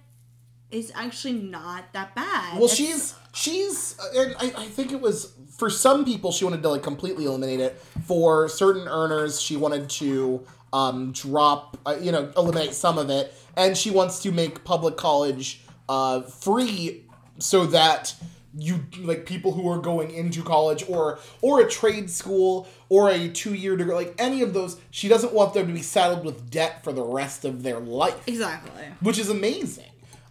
[0.71, 2.53] is actually not that bad.
[2.59, 6.45] Well, That's- she's she's, uh, and I, I think it was for some people she
[6.45, 7.81] wanted to like completely eliminate it.
[8.05, 13.35] For certain earners, she wanted to um, drop, uh, you know, eliminate some of it,
[13.57, 17.05] and she wants to make public college uh, free
[17.39, 18.15] so that
[18.57, 23.29] you like people who are going into college or or a trade school or a
[23.29, 26.83] two-year degree like any of those she doesn't want them to be saddled with debt
[26.83, 28.85] for the rest of their life exactly.
[29.01, 29.85] which is amazing.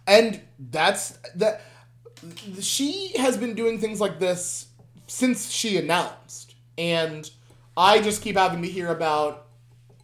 [0.06, 1.62] And that's that
[2.60, 4.66] she has been doing things like this
[5.06, 6.54] since she announced.
[6.76, 7.28] And
[7.76, 9.46] I just keep having to hear about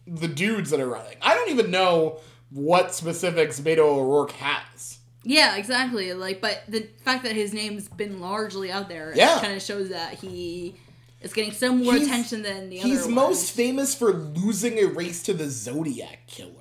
[0.07, 1.17] the dudes that are running.
[1.21, 2.19] I don't even know
[2.51, 4.99] what specifics Beto O'Rourke has.
[5.23, 6.13] Yeah, exactly.
[6.13, 9.39] Like, but the fact that his name's been largely out there, Yeah.
[9.41, 10.75] kind of shows that he
[11.21, 12.87] is getting some more He's- attention than the other.
[12.89, 16.51] He's most famous for losing a race to the Zodiac Killer.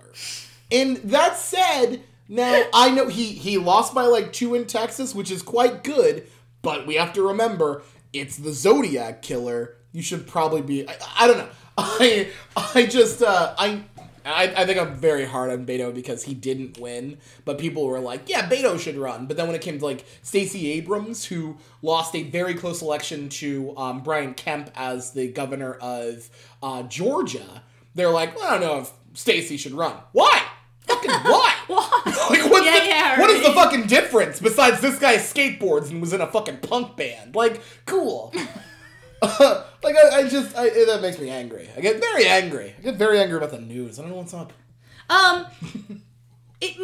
[0.73, 5.31] And that said, now I know he he lost by like two in Texas, which
[5.31, 6.27] is quite good,
[6.63, 7.83] but we have to remember
[8.13, 9.77] it's the Zodiac Killer.
[9.93, 10.89] You should probably be.
[10.89, 11.49] I, I don't know.
[11.79, 12.29] I
[12.75, 13.83] I just uh, I.
[14.27, 18.01] I, I think I'm very hard on Beto because he didn't win, but people were
[18.01, 21.59] like, "Yeah, Beto should run." But then when it came to like Stacey Abrams, who
[21.83, 26.31] lost a very close election to um, Brian Kemp as the governor of
[26.63, 27.63] uh, Georgia,
[27.95, 30.43] they're like, well, "I don't know if Stacey should run." Why?
[30.87, 31.54] Fucking why?
[32.65, 36.13] What's Yeah, the, yeah, what is the fucking difference besides this guy skateboards and was
[36.13, 37.35] in a fucking punk band?
[37.35, 38.33] Like, cool.
[39.23, 41.69] like, I, I just, I, that makes me angry.
[41.77, 42.75] I get very angry.
[42.79, 43.99] I get very angry about the news.
[43.99, 44.53] I don't know what's up.
[45.09, 45.47] Um,
[46.61, 46.77] it,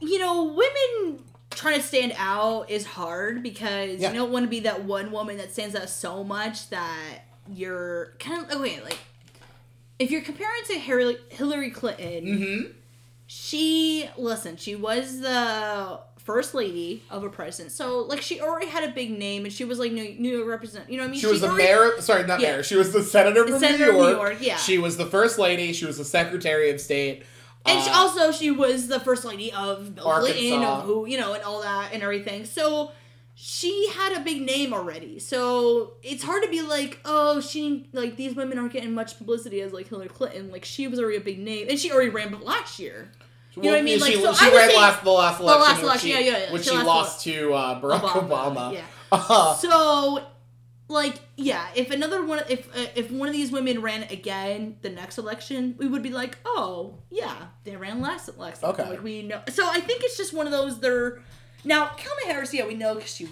[0.00, 4.10] you know, women trying to stand out is hard because Yeah.
[4.10, 7.20] you don't want to be that one woman that stands out so much that
[7.52, 8.80] you're kind of okay.
[8.82, 8.98] Like,
[9.98, 12.70] if you're comparing to Hillary, Hillary Clinton, Mm-hmm.
[13.26, 14.56] She listen.
[14.56, 17.70] She was the first lady of a president.
[17.72, 20.48] So like she already had a big name and she was like New, New York
[20.48, 20.90] represent.
[20.90, 21.20] You know what I mean?
[21.20, 22.00] She was the already- mayor.
[22.00, 22.52] Sorry, not Yeah.
[22.52, 22.62] mayor.
[22.62, 24.08] She was the senator from senator New of York.
[24.10, 24.56] New York, yeah.
[24.56, 25.72] She was the first lady.
[25.74, 27.24] She was the secretary of state.
[27.66, 31.18] And she Uh, also she was the first lady of Bill Clinton, of who you
[31.18, 32.44] know, and all that and everything.
[32.46, 32.90] So
[33.34, 35.18] she had a big name already.
[35.18, 39.60] So it's hard to be like, oh, she like these women aren't getting much publicity
[39.60, 40.50] as like Hillary Clinton.
[40.52, 43.10] Like she was already a big name, and she already ran last year.
[43.56, 43.98] You know what I mean?
[44.00, 45.62] She, Like, so she I ran last the last election.
[45.62, 46.52] last election, she, yeah, yeah, yeah.
[46.52, 48.72] When She she, lost to uh, Barack Obama.
[48.72, 48.84] Yeah.
[49.12, 50.24] Uh, So,
[50.88, 54.90] like, yeah, if another one, if uh, if one of these women ran again the
[54.90, 58.68] next election, we would be like, oh, yeah, they ran last election.
[58.70, 58.88] Okay.
[58.90, 59.40] Like we know.
[59.50, 60.80] So I think it's just one of those.
[60.80, 61.22] They're
[61.64, 62.52] now Kamala Harris.
[62.54, 63.28] Yeah, we know because she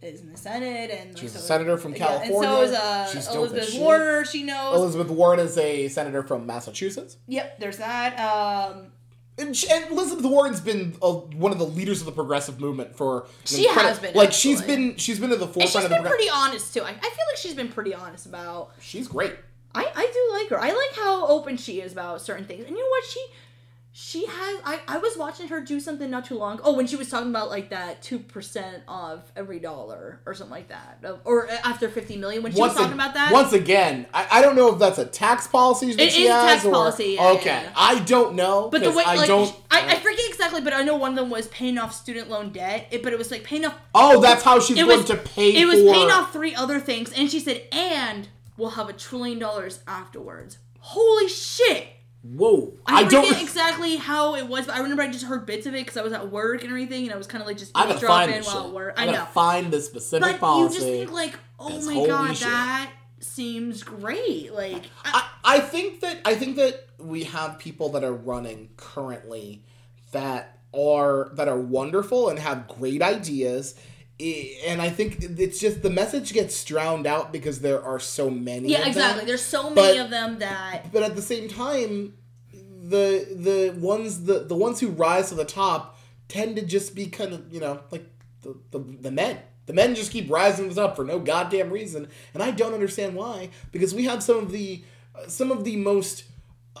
[0.00, 3.26] is in the Senate and She's a senator from yeah, and so is uh, She's
[3.26, 3.80] dope Elizabeth shit.
[3.80, 4.24] Warner.
[4.24, 4.76] She knows.
[4.76, 7.16] Elizabeth Warren is a senator from Massachusetts.
[7.26, 8.16] yep, there's that.
[8.20, 8.92] Um,
[9.38, 12.94] And, she, and Elizabeth Warren's been a, one of the leaders of the progressive movement
[12.96, 13.22] for.
[13.22, 14.76] an She has incredi- been, Like she's actually.
[14.76, 15.96] been she's been at the and forefront she's of the.
[15.96, 16.82] been progr- pretty honest too.
[16.82, 19.34] I, I feel like she's been pretty honest about she's great.
[19.74, 20.60] I, I do like her.
[20.60, 22.60] I like how open she is about certain things.
[22.66, 23.04] And you know what?
[23.04, 23.24] She
[24.00, 26.60] she has I, I was watching her do something not too long.
[26.62, 30.52] Oh, when she was talking about like that two percent of every dollar or something
[30.52, 31.04] like that.
[31.24, 33.32] Or after fifty million when she was a- talking about that.
[33.32, 36.30] Once again, I, I don't know if that's a tax policy that It she is
[36.30, 37.72] a has tax or policy, yeah, okay, yeah, yeah.
[37.74, 38.68] I don't know.
[38.70, 39.52] but the way I like don't.
[39.68, 42.52] I, I forget exactly, but I know one of them was paying off student loan
[42.52, 42.86] debt.
[42.92, 45.60] It, but it was like paying off oh, that's how she's going was to pay.
[45.60, 48.92] it was for, paying off three other things, and she said, and we'll have a
[48.92, 50.58] trillion dollars afterwards.
[50.78, 51.88] Holy shit!
[52.22, 53.40] Whoa, I, I, don't.
[53.40, 56.02] exactly how it was, but I remember I just heard bits of it because I
[56.02, 58.30] was at work and everything, and I was kind of like just I gotta find
[58.30, 58.94] eavesdropping while at work.
[58.96, 60.74] I I know, find the specific but policy.
[60.74, 62.48] you just think like, oh my god, shit.
[62.48, 62.90] that
[63.20, 64.52] seems great.
[64.52, 68.70] Like, I, I, I think that I think that we have people that are running
[68.76, 69.62] currently
[70.10, 73.74] that are that are wonderful and have great ideas.
[74.20, 78.28] I- And I think it's just the message gets drowned out because there are so
[78.30, 78.68] many.
[78.68, 79.20] yeah, exactly.
[79.20, 79.26] Them.
[79.28, 82.14] There's so But- many of them that But at the same time,
[82.52, 87.06] the the ones the the ones who rise to the top tend to just be
[87.06, 88.06] kind of you know like
[88.42, 89.38] the the, the men.
[89.66, 92.72] The men just keep rising to the top for no goddamn reason, and I don't
[92.72, 93.50] understand why.
[93.70, 94.82] Because we have some of the
[95.14, 96.24] uh, some of the most
[96.74, 96.80] uh,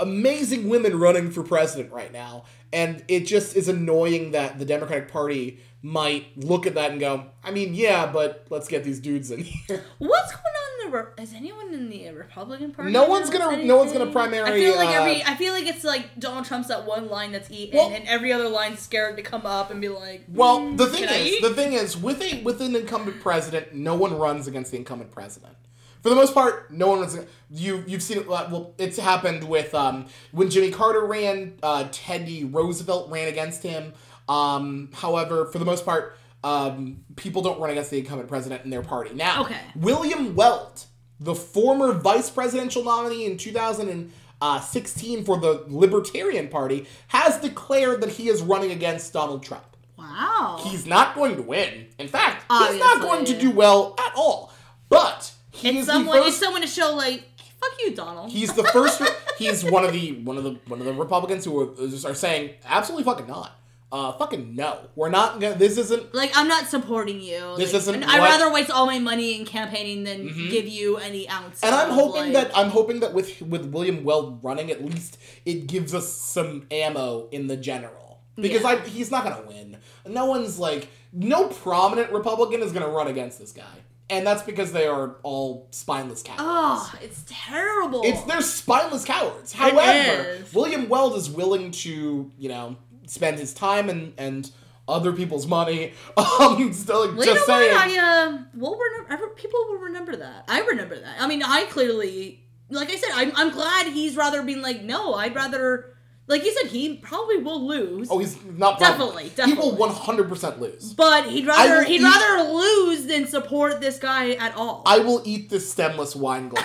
[0.00, 5.10] amazing women running for president right now, and it just is annoying that the Democratic
[5.10, 9.30] Party might look at that and go, I mean, yeah, but let's get these dudes
[9.30, 9.82] in here.
[9.98, 12.92] what's going on in the Re- is anyone in the Republican Party?
[12.92, 15.66] No one's gonna- no one's gonna primary, I feel like uh, every I feel like
[15.66, 19.16] it's like Donald Trump's that one line that's eaten, Well- and every other line's scared
[19.16, 22.20] to come up and be like, Well, "Mm, the thing is, the thing is, with
[22.20, 25.56] a with an incumbent president, no one runs against the incumbent president.
[26.02, 27.18] For the most part, no one runs.
[27.50, 28.28] You you've seen it.
[28.28, 31.58] Well, it's happened with um, when Jimmy Carter ran.
[31.62, 33.92] Uh, Teddy Roosevelt ran against him.
[34.28, 38.70] Um, however, for the most part, um, people don't run against the incumbent president in
[38.70, 39.12] their party.
[39.14, 39.58] Now, Okay.
[39.76, 40.84] William Weld,
[41.18, 48.28] the former vice presidential nominee in 2016 for the Libertarian Party, has declared that he
[48.28, 49.64] is running against Donald Trump.
[49.98, 51.88] wow, He's not going to win.
[51.98, 54.52] In fact, he's not going to do well at all.
[54.88, 55.32] But
[55.64, 57.24] it's someone the it's someone to show like,
[57.60, 58.30] fuck you, Donald.
[58.30, 59.02] He's the first.
[59.38, 62.50] he's one of the one of the one of the Republicans who are, are saying
[62.64, 63.52] absolutely fucking not.
[63.92, 64.78] Uh, fucking no.
[64.94, 65.56] We're not gonna.
[65.56, 66.14] This isn't.
[66.14, 67.56] like I'm not supporting you.
[67.56, 70.98] This like, isn't I'd what- rather waste all my money in campaigning than give you
[70.98, 71.60] any ounce.
[71.64, 75.18] And I'm hoping like- that I'm hoping that with with William Weld running, at least
[75.44, 78.68] it gives us some ammo in the general because Yeah.
[78.68, 79.78] I he's not gonna win.
[80.06, 83.64] No one's like no prominent Republican is gonna run against this guy,
[84.10, 86.42] and that's because they are all spineless cowards.
[86.44, 88.02] Oh, it's terrible.
[88.04, 89.52] It's they're spineless cowards.
[89.52, 90.44] However.
[90.52, 92.76] William Weld is willing to you know
[93.06, 94.50] spend his time and and
[94.90, 95.92] other people's money.
[96.40, 97.74] Um, still like, just saying.
[97.76, 99.28] I uh, will remember.
[99.28, 100.44] People will remember that.
[100.48, 101.16] I remember that.
[101.20, 105.14] I mean, I clearly, like I said, I'm, I'm glad he's rather being like, no,
[105.14, 105.94] I'd rather,
[106.30, 109.52] like you said, he probably will lose, oh, he's not Definitely, definitely.
[109.64, 110.94] He will one hundred percent lose.
[110.94, 114.82] but he'd rather he'd eat- rather lose than support this guy at all.
[114.86, 116.64] I will eat this stemless wine glass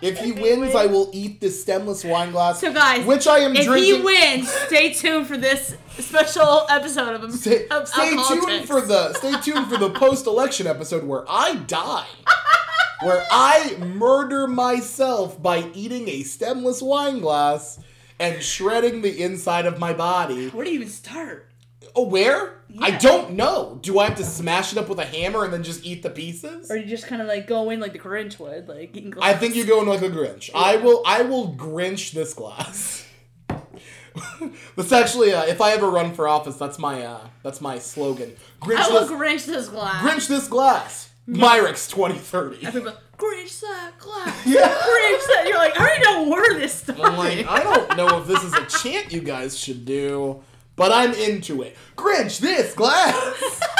[0.00, 0.42] if he wins.
[0.50, 2.60] if he wins, I will eat this stemless wine glass.
[2.60, 3.96] so guys, which I am if drinking.
[3.96, 8.66] he wins, stay tuned for this special episode of, Stay, of stay tuned Alcoholics.
[8.66, 12.06] for the stay tuned for the post election episode where I die.
[13.00, 17.80] where I murder myself by eating a stemless wine glass
[18.18, 20.48] and shredding the inside of my body.
[20.48, 21.50] Where do you even start?
[21.96, 22.62] Oh, where?
[22.80, 23.78] I don't know.
[23.80, 26.10] Do I have to smash it up with a hammer and then just eat the
[26.10, 26.70] pieces?
[26.70, 29.28] Or you just kind of like go in like the Grinch would, like eating glass.
[29.28, 30.50] I think you go in like a Grinch.
[30.54, 33.06] I will I will Grinch this glass.
[34.76, 38.34] that's actually uh, if I ever run for office, that's my uh, that's my slogan.
[38.60, 40.04] Grinch I will this, Grinch this glass.
[40.04, 41.03] Grinch this glass.
[41.28, 42.66] Myrix 2030.
[42.66, 44.46] Everybody, Grinch that glass.
[44.46, 44.68] Yeah.
[44.68, 45.44] Grinch that.
[45.46, 47.02] You're like, I already know where this started.
[47.04, 50.42] I'm like, I don't know if this is a chant you guys should do,
[50.76, 51.76] but I'm into it.
[51.96, 53.60] Grinch this glass.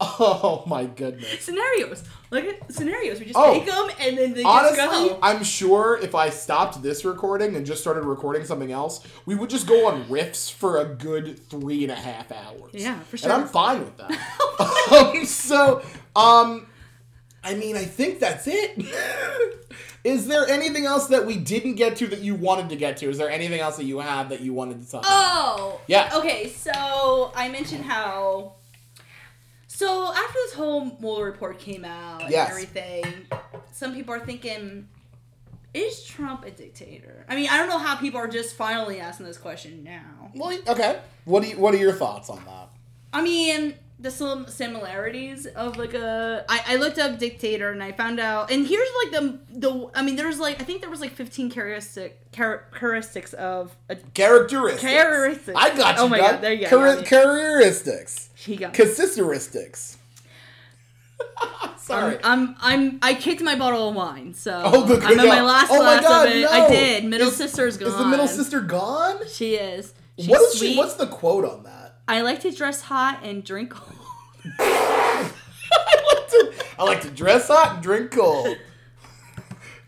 [0.00, 1.40] oh my goodness.
[1.42, 2.04] scenarios.
[2.30, 3.18] Look at scenarios.
[3.18, 3.52] We just Oh.
[3.52, 5.18] take them and then they Honestly, just go.
[5.22, 9.50] I'm sure if I stopped this recording and just started recording something else, we would
[9.50, 12.72] just go on riffs for a good three and a half hours.
[12.72, 13.30] Yeah, for sure.
[13.30, 14.10] And I'm fine with that.
[15.16, 15.82] um, so,
[16.16, 16.66] um,
[17.42, 18.84] I mean, I think that's it.
[20.04, 23.10] Is there anything else that we didn't get to that you wanted to get to?
[23.10, 25.10] Is there anything else that you have that you wanted to talk about?
[25.12, 25.80] Oh.
[25.88, 26.10] Yeah.
[26.14, 28.54] Okay, so I mentioned how.
[29.80, 32.50] So after this whole Mueller report came out and Yes.
[32.50, 33.26] everything,
[33.72, 34.86] some people are thinking,
[35.72, 37.24] is Trump a dictator?
[37.30, 40.32] I mean, I don't know how people are just finally asking this question now.
[40.34, 41.00] Well, okay.
[41.24, 42.68] What do you, What are your thoughts on that?
[43.14, 46.44] I mean, the sim- similarities of like a.
[46.48, 49.90] I, I looked up dictator and I found out, and here's like the the.
[49.94, 53.96] I mean, there's like I think there was like 15 characteristic characteristics of a.
[53.96, 54.82] Characteristics.
[54.82, 55.58] Characteristics.
[55.60, 56.02] I got you.
[56.02, 56.30] Oh my Doug.
[56.32, 57.06] God, there you go, Char- you got me.
[57.06, 58.30] characteristics.
[58.34, 58.72] He got.
[58.74, 59.96] Consisteristics.
[61.78, 62.18] Sorry.
[62.22, 65.78] I'm I'm I kicked my bottle of wine, so Oh, the- I'm my last Oh
[65.78, 66.42] my glass God, of it.
[66.42, 66.50] no.
[66.50, 67.04] I did.
[67.04, 67.88] Middle Is- sister's gone.
[67.88, 69.16] Is the middle sister gone?
[69.28, 69.92] She is.
[70.18, 70.72] She's what is sweet.
[70.72, 70.76] she?
[70.78, 71.79] What's the quote on that?
[72.10, 73.96] I like to dress hot and drink cold.
[74.58, 75.30] I
[76.12, 78.56] like to, I like to dress hot and drink cold.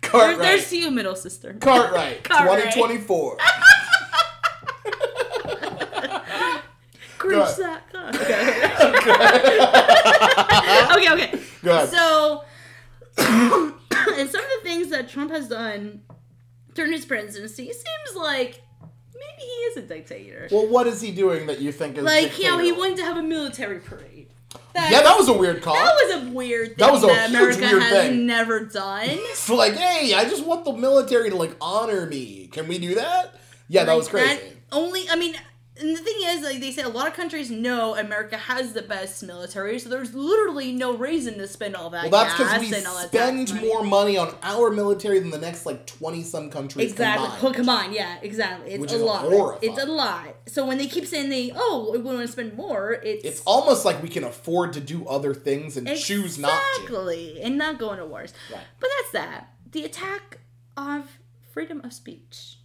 [0.02, 0.38] There, Cartwright.
[0.40, 1.54] there's you, middle sister.
[1.54, 2.22] Cartwright.
[2.28, 2.74] Cartwright.
[2.74, 3.36] 2024.
[7.18, 7.64] Grinch Good.
[7.64, 7.82] that.
[10.98, 11.06] Okay.
[11.06, 11.40] okay, okay.
[11.62, 11.88] Good.
[11.88, 12.44] So,
[13.16, 16.02] and some of the things that Trump has done
[16.74, 18.60] during his presidency seems like
[19.22, 20.48] maybe he is a dictator.
[20.50, 23.04] well, what is he doing that you think is like, you know, he wanted to
[23.04, 24.28] have a military parade.
[24.74, 25.74] Yeah, that was a weird call.
[25.74, 28.26] That was a weird thing That was a that huge America weird has thing.
[28.26, 29.08] never done.
[29.10, 32.48] It's like, hey, I just want the military to like honor me.
[32.48, 33.34] Can we do that?
[33.68, 34.40] Yeah, that was crazy.
[34.70, 35.34] only, I mean,
[35.80, 38.82] and the thing is, like they say, a lot of countries know America has the
[38.82, 42.70] best military, so there's literally no reason to spend all that Well, that's because we
[42.70, 43.66] that spend money.
[43.68, 47.24] more money on our military than the next like twenty some countries Exactly.
[47.26, 47.42] combined.
[47.42, 48.72] Well, come on, yeah, exactly.
[48.72, 49.22] It's Which a lot.
[49.22, 49.72] horrifying.
[49.72, 50.36] It's a lot.
[50.46, 53.84] So when they keep saying they, oh, we want to spend more, it's It's almost
[53.86, 56.82] like we can afford to do other things and choose not to.
[56.82, 58.34] Exactly, and not go into wars.
[58.52, 58.60] Right.
[58.78, 59.48] But that's that.
[59.70, 60.40] The attack
[60.76, 61.18] of
[61.50, 62.58] freedom of speech.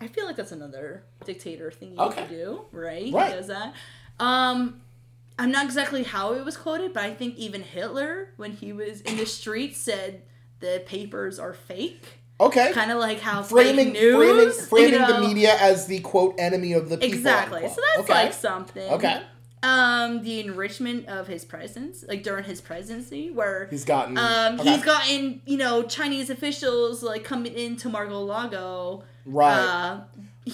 [0.00, 2.26] I feel like that's another dictator thing you Okay.
[2.28, 3.12] do, right?
[3.12, 3.30] Right.
[3.30, 3.74] He does that.
[4.20, 4.82] Um,
[5.38, 9.00] I'm not exactly how it was quoted, but I think even Hitler, when he was
[9.02, 10.22] in the streets, said
[10.60, 12.20] the papers are fake.
[12.38, 12.72] Okay.
[12.72, 16.34] Kind of like how framing fake news, framing you framing the media as the quote
[16.38, 17.16] enemy of the people.
[17.16, 17.62] Exactly.
[17.62, 18.12] So that's okay.
[18.12, 18.92] like something.
[18.92, 19.22] Okay.
[19.62, 24.74] Um, the enrichment of his presence, like during his presidency, where He's gotten um, okay.
[24.74, 29.02] he's gotten you know Chinese officials like coming into Mar-a-Lago.
[29.24, 29.58] right.
[29.58, 30.00] Uh,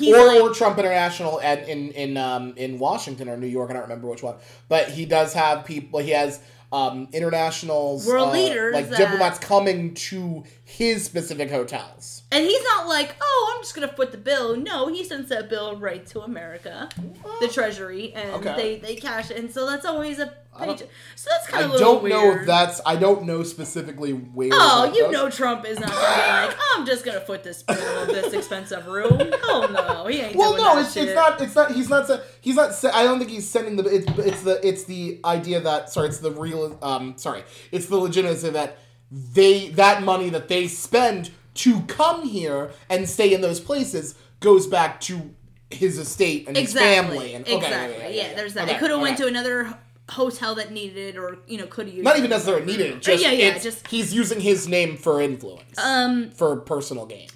[0.00, 3.70] or, like, or Trump International at, in in um, in Washington or New York.
[3.70, 4.36] I don't remember which one,
[4.68, 6.00] but he does have people.
[6.00, 6.40] He has
[6.72, 12.22] um, internationals, World uh, leaders like diplomats coming to his specific hotels.
[12.30, 14.56] and he's not like, oh, I'm just gonna foot the bill.
[14.56, 16.89] No, he sends that bill right to America,
[17.40, 18.55] the Treasury, and Okay.
[18.56, 19.36] they they cash it.
[19.39, 20.78] And so that's always a don't-
[21.16, 22.12] So that's kind of a little don't weird.
[22.16, 22.80] know if that's.
[22.86, 24.51] I don't know specifically where.
[24.52, 25.12] Oh, you goes.
[25.12, 28.86] know Trump is not gonna be like, I'm just gonna foot this bill this expensive
[28.86, 29.18] room.
[29.18, 31.40] Hell no, he ain't Well, doing no, that it's, it's not.
[31.40, 31.72] It's not.
[31.72, 32.09] He's not.
[32.40, 32.84] He's not.
[32.94, 33.84] I don't think he's sending the.
[33.84, 34.66] It's, it's the.
[34.66, 35.90] It's the idea that.
[35.90, 36.78] Sorry, it's the real.
[36.82, 38.78] Um, sorry, it's the legitimacy that
[39.12, 44.66] they that money that they spend to come here and stay in those places goes
[44.66, 45.34] back to
[45.70, 48.16] his estate and his family and okay, exactly.
[48.16, 48.64] Yeah, there's that.
[48.64, 49.78] Okay, they could have went to another
[50.10, 52.05] hotel that needed it, or you know, could have used.
[52.05, 53.02] Not even necessarily needed it.
[53.02, 57.28] Just, yeah, yeah, just- he's using his name for influence, Um, for personal gain.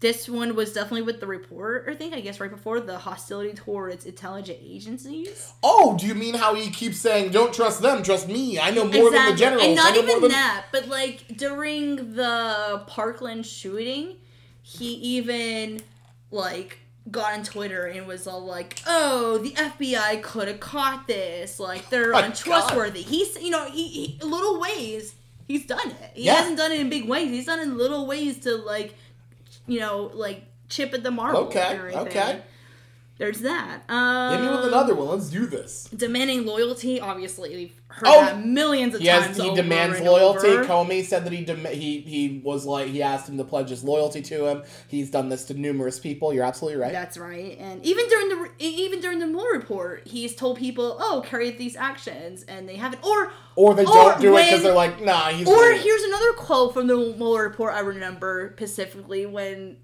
[0.00, 1.86] This one was definitely with the report.
[1.88, 5.52] I think I guess right before the hostility towards intelligence agencies.
[5.62, 8.58] Oh, do you mean how he keeps saying, "Don't trust them, trust me"?
[8.60, 9.64] I know more than the generals.
[9.64, 14.16] and not even than- that, but like during the Parkland shooting,
[14.62, 15.80] he even
[16.30, 16.78] like
[17.10, 21.58] got on Twitter and was all like, "Oh, the FBI could have caught this.
[21.58, 25.14] Like they're untrustworthy." He's you know he, he little ways
[25.48, 26.10] he's done it.
[26.14, 26.34] He Yeah.
[26.36, 27.30] hasn't done it in big ways.
[27.30, 28.94] He's done it in little ways to like
[29.68, 31.40] you know like chip at the marble.
[31.40, 32.42] Okay, okay.
[33.18, 33.82] There's that.
[33.88, 35.08] Um, Hit me with another one.
[35.08, 35.84] Let's do this.
[35.94, 37.00] demanding loyalty.
[37.00, 38.20] Obviously, we've heard Oh!
[38.20, 39.42] that millions of He has, times.
[39.42, 40.48] he demands and loyalty.
[40.48, 40.64] over.
[40.64, 43.82] Comey said that he dem- he he was like he asked him to pledge his
[43.82, 44.62] loyalty to him.
[44.88, 46.32] He's done this to numerous people.
[46.32, 46.92] You're absolutely right.
[46.92, 47.56] That's right.
[47.58, 51.58] And even during the even during the Mueller report, he's told people, "Oh, carry out
[51.58, 53.04] these actions," and they haven't.
[53.04, 55.48] Or or they Or don't do it because they're like, nah, he's.
[55.48, 59.78] or here's another quote from the Mueller report I remember specifically when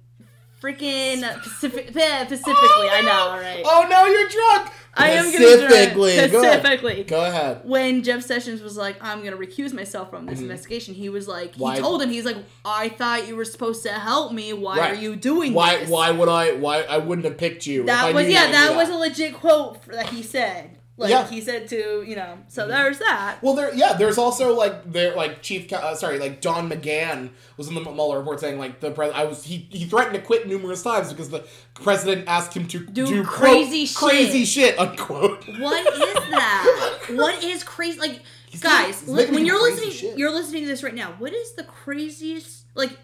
[0.64, 3.62] freaking Pacific specifically I know right.
[3.64, 4.70] Oh no, you're drunk.
[4.96, 5.44] I am gonna.
[5.44, 6.12] Specifically.
[6.18, 7.02] Specifically.
[7.04, 7.62] Go ahead.
[7.64, 11.52] when Jeff Sessions was like, I'm gonna recuse myself from this investigation, he was like,
[11.52, 11.60] Mm-hmm.
[11.62, 14.52] Why- he told him, he's like, I thought you were supposed to help me.
[14.52, 14.92] Why Right.
[14.92, 15.88] are you doing Why this?
[15.90, 17.84] why would I why I wouldn't have picked you?
[17.84, 20.70] That was yeah, do that was a legit quote that he said.
[20.96, 21.24] Like Yeah.
[21.24, 21.34] Mm-hmm.
[21.34, 23.38] he said to you know, so there's that.
[23.42, 23.94] Well, there, yeah.
[23.94, 28.18] There's also like there, like Chief, uh, sorry, like Don McGahn was in the Mueller
[28.18, 31.30] report saying like the president, I was he he threatened to quit numerous times because
[31.30, 31.44] the
[31.74, 34.70] president asked him to Do do, crazy quote, crazy shit.
[34.76, 35.44] shit, unquote.
[35.58, 37.06] What is that?
[37.10, 37.98] what is crazy?
[37.98, 40.16] Like He's guys, making- li- when you're listening, shit.
[40.16, 41.14] you're listening to this right now.
[41.18, 42.96] What is the craziest like?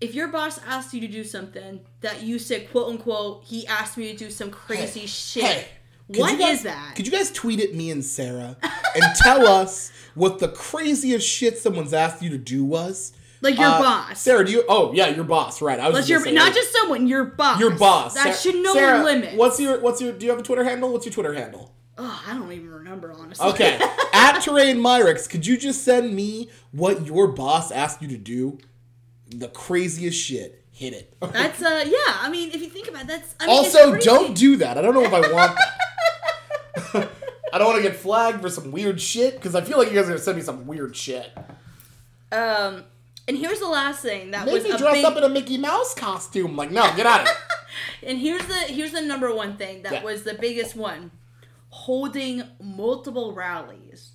[0.00, 3.96] If your boss asked you to do something that you said, quote unquote, he asked
[3.96, 5.44] me to do some crazy Hey, shit.
[5.44, 5.68] hey,
[6.12, 6.94] could What guys- is that?
[6.96, 8.56] Could you guys tweet at me and Sarah
[8.94, 13.12] and tell us what the craziest shit someone's asked you to do was?
[13.40, 14.20] like your Uh, boss.
[14.20, 14.64] Sarah, do you?
[14.68, 15.78] Oh yeah, your boss, right?
[15.78, 17.60] I was just your say, not like, just someone, your boss.
[17.60, 18.14] your boss.
[18.14, 19.36] That Sa- should know Sarah, limits.
[19.36, 20.12] What's your What's your?
[20.12, 20.90] Do you have a Twitter handle?
[20.92, 21.74] What's your Twitter handle?
[21.98, 23.46] Oh, I don't even remember honestly.
[23.50, 23.78] Okay.
[24.14, 28.58] At Terrain Myrix, could you just send me what your boss asked you to do?
[29.28, 30.64] The craziest shit.
[30.72, 31.14] Hit it.
[31.20, 32.16] That's uh yeah.
[32.20, 34.76] I mean, if you think about it, that's I mean, it's also, don't do that.
[34.78, 35.72] I don't know if I want that.
[36.76, 39.94] I don't want to get flagged for some weird shit because I feel like you
[39.94, 41.30] guys are gonna send me some weird shit.
[42.32, 42.84] Um,
[43.28, 45.04] and here's the last thing that was me a dress big.
[45.04, 46.56] up in a Mickey Mouse costume.
[46.56, 47.36] Like, no, get out of here.
[48.10, 50.02] and here's the here's the number one thing that Yeah.
[50.04, 51.10] was the biggest one,
[51.70, 54.10] holding multiple rallies,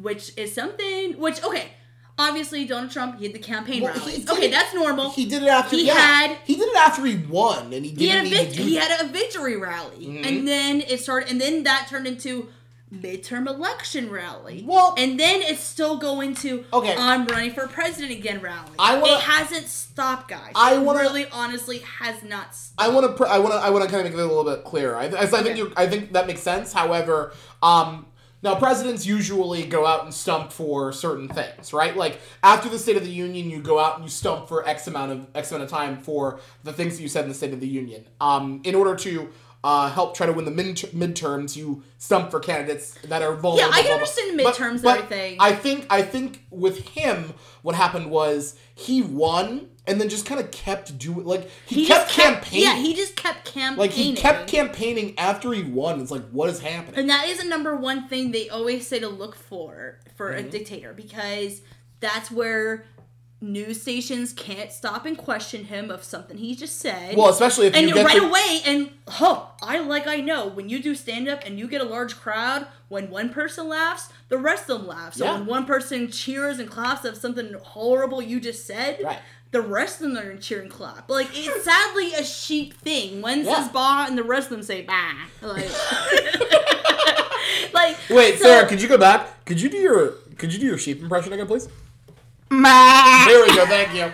[0.00, 1.72] which is something which okay.
[2.16, 4.28] Obviously, Donald Trump he had the campaign Well, rallies.
[4.30, 5.10] Okay, that's normal.
[5.10, 5.94] He did it after He yeah.
[5.94, 8.74] had- He did it after he won, and he didn't he had a vic- he
[8.76, 10.26] had a victory rally, Mhm.
[10.26, 12.48] and then it started, and then that turned into
[12.94, 14.62] midterm election rally.
[14.64, 16.94] Well- and then it's still going to Okay.
[16.96, 18.70] I'm running for president again rally.
[18.78, 20.52] I wanna- it hasn't stopped, guys.
[20.54, 22.54] I wanna- really, honestly, has not.
[22.54, 22.74] Stopped.
[22.78, 23.12] I want to.
[23.14, 23.58] Pr- I want to.
[23.58, 24.96] I want to kind of make it a little bit clearer.
[24.96, 25.72] I, I, I think you.
[25.76, 26.72] I think that makes sense.
[26.72, 28.06] However, um,
[28.44, 31.96] now presidents usually go out and stump for certain things, right?
[31.96, 34.86] Like after the State of the Union, you go out and you stump for X
[34.86, 37.54] amount of X amount of time for the things that you said in the State
[37.54, 38.06] of the Union.
[38.20, 39.30] Um, in order to.
[39.66, 41.56] Uh, help try to win the mid- midterms.
[41.56, 43.72] You stump for candidates that are vulnerable.
[43.72, 45.36] Yeah, I can understand But- midterms and but everything.
[45.40, 45.86] I think.
[45.88, 50.96] I think with him, what happened was he won and then just kind of kept
[50.98, 52.66] doing like he, kept, just campaigning.
[52.66, 53.78] Yeah, he just kept campaigning.
[53.78, 56.00] Like he kept campaigning after he won.
[56.00, 56.98] It's like what is happening?
[57.00, 60.46] And that is a number one thing they always say to look for for Mm-hmm.
[60.46, 61.60] a dictator because
[62.00, 62.86] that's where
[63.40, 67.14] news stations can't stop and question him of something he just said.
[67.16, 70.46] Well, especially if and you get right to, away, and huh, I like I know
[70.46, 74.08] when you do stand up and you get a large crowd, when one person laughs,
[74.30, 75.14] the rest of them laugh.
[75.14, 75.34] So Yeah.
[75.34, 79.18] when one person cheers and claps of something horrible you just said, Right.
[79.54, 81.08] The rest of them are gonna clap.
[81.08, 83.22] Like it's sadly a sheep thing.
[83.22, 83.62] One Yeah.
[83.62, 85.12] says bah and the rest of them say bah.
[85.40, 85.70] Like,
[87.72, 89.44] like Wait, so- Sarah, could you go back?
[89.44, 90.08] Could you do your
[90.38, 91.66] could you do your sheep impression again, please?
[92.50, 93.66] There we go.
[93.66, 94.10] Thank you.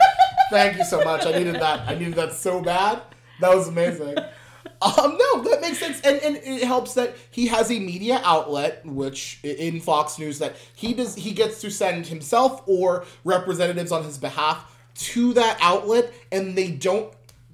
[0.50, 1.26] Thank you so much.
[1.26, 1.88] I needed that.
[1.88, 3.02] I needed that so bad.
[3.40, 4.16] That was amazing.
[4.82, 8.84] Um, no, that makes sense, and, and it helps that he has a media outlet,
[8.86, 14.04] which in Fox News that he does he gets to send himself or representatives on
[14.04, 14.64] his behalf
[15.00, 17.12] to that outlet, and they don't.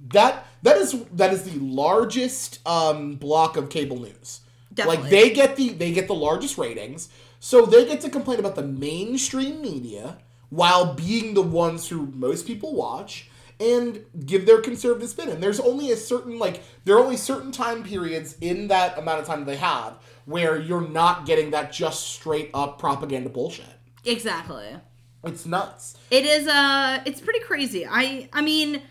[0.09, 4.41] That that is that is the largest um, block of cable news.
[4.73, 5.01] Definitely.
[5.01, 7.09] Like they get the they get the largest ratings,
[7.39, 10.17] so they get to complain about the mainstream media
[10.49, 13.29] while being the ones who most people watch
[13.59, 15.29] and give their conservative spin.
[15.29, 19.21] And there's only a certain like there are only certain time periods in that amount
[19.21, 23.65] of time they have where you're not getting that just straight up propaganda bullshit.
[24.05, 24.75] exactly.
[25.23, 25.97] It's nuts.
[26.11, 27.85] It is uh it's pretty crazy.
[27.89, 28.81] I I mean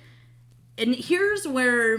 [0.79, 1.99] and here's where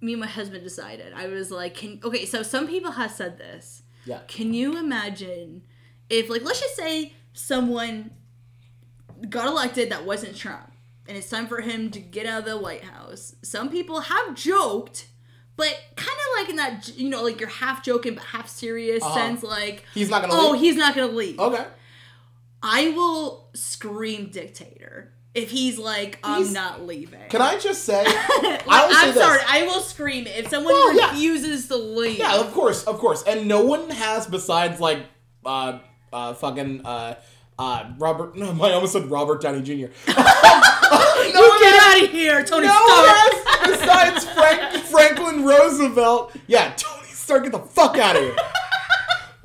[0.00, 1.12] me and my husband decided.
[1.14, 3.82] I was like, can okay, so some people have said this.
[4.04, 4.20] Yeah.
[4.28, 5.62] Can you imagine
[6.10, 8.10] if like let's just say someone
[9.28, 10.72] got elected that wasn't Trump
[11.06, 13.34] and it's time for him to get out of the White House.
[13.42, 15.08] Some people have joked
[15.56, 19.02] but kind of like in that you know like you're half joking but half serious
[19.02, 19.14] Uh-huh.
[19.14, 20.60] sense like He's not gonna oh leave?
[20.60, 21.64] he's not gonna leave Okay.
[22.62, 27.20] I will scream dictator if he's like, I'm He's- not leaving.
[27.28, 28.04] Can I just say?
[28.04, 28.14] Like,
[28.68, 29.22] I will say I'm this.
[29.22, 31.10] sorry, I will scream if someone Well, yeah.
[31.10, 32.18] refuses to leave.
[32.18, 33.22] Yeah, of course, of course.
[33.22, 35.04] And no one has besides like
[35.46, 35.78] uh
[36.12, 37.14] uh fucking uh
[37.58, 39.72] uh Robert no I almost said Robert Downey Jr.
[39.72, 39.92] no you
[41.60, 42.88] get has- out of here, Tony no Stark.
[42.88, 46.34] one has besides Frank, Franklin Roosevelt.
[46.48, 48.36] Yeah, Tony Stark, get the fuck out of here.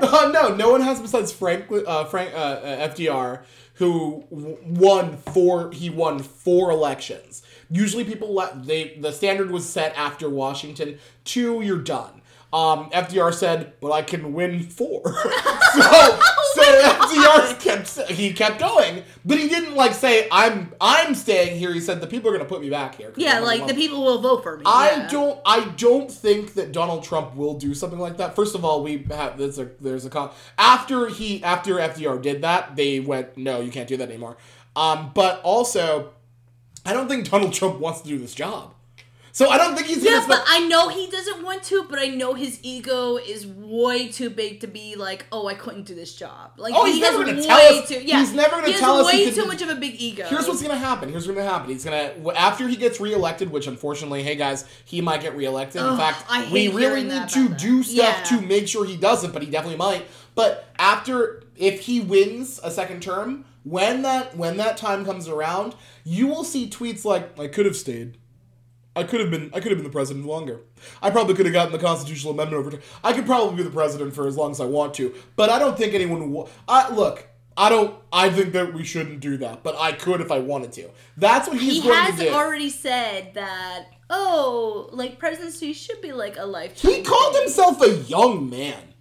[0.03, 3.43] Uh, no, no one has besides Franklin, uh, Frank, uh, uh, FDR,
[3.75, 5.71] who won four.
[5.71, 7.43] He won four elections.
[7.69, 10.99] Usually, people let they the standard was set after Washington.
[11.23, 12.21] Two, you're done.
[12.51, 15.01] Um, FDR said, "But I can win four.
[15.73, 16.19] so,
[16.53, 21.73] so FDR kept he kept going, but he didn't like say, "I'm I'm staying here."
[21.73, 23.13] He said, "The people are gonna put me back here.
[23.15, 24.63] Yeah, like alone." the people will vote for me.
[24.65, 25.07] I yeah.
[25.09, 25.39] don't.
[25.45, 28.35] I don't think that Donald Trump will do something like that.
[28.35, 32.41] First of all, we have there's a there's a con after he after FDR did
[32.41, 34.37] that, they went no, you can't do that anymore.
[34.75, 36.13] Um, but also,
[36.85, 38.73] I don't think Donald Trump wants to do this job.
[39.35, 42.05] So I don't think he's Yeah, but I know he doesn't want to, but I
[42.05, 46.13] know his ego is way too big to be like, oh, I couldn't do this
[46.13, 46.51] job.
[46.57, 49.09] Like, Oh, he he's never gonna tell us- Too, yeah, he's never gonna tell us
[49.11, 50.27] he way too much of a big ego.
[50.27, 51.09] Here's what's gonna happen.
[51.09, 51.71] Here's what's gonna happen.
[51.71, 55.81] He's gonna after he gets reelected, which unfortunately, hey guys, he might get reelected.
[55.81, 57.85] In Ugh, fact, we really need to about do that.
[57.85, 58.37] stuff Yeah.
[58.37, 60.05] to make sure he doesn't, but he definitely might.
[60.35, 65.73] But after, if he wins a second term, when that when that time comes around,
[66.03, 68.17] you will see tweets like, "I could have stayed."
[68.95, 70.61] I could have been I could have been the president longer.
[71.01, 72.79] I probably could have gotten the constitutional amendment over.
[73.03, 75.57] I could probably be the president for as long as I want to, but I
[75.59, 76.49] don't think anyone will.
[76.67, 77.27] I look.
[77.55, 77.95] I don't.
[78.11, 80.89] I think that we shouldn't do that, but I could if I wanted to.
[81.17, 82.29] That's what he's he going has to do.
[82.33, 83.85] already said that.
[84.09, 86.79] Oh, like presidency should be like a life.
[86.79, 88.93] he called himself a young man.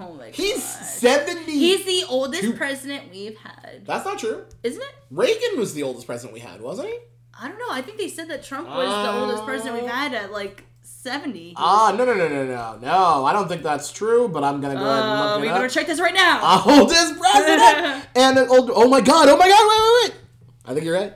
[0.00, 0.34] Oh my god.
[0.34, 1.52] He's seventy.
[1.52, 4.44] He's the oldest Two- president we've had, That's not true.
[4.64, 4.94] isn't it?
[5.10, 6.98] Reagan was the oldest president we had, wasn't he?
[7.40, 7.66] I don't know.
[7.70, 11.52] I think they said that Trump was the oldest president we've had at like seventy.
[11.56, 13.24] Ah, no, no, no, no, no, no.
[13.24, 14.28] I don't think that's true.
[14.28, 15.70] But I'm gonna go ahead and Uh, look we it better up.
[15.70, 16.62] check this right now.
[16.66, 18.06] oldest president.
[18.14, 20.22] and an old, oh my god, oh my god, wait, wait, wait.
[20.64, 21.12] I think you're right.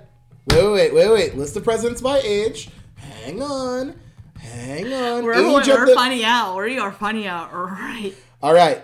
[0.50, 1.36] Wait, wait, wait, wait, wait.
[1.36, 2.70] List of presidents by age.
[2.96, 3.94] Hang on.
[4.38, 5.24] Hang on.
[5.24, 6.56] we're of we're the- finding out.
[6.56, 8.14] We are finding out right.
[8.42, 8.82] All right.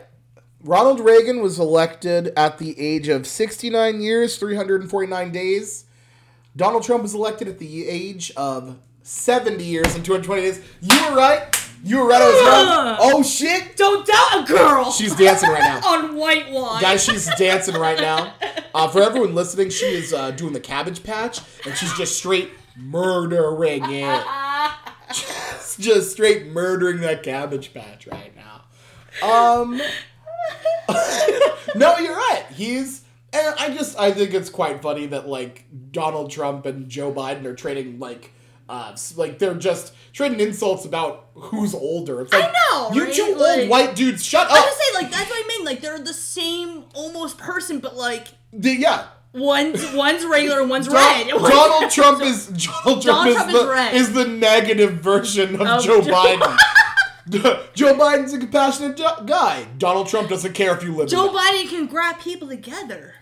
[0.65, 5.85] Ronald Reagan was elected at the age of 69 years, 349 days.
[6.57, 10.61] Donald Trump was elected at the age of 70 years and 220 days.
[10.81, 11.43] You were right.
[11.85, 12.21] You were right.
[12.21, 12.97] I was wrong.
[12.99, 13.77] Oh, shit.
[13.77, 14.91] Don't doubt a girl.
[14.91, 15.87] She's dancing right now.
[15.87, 16.83] on white wine.
[16.83, 18.35] Guys, she's dancing right now.
[18.75, 22.51] Uh, for everyone listening, she is uh, doing the cabbage patch, and she's just straight
[22.77, 24.25] murdering it.
[25.09, 28.63] Just, just straight murdering that cabbage patch right now.
[29.23, 29.81] Um,
[31.77, 32.45] no, you're right.
[32.53, 33.03] He's,
[33.41, 37.45] and I just, I think it's quite funny that like Donald Trump and Joe Biden
[37.45, 38.33] are trading like.
[38.69, 42.21] Uh, like they're just trading insults about who's older.
[42.23, 43.15] It's like know, you right?
[43.15, 44.51] two old Like- white dudes, shut up.
[44.53, 45.65] I was say like that's what I mean.
[45.65, 50.89] Like they're the same almost person, but like The- yeah, one's one's regular, and one's
[50.89, 51.29] Don- red.
[51.29, 52.47] Donald Trump is
[52.85, 53.95] Donald Trump, Donald is, Trump the, is red.
[53.95, 56.59] is the negative version of Of Joe Joe- Biden.
[57.75, 58.97] Joe Biden's a compassionate
[59.27, 59.65] guy.
[59.79, 61.09] Donald Trump doesn't care if you live.
[61.09, 61.29] Joe.
[61.33, 63.15] Biden can grab people together.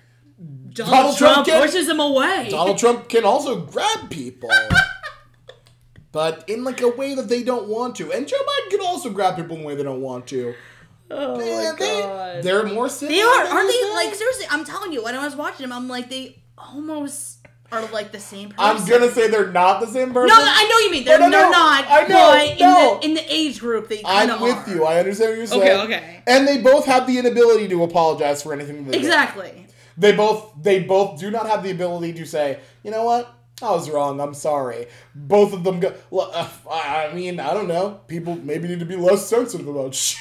[0.74, 2.48] Donald, Donald Trump Trump, can- pushes them away.
[2.50, 4.50] Donald Trump can also grab people,
[6.12, 8.12] but in like a way that they don't want to.
[8.12, 10.54] And Joe Biden can also grab people in a way they don't want to.
[11.10, 13.16] oh Man, they, they're more similar.
[13.16, 13.90] They are, aren't they?
[13.94, 15.04] Like seriously, I'm telling you.
[15.04, 17.38] When I was watching them, I'm like they almost
[17.72, 18.64] are like the same person.
[18.64, 20.36] I'm gonna say they're not the same person.
[20.36, 21.58] No, I know you mean oh, they're, No, no, they're no.
[21.58, 21.84] not.
[21.88, 22.98] I know, But no.
[23.00, 24.74] in the in the age group, they I'm with are.
[24.74, 24.84] you.
[24.84, 25.62] I understand what you're saying.
[25.62, 26.22] Okay, okay.
[26.26, 29.10] And they both have the inability to apologize for anything they did.
[29.96, 33.70] They both they both do not have the ability to say, you know what, I
[33.70, 34.20] was wrong.
[34.20, 34.86] I'm sorry.
[35.14, 35.94] Both of them go.
[36.10, 38.00] Well, uh, I mean, I don't know.
[38.08, 40.18] People maybe need to be less sensitive about shit.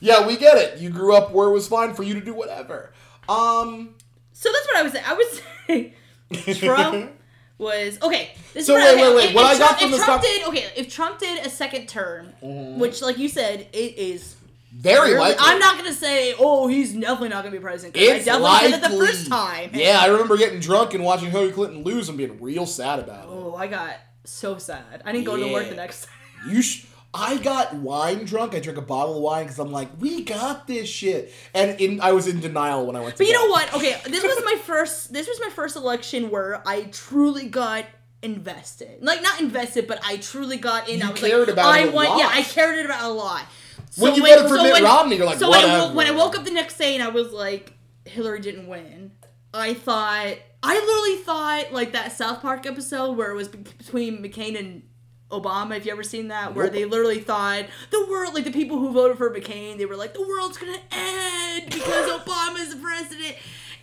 [0.00, 0.78] yeah, we get it.
[0.78, 2.92] You grew up where it was fine for you to do whatever.
[3.28, 3.94] Um.
[4.32, 5.04] So that's what I was saying.
[5.06, 7.12] I was saying Trump
[7.58, 8.30] was okay.
[8.54, 9.28] This So is wait, I- wait, wait.
[9.30, 11.44] If, What if I got Trump, from if Trump doc- did okay, if Trump did
[11.46, 12.78] a second term, Mm-hmm.
[12.80, 14.36] which like you said, it is.
[14.72, 15.36] Very likely.
[15.40, 17.96] I'm not gonna say, oh, he's definitely not gonna be president.
[17.96, 18.70] It's I definitely likely.
[18.70, 19.70] said it the first time.
[19.74, 23.24] Yeah, I remember getting drunk and watching Hillary Clinton lose and being real sad about
[23.24, 23.30] it.
[23.30, 25.02] Oh, I got so sad.
[25.04, 26.04] I didn't go to work the next.
[26.40, 26.50] time.
[26.54, 28.54] You sh- I got wine drunk.
[28.54, 31.32] I drank a bottle of wine because I'm like, we got this shit.
[31.52, 33.38] And in, I was in denial when I went to But you bed.
[33.40, 33.74] know what?
[33.74, 35.12] Okay, this was my first.
[35.12, 37.86] This was my first election where I truly got
[38.22, 39.02] invested.
[39.02, 41.00] Like not invested, but I truly got in.
[41.00, 42.08] You I was cared like, about I it a want.
[42.10, 42.18] lot.
[42.20, 43.42] Yeah, I cared about a lot.
[43.90, 46.38] So When you voted for Mitt Romney, you're like, so when I, when I woke
[46.38, 47.72] up the next day and I was like,
[48.04, 49.12] Hillary didn't win.
[49.52, 54.56] I thought I literally thought like that South Park episode where it was between McCain
[54.58, 54.82] and
[55.30, 55.76] Obama.
[55.76, 56.74] If you ever seen that, where Nope.
[56.74, 60.14] they literally thought the world, like the people who voted for McCain, they were like
[60.14, 63.36] the world's gonna end because Obama's the president.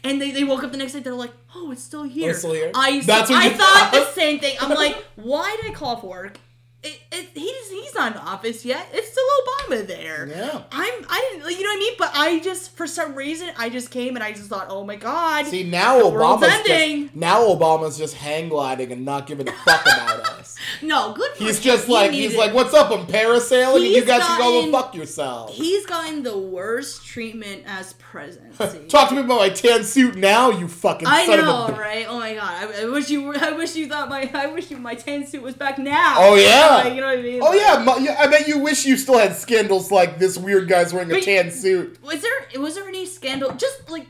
[0.03, 2.33] And they, they woke up the next day, they're like, oh, it's still here.
[2.33, 2.71] still here?
[2.73, 3.91] I, That's what I thought thought?
[3.91, 4.55] the same thing.
[4.61, 6.39] I'm like, why did I call for work?
[6.87, 8.87] It, it, he's he's not in office yet.
[8.93, 10.27] It's still Obama there.
[10.27, 10.63] Yeah.
[10.71, 13.69] I'm I didn't you know what I mean, but I just for some reason I
[13.69, 17.97] just came and I just thought, oh my god, See now Obama's just now Obama's
[17.97, 20.55] just hang gliding and not giving a fuck about us.
[20.81, 21.31] no, good.
[21.33, 22.91] For He's just like he's like, what's up?
[22.91, 25.55] I'm parasailing, and you He's guys can go gotten- fuck yourselves.
[25.57, 28.87] he's gotten the worst treatment as presidency.
[28.89, 31.81] Talk to me about my tan suit now, you fucking I son know, of a.
[31.81, 32.05] right?
[32.07, 32.43] Oh my god!
[32.73, 33.37] I, I wish you were.
[33.37, 34.29] I wish you thought my.
[34.33, 36.15] I wish you my tan suit was back now.
[36.17, 36.76] Oh, yeah.
[36.85, 37.41] Like, you know what I mean?
[37.41, 37.45] Oh
[37.85, 41.11] Like, yeah, I bet you wish you still had scandals like this weird guy's wearing
[41.11, 42.01] a tan suit.
[42.03, 44.07] Was there was there any scandal just like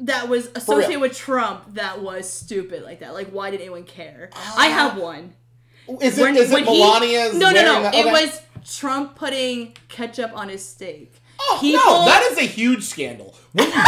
[0.00, 3.14] that was associated with Trump that was stupid like that?
[3.14, 4.30] Like why did anyone care?
[4.34, 5.34] Oh, I have one.
[6.00, 7.34] Is it When- is it when he- Melania's?
[7.34, 7.82] No, no, no.
[7.82, 8.40] that- It was
[8.76, 11.20] Trump putting ketchup on his steak.
[11.38, 13.36] Oh People- no, that is a huge scandal.
[13.52, 13.78] When you do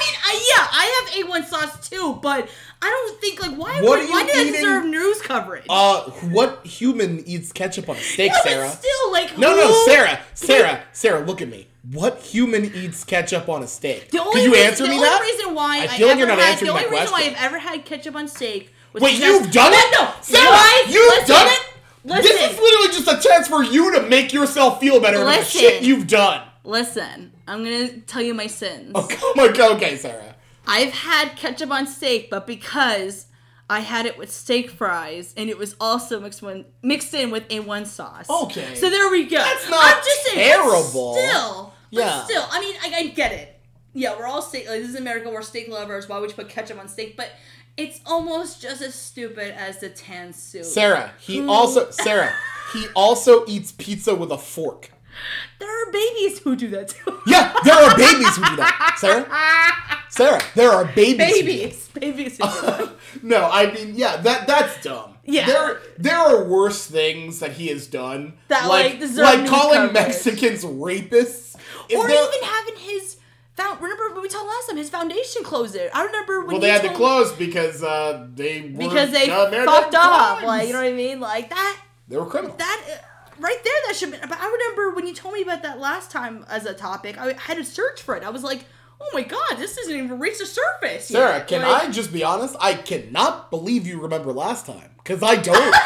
[0.00, 2.48] mean, I, yeah, I have A1 sauce too, but
[2.82, 5.64] I don't think like why What would, why you did it deserve news coverage?
[5.68, 6.00] uh,
[6.32, 8.68] what human eats ketchup on a steak, Sarah?
[8.70, 11.68] still, like No, no, Sarah, Sarah, Sarah, look at me.
[11.92, 14.10] What human eats ketchup on a steak?
[14.10, 15.22] The Could you reason, answer the me only that?
[15.22, 17.22] reason why I I, like you're not had, answering the only reason why.
[17.22, 19.92] I've ever had ketchup on steak was Wait, you've done it?
[19.98, 20.84] No, Sarah, Why?
[20.88, 21.66] you've Listen, done it?
[22.02, 25.38] Listen, This is literally just a chance for you to make yourself feel better about
[25.40, 26.42] the shit you've done.
[26.64, 27.32] listen.
[27.50, 28.92] I'm gonna tell you my sins.
[28.94, 30.36] Okay, oh my god, okay, Sarah.
[30.66, 33.26] I've had ketchup on steak, but because
[33.68, 37.48] I had it with steak fries, and it was also mixed one mixed in with
[37.48, 38.28] A1 sauce.
[38.28, 38.74] Okay.
[38.74, 39.38] So there we go.
[39.38, 41.14] That's not I'm just saying, terrible.
[41.14, 42.24] Still, but Yeah.
[42.24, 43.60] still, I mean, I, I get it.
[43.94, 44.68] Yeah, we're all steak.
[44.68, 45.30] Like, this is America.
[45.30, 46.08] We're steak lovers.
[46.08, 47.16] Why would you put ketchup on steak?
[47.16, 47.30] But
[47.76, 50.64] it's almost just as stupid as the tan soup.
[50.64, 52.32] Sarah, he Who- also Sarah,
[52.72, 54.90] he also eats pizza with a fork.
[55.58, 57.20] There are babies who do that too.
[57.26, 58.96] Yeah, there are babies who do that.
[58.98, 59.26] Sarah?
[60.08, 61.26] Sarah, there are babies.
[61.26, 62.96] who do babies, babies who do that.
[63.22, 65.16] no, I mean, yeah, that that's dumb.
[65.24, 65.46] Yeah.
[65.46, 68.34] There there are worse things that he has done.
[68.48, 69.92] That, like, deserve like calling coverage.
[69.94, 71.56] Mexicans rapists.
[71.88, 73.16] Is or even having his
[73.60, 73.80] found.
[73.80, 74.76] Remember what we talked last time?
[74.76, 75.90] His foundation closed it.
[75.94, 79.94] I remember when well, they had to close because uh, they were because they fucked
[79.94, 80.42] up.
[80.42, 81.20] Like you know what I mean?
[81.20, 81.80] Like that.
[82.08, 82.58] they were criminals.
[82.58, 83.04] That
[83.40, 83.72] right there.
[83.86, 84.12] That should.
[84.12, 87.18] Be, but I remember when you told me about that last time as a topic.
[87.18, 88.22] I had to search for it.
[88.22, 88.64] I was like,
[89.00, 91.06] oh my god, this doesn't even reach the surface.
[91.08, 91.48] Sarah, yet.
[91.48, 92.54] can Like, I just be honest?
[92.60, 95.74] I cannot believe you remember last time because I don't.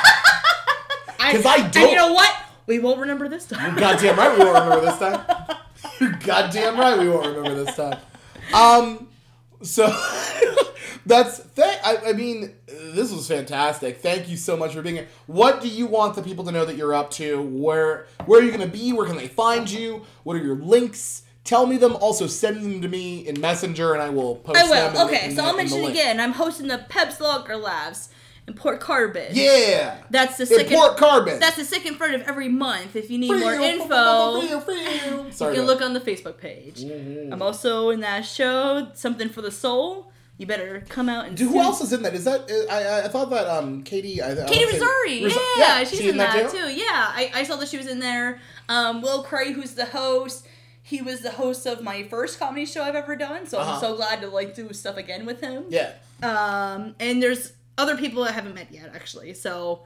[1.17, 2.31] Because I And don't- you know what?
[2.67, 3.77] We won't remember this time.
[3.77, 5.25] goddamn right we won't remember this time.
[6.01, 7.99] You're goddamn right we won't remember this time.
[8.53, 9.09] Um,
[9.63, 9.87] so
[11.07, 13.99] that's th- I, I mean this was fantastic.
[14.01, 15.09] Thank you so much for being here.
[15.27, 17.43] What do you want the people to know that you're up to?
[17.43, 18.93] Where where are you gonna be?
[18.93, 20.03] Where can they find you?
[20.23, 21.23] What are your links?
[21.45, 21.95] Tell me them.
[21.97, 24.93] Also send them to me in Messenger, and I will post I them.
[24.95, 25.07] will.
[25.07, 26.19] the- Okay, so the- I'll mention again.
[26.21, 28.09] I'm hosting the Peps Locker Labs
[28.49, 29.27] in Port Carbon.
[29.33, 29.97] Yeah.
[30.11, 30.73] That's the second.
[30.73, 30.79] In.
[30.79, 31.39] Port Carbon.
[31.41, 32.97] That's the second Friday of every month.
[32.97, 35.33] If you need Free, more info, free, free.
[35.33, 35.53] Sorry.
[35.55, 36.81] you can look on the Facebook page.
[36.83, 37.31] Mhm.
[37.33, 40.11] I'm also in that show, Something for the Soul.
[40.37, 42.13] You better come out and Dude, who else is in that?
[42.15, 42.83] Is that I?
[42.83, 44.21] I, I thought that um Katie.
[44.21, 45.23] I, I Katie Rosari.
[45.25, 46.73] Ros- yeah, she's she in that too.
[46.73, 48.41] Yeah, I, I saw that she was in there.
[48.69, 50.45] Um, Will Cray, who's the host,
[50.83, 53.47] he was the host of my first comedy show I've ever done.
[53.47, 53.75] So Uh-huh.
[53.75, 55.67] I'm so glad to like do stuff again with him.
[55.69, 55.93] Yeah,
[56.23, 59.35] Um, and there's other people I haven't met yet actually.
[59.35, 59.85] So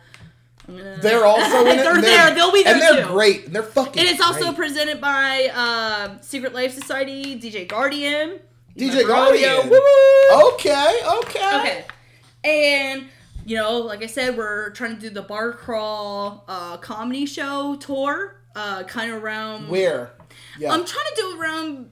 [0.66, 0.97] I'm gonna.
[1.03, 1.83] they're also in it.
[1.83, 2.35] they're and there.
[2.35, 3.09] They'll be there and they're too.
[3.12, 3.47] great.
[3.47, 4.01] And they're fucking.
[4.01, 4.57] And it's also great.
[4.57, 8.41] presented by uh, Secret Life Society, DJ Guardian.
[8.78, 9.09] DJ My.
[9.09, 9.68] Guardian.
[9.68, 10.48] Woo-woo!
[10.55, 11.00] okay.
[11.18, 11.59] Okay.
[11.60, 11.84] Okay.
[12.44, 13.09] And
[13.44, 17.76] you know, like I said, we're trying to do the bar crawl uh, comedy show
[17.76, 19.68] tour, uh, kind of around.
[19.68, 20.12] Where?
[20.59, 20.72] Yeah.
[20.72, 21.90] I'm trying to do it around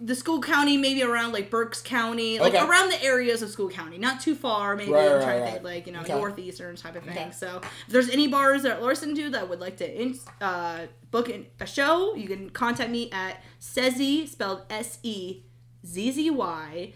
[0.00, 2.62] the Schuylkill county, maybe around like Berks County, like Okay.
[2.66, 4.76] around the areas of Schuylkill county, not too far.
[4.76, 5.52] Maybe Right, I'm right, trying to right.
[5.52, 6.12] think like you know Okay.
[6.14, 7.12] northeastern type of thing.
[7.16, 7.30] Okay.
[7.30, 10.80] So if there's any bars that are listening to that would like to in, uh,
[11.10, 15.42] book in, a show, you can contact me at Sezzy spelled S E
[15.86, 16.92] Z Z Y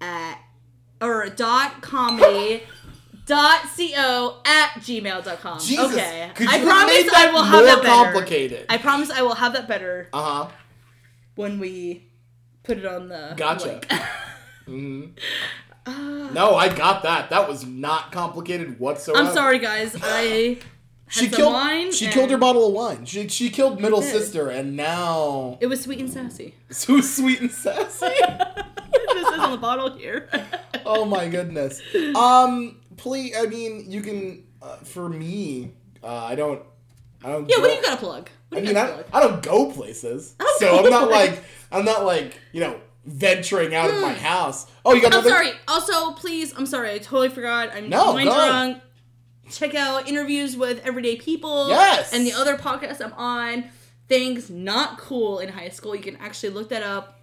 [0.00, 0.38] at
[1.00, 2.62] or dot comedy.
[3.26, 5.60] Dot co at gmail.com.
[5.60, 6.32] Jesus, okay.
[6.34, 7.86] could I you have promise I will have more that better.
[8.12, 8.66] complicated?
[8.68, 10.50] I promise I will have that better Uh huh.
[11.36, 12.08] when we
[12.64, 13.66] put it on the Gotcha.
[13.68, 13.92] link.
[14.66, 15.04] hmm
[15.86, 17.30] Uh, No, I got that.
[17.30, 19.28] That was not complicated whatsoever.
[19.28, 19.96] I'm sorry, guys.
[20.02, 20.58] I
[21.10, 21.52] She killed.
[21.52, 21.92] wine.
[21.92, 23.04] she killed her bottle of wine.
[23.04, 24.12] She she killed middle did.
[24.12, 26.54] sister, and now It was sweet and sassy.
[26.70, 28.06] so sweet and sassy.
[28.06, 30.28] this is on the bottle here.
[30.86, 31.80] oh my goodness.
[32.14, 33.34] Um, please.
[33.36, 34.44] I mean, you can.
[34.62, 35.72] Uh, for me,
[36.02, 36.62] uh, I don't.
[37.24, 37.48] I don't.
[37.48, 38.28] yeah, go, what do you got to plug?
[38.50, 39.04] What I mean, I, plug?
[39.12, 41.36] I don't go places, don't so go I'm not places.
[41.36, 44.66] like I'm not like you know venturing out of my house.
[44.84, 45.18] Oh, you got Hmm.
[45.20, 45.50] I'm sorry.
[45.66, 46.92] Also, please, I'm sorry.
[46.92, 47.70] I totally forgot.
[47.74, 48.82] I'm No, drunk.
[49.50, 51.68] Check out interviews with everyday people.
[51.68, 52.12] Yes.
[52.12, 53.70] And the other podcast I'm on,
[54.08, 55.94] things not cool in high school.
[55.94, 57.20] You can actually look that up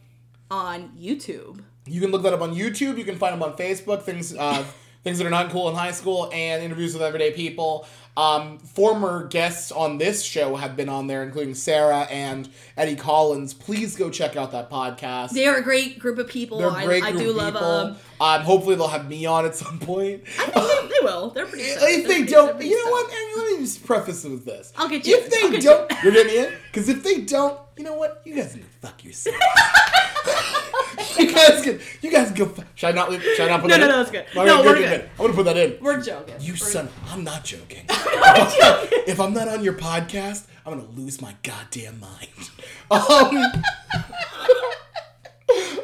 [0.52, 1.62] on YouTube.
[1.86, 2.98] You can look that up on YouTube.
[2.98, 4.04] You can find them on Facebook.
[4.04, 4.66] Things, uh,
[5.08, 7.88] things that are not cool in high school, and interviews with everyday people.
[8.18, 13.54] Um, former guests on this show have been on there, including Sarah and Eddie Collins.
[13.54, 15.30] Please go check out that podcast.
[15.30, 16.58] They are a great group of people.
[16.58, 17.98] They're a I, great I group do of love them.
[18.20, 20.24] Um, hopefully they'll have me on at some point.
[20.40, 21.30] I think they, they will.
[21.30, 21.64] They're pretty.
[21.66, 23.14] If they They're pretty- don't, they're pretty you know what?
[23.14, 24.74] Amy, let me just preface it with this.
[24.76, 26.54] I'll get you If they I'll don't, you you're getting in.
[26.72, 28.22] Because if they don't, you know what?
[28.26, 29.36] You guys can go fuck yourself.
[31.18, 31.80] you guys can.
[32.02, 32.64] You guys can go.
[32.76, 33.12] Should I not?
[33.12, 33.92] leave- Should I not put No, that no, in?
[33.92, 34.26] no, that's good.
[34.36, 35.02] Okay, No, we're good.
[35.12, 35.78] I'm gonna put that in.
[35.82, 36.36] We're joking.
[36.40, 36.90] You We're- son.
[37.10, 37.86] I'm not joking.
[37.90, 39.00] I'm joking.
[39.08, 42.30] if I'm not on your podcast, I'm gonna lose my goddamn mind.
[42.90, 43.00] Um.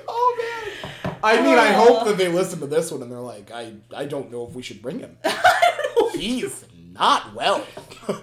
[0.07, 0.37] oh
[1.03, 1.15] man.
[1.23, 4.05] I mean, I hope that they listen to this one and they're like, I, I
[4.05, 5.17] don't know if we should bring him.
[6.13, 7.65] He's not well.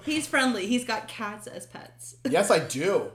[0.04, 0.66] He's friendly.
[0.66, 2.16] He's got cats as pets.
[2.28, 3.10] yes, I do.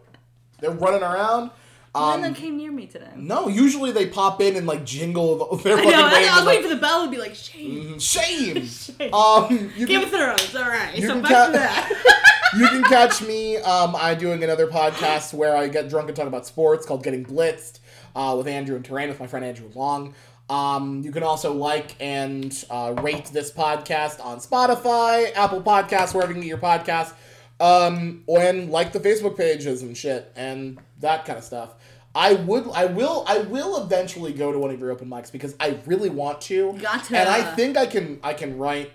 [0.59, 1.51] They're running around.
[1.95, 3.07] None Um, came near me today.
[3.15, 5.89] no, usually they pop in and like jingle the, their I know.
[6.07, 7.97] I, way I was waiting for the bell to be like, shame.
[7.99, 8.65] shame.
[8.67, 9.13] Shame.
[9.13, 10.55] Um, you Game can, of Thrones.
[10.55, 10.95] All right.
[10.97, 12.21] you So can back ca- to that.
[12.57, 13.57] you can catch me.
[13.57, 17.25] Um, I doing another podcast where I get drunk and talk about sports called Getting
[17.25, 17.79] Blitzed
[18.15, 20.13] uh, with Andrew and Terrain with my friend Andrew Long.
[20.49, 26.31] Um, you can also like and uh, rate this podcast on Spotify, Apple Podcasts, wherever
[26.31, 27.13] you can get your podcasts.
[27.59, 31.75] Um, and like the Facebook pages and shit and that kind of stuff.
[32.13, 35.53] I would, I will, I will eventually go to one of your open mics because
[35.59, 36.73] I really want to.
[36.73, 37.17] Gotcha.
[37.17, 38.91] And I think I can, I can write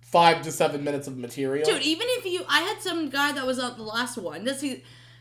[0.00, 1.64] five to seven minutes of material.
[1.64, 4.42] Dude, even if you, I had some guy that was on the last one.
[4.42, 4.80] This is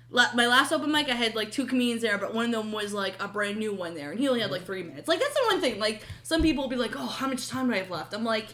[0.09, 1.07] la- my last open mic.
[1.07, 3.75] I had like two comedians there, but one of them was like a brand new
[3.75, 5.07] one there, and he only had like three minutes.
[5.07, 5.79] Like that's the one thing.
[5.79, 8.23] Like some people will be like, "Oh, how much time do I have left?" I'm
[8.23, 8.47] like.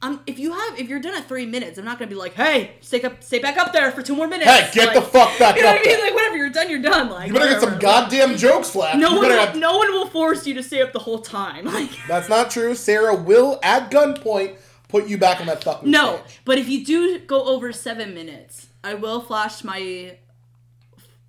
[0.00, 2.34] I'm, if you have if you're done at three minutes, I'm not gonna be like,
[2.34, 4.48] hey, stay up, stay back up there for two more minutes.
[4.48, 5.56] Hey, get Like, the fuck back up.
[5.56, 6.00] You know up what I mean?
[6.00, 7.10] Like whatever, you're done, you're done.
[7.10, 8.96] Like You better get some goddamn jokes left.
[8.96, 11.18] No You one, will, have- no one will force you to stay up the whole
[11.18, 11.64] time.
[11.78, 12.74] Like That's not true.
[12.76, 14.56] Sarah will, at gunpoint,
[14.88, 16.40] put you back on that fucking no, stage.
[16.44, 20.16] but if you do go over seven minutes, I will flash my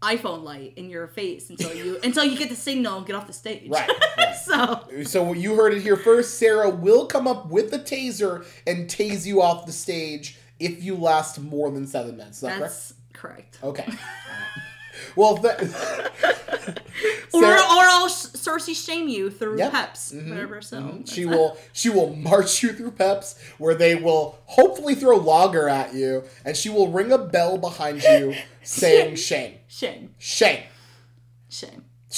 [0.01, 3.27] iPhone light in your face until you until you get the signal and get off
[3.27, 3.69] the stage.
[3.69, 4.35] Right, right.
[4.35, 6.37] so So you heard it here first.
[6.37, 10.95] Sarah will come up with the taser and tase you off the stage if you
[10.95, 12.37] last more than seven minutes.
[12.37, 12.73] Is that correct?
[12.73, 13.59] that's correct.
[13.63, 13.87] Okay.
[15.15, 15.67] well, th- Or
[17.43, 19.69] Sarah- or I'll Cersei shame you through Yeah.
[19.69, 20.61] peps, Mhm, whatever.
[20.61, 21.09] So mhm.
[21.09, 21.29] she that.
[21.35, 26.23] will she will march you through peps where they will hopefully throw lager at you
[26.45, 30.63] and she will ring a bell behind you saying shame shame shame
[31.49, 31.85] shame.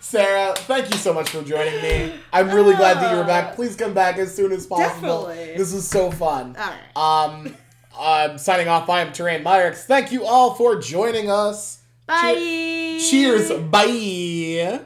[0.00, 2.12] Sarah, thank you so much for joining me.
[2.32, 3.56] I'm really glad that you were back.
[3.56, 5.24] Please come back as soon as possible.
[5.26, 5.56] Definitely.
[5.56, 6.54] This is so fun.
[6.56, 7.24] All right.
[7.34, 7.56] Um,
[7.98, 8.88] I'm signing off.
[8.88, 9.84] I am Terrain Myrex.
[9.84, 11.82] Thank you all for joining us.
[12.06, 12.34] Bye.
[13.10, 13.50] Cheers.
[13.70, 14.80] Bye.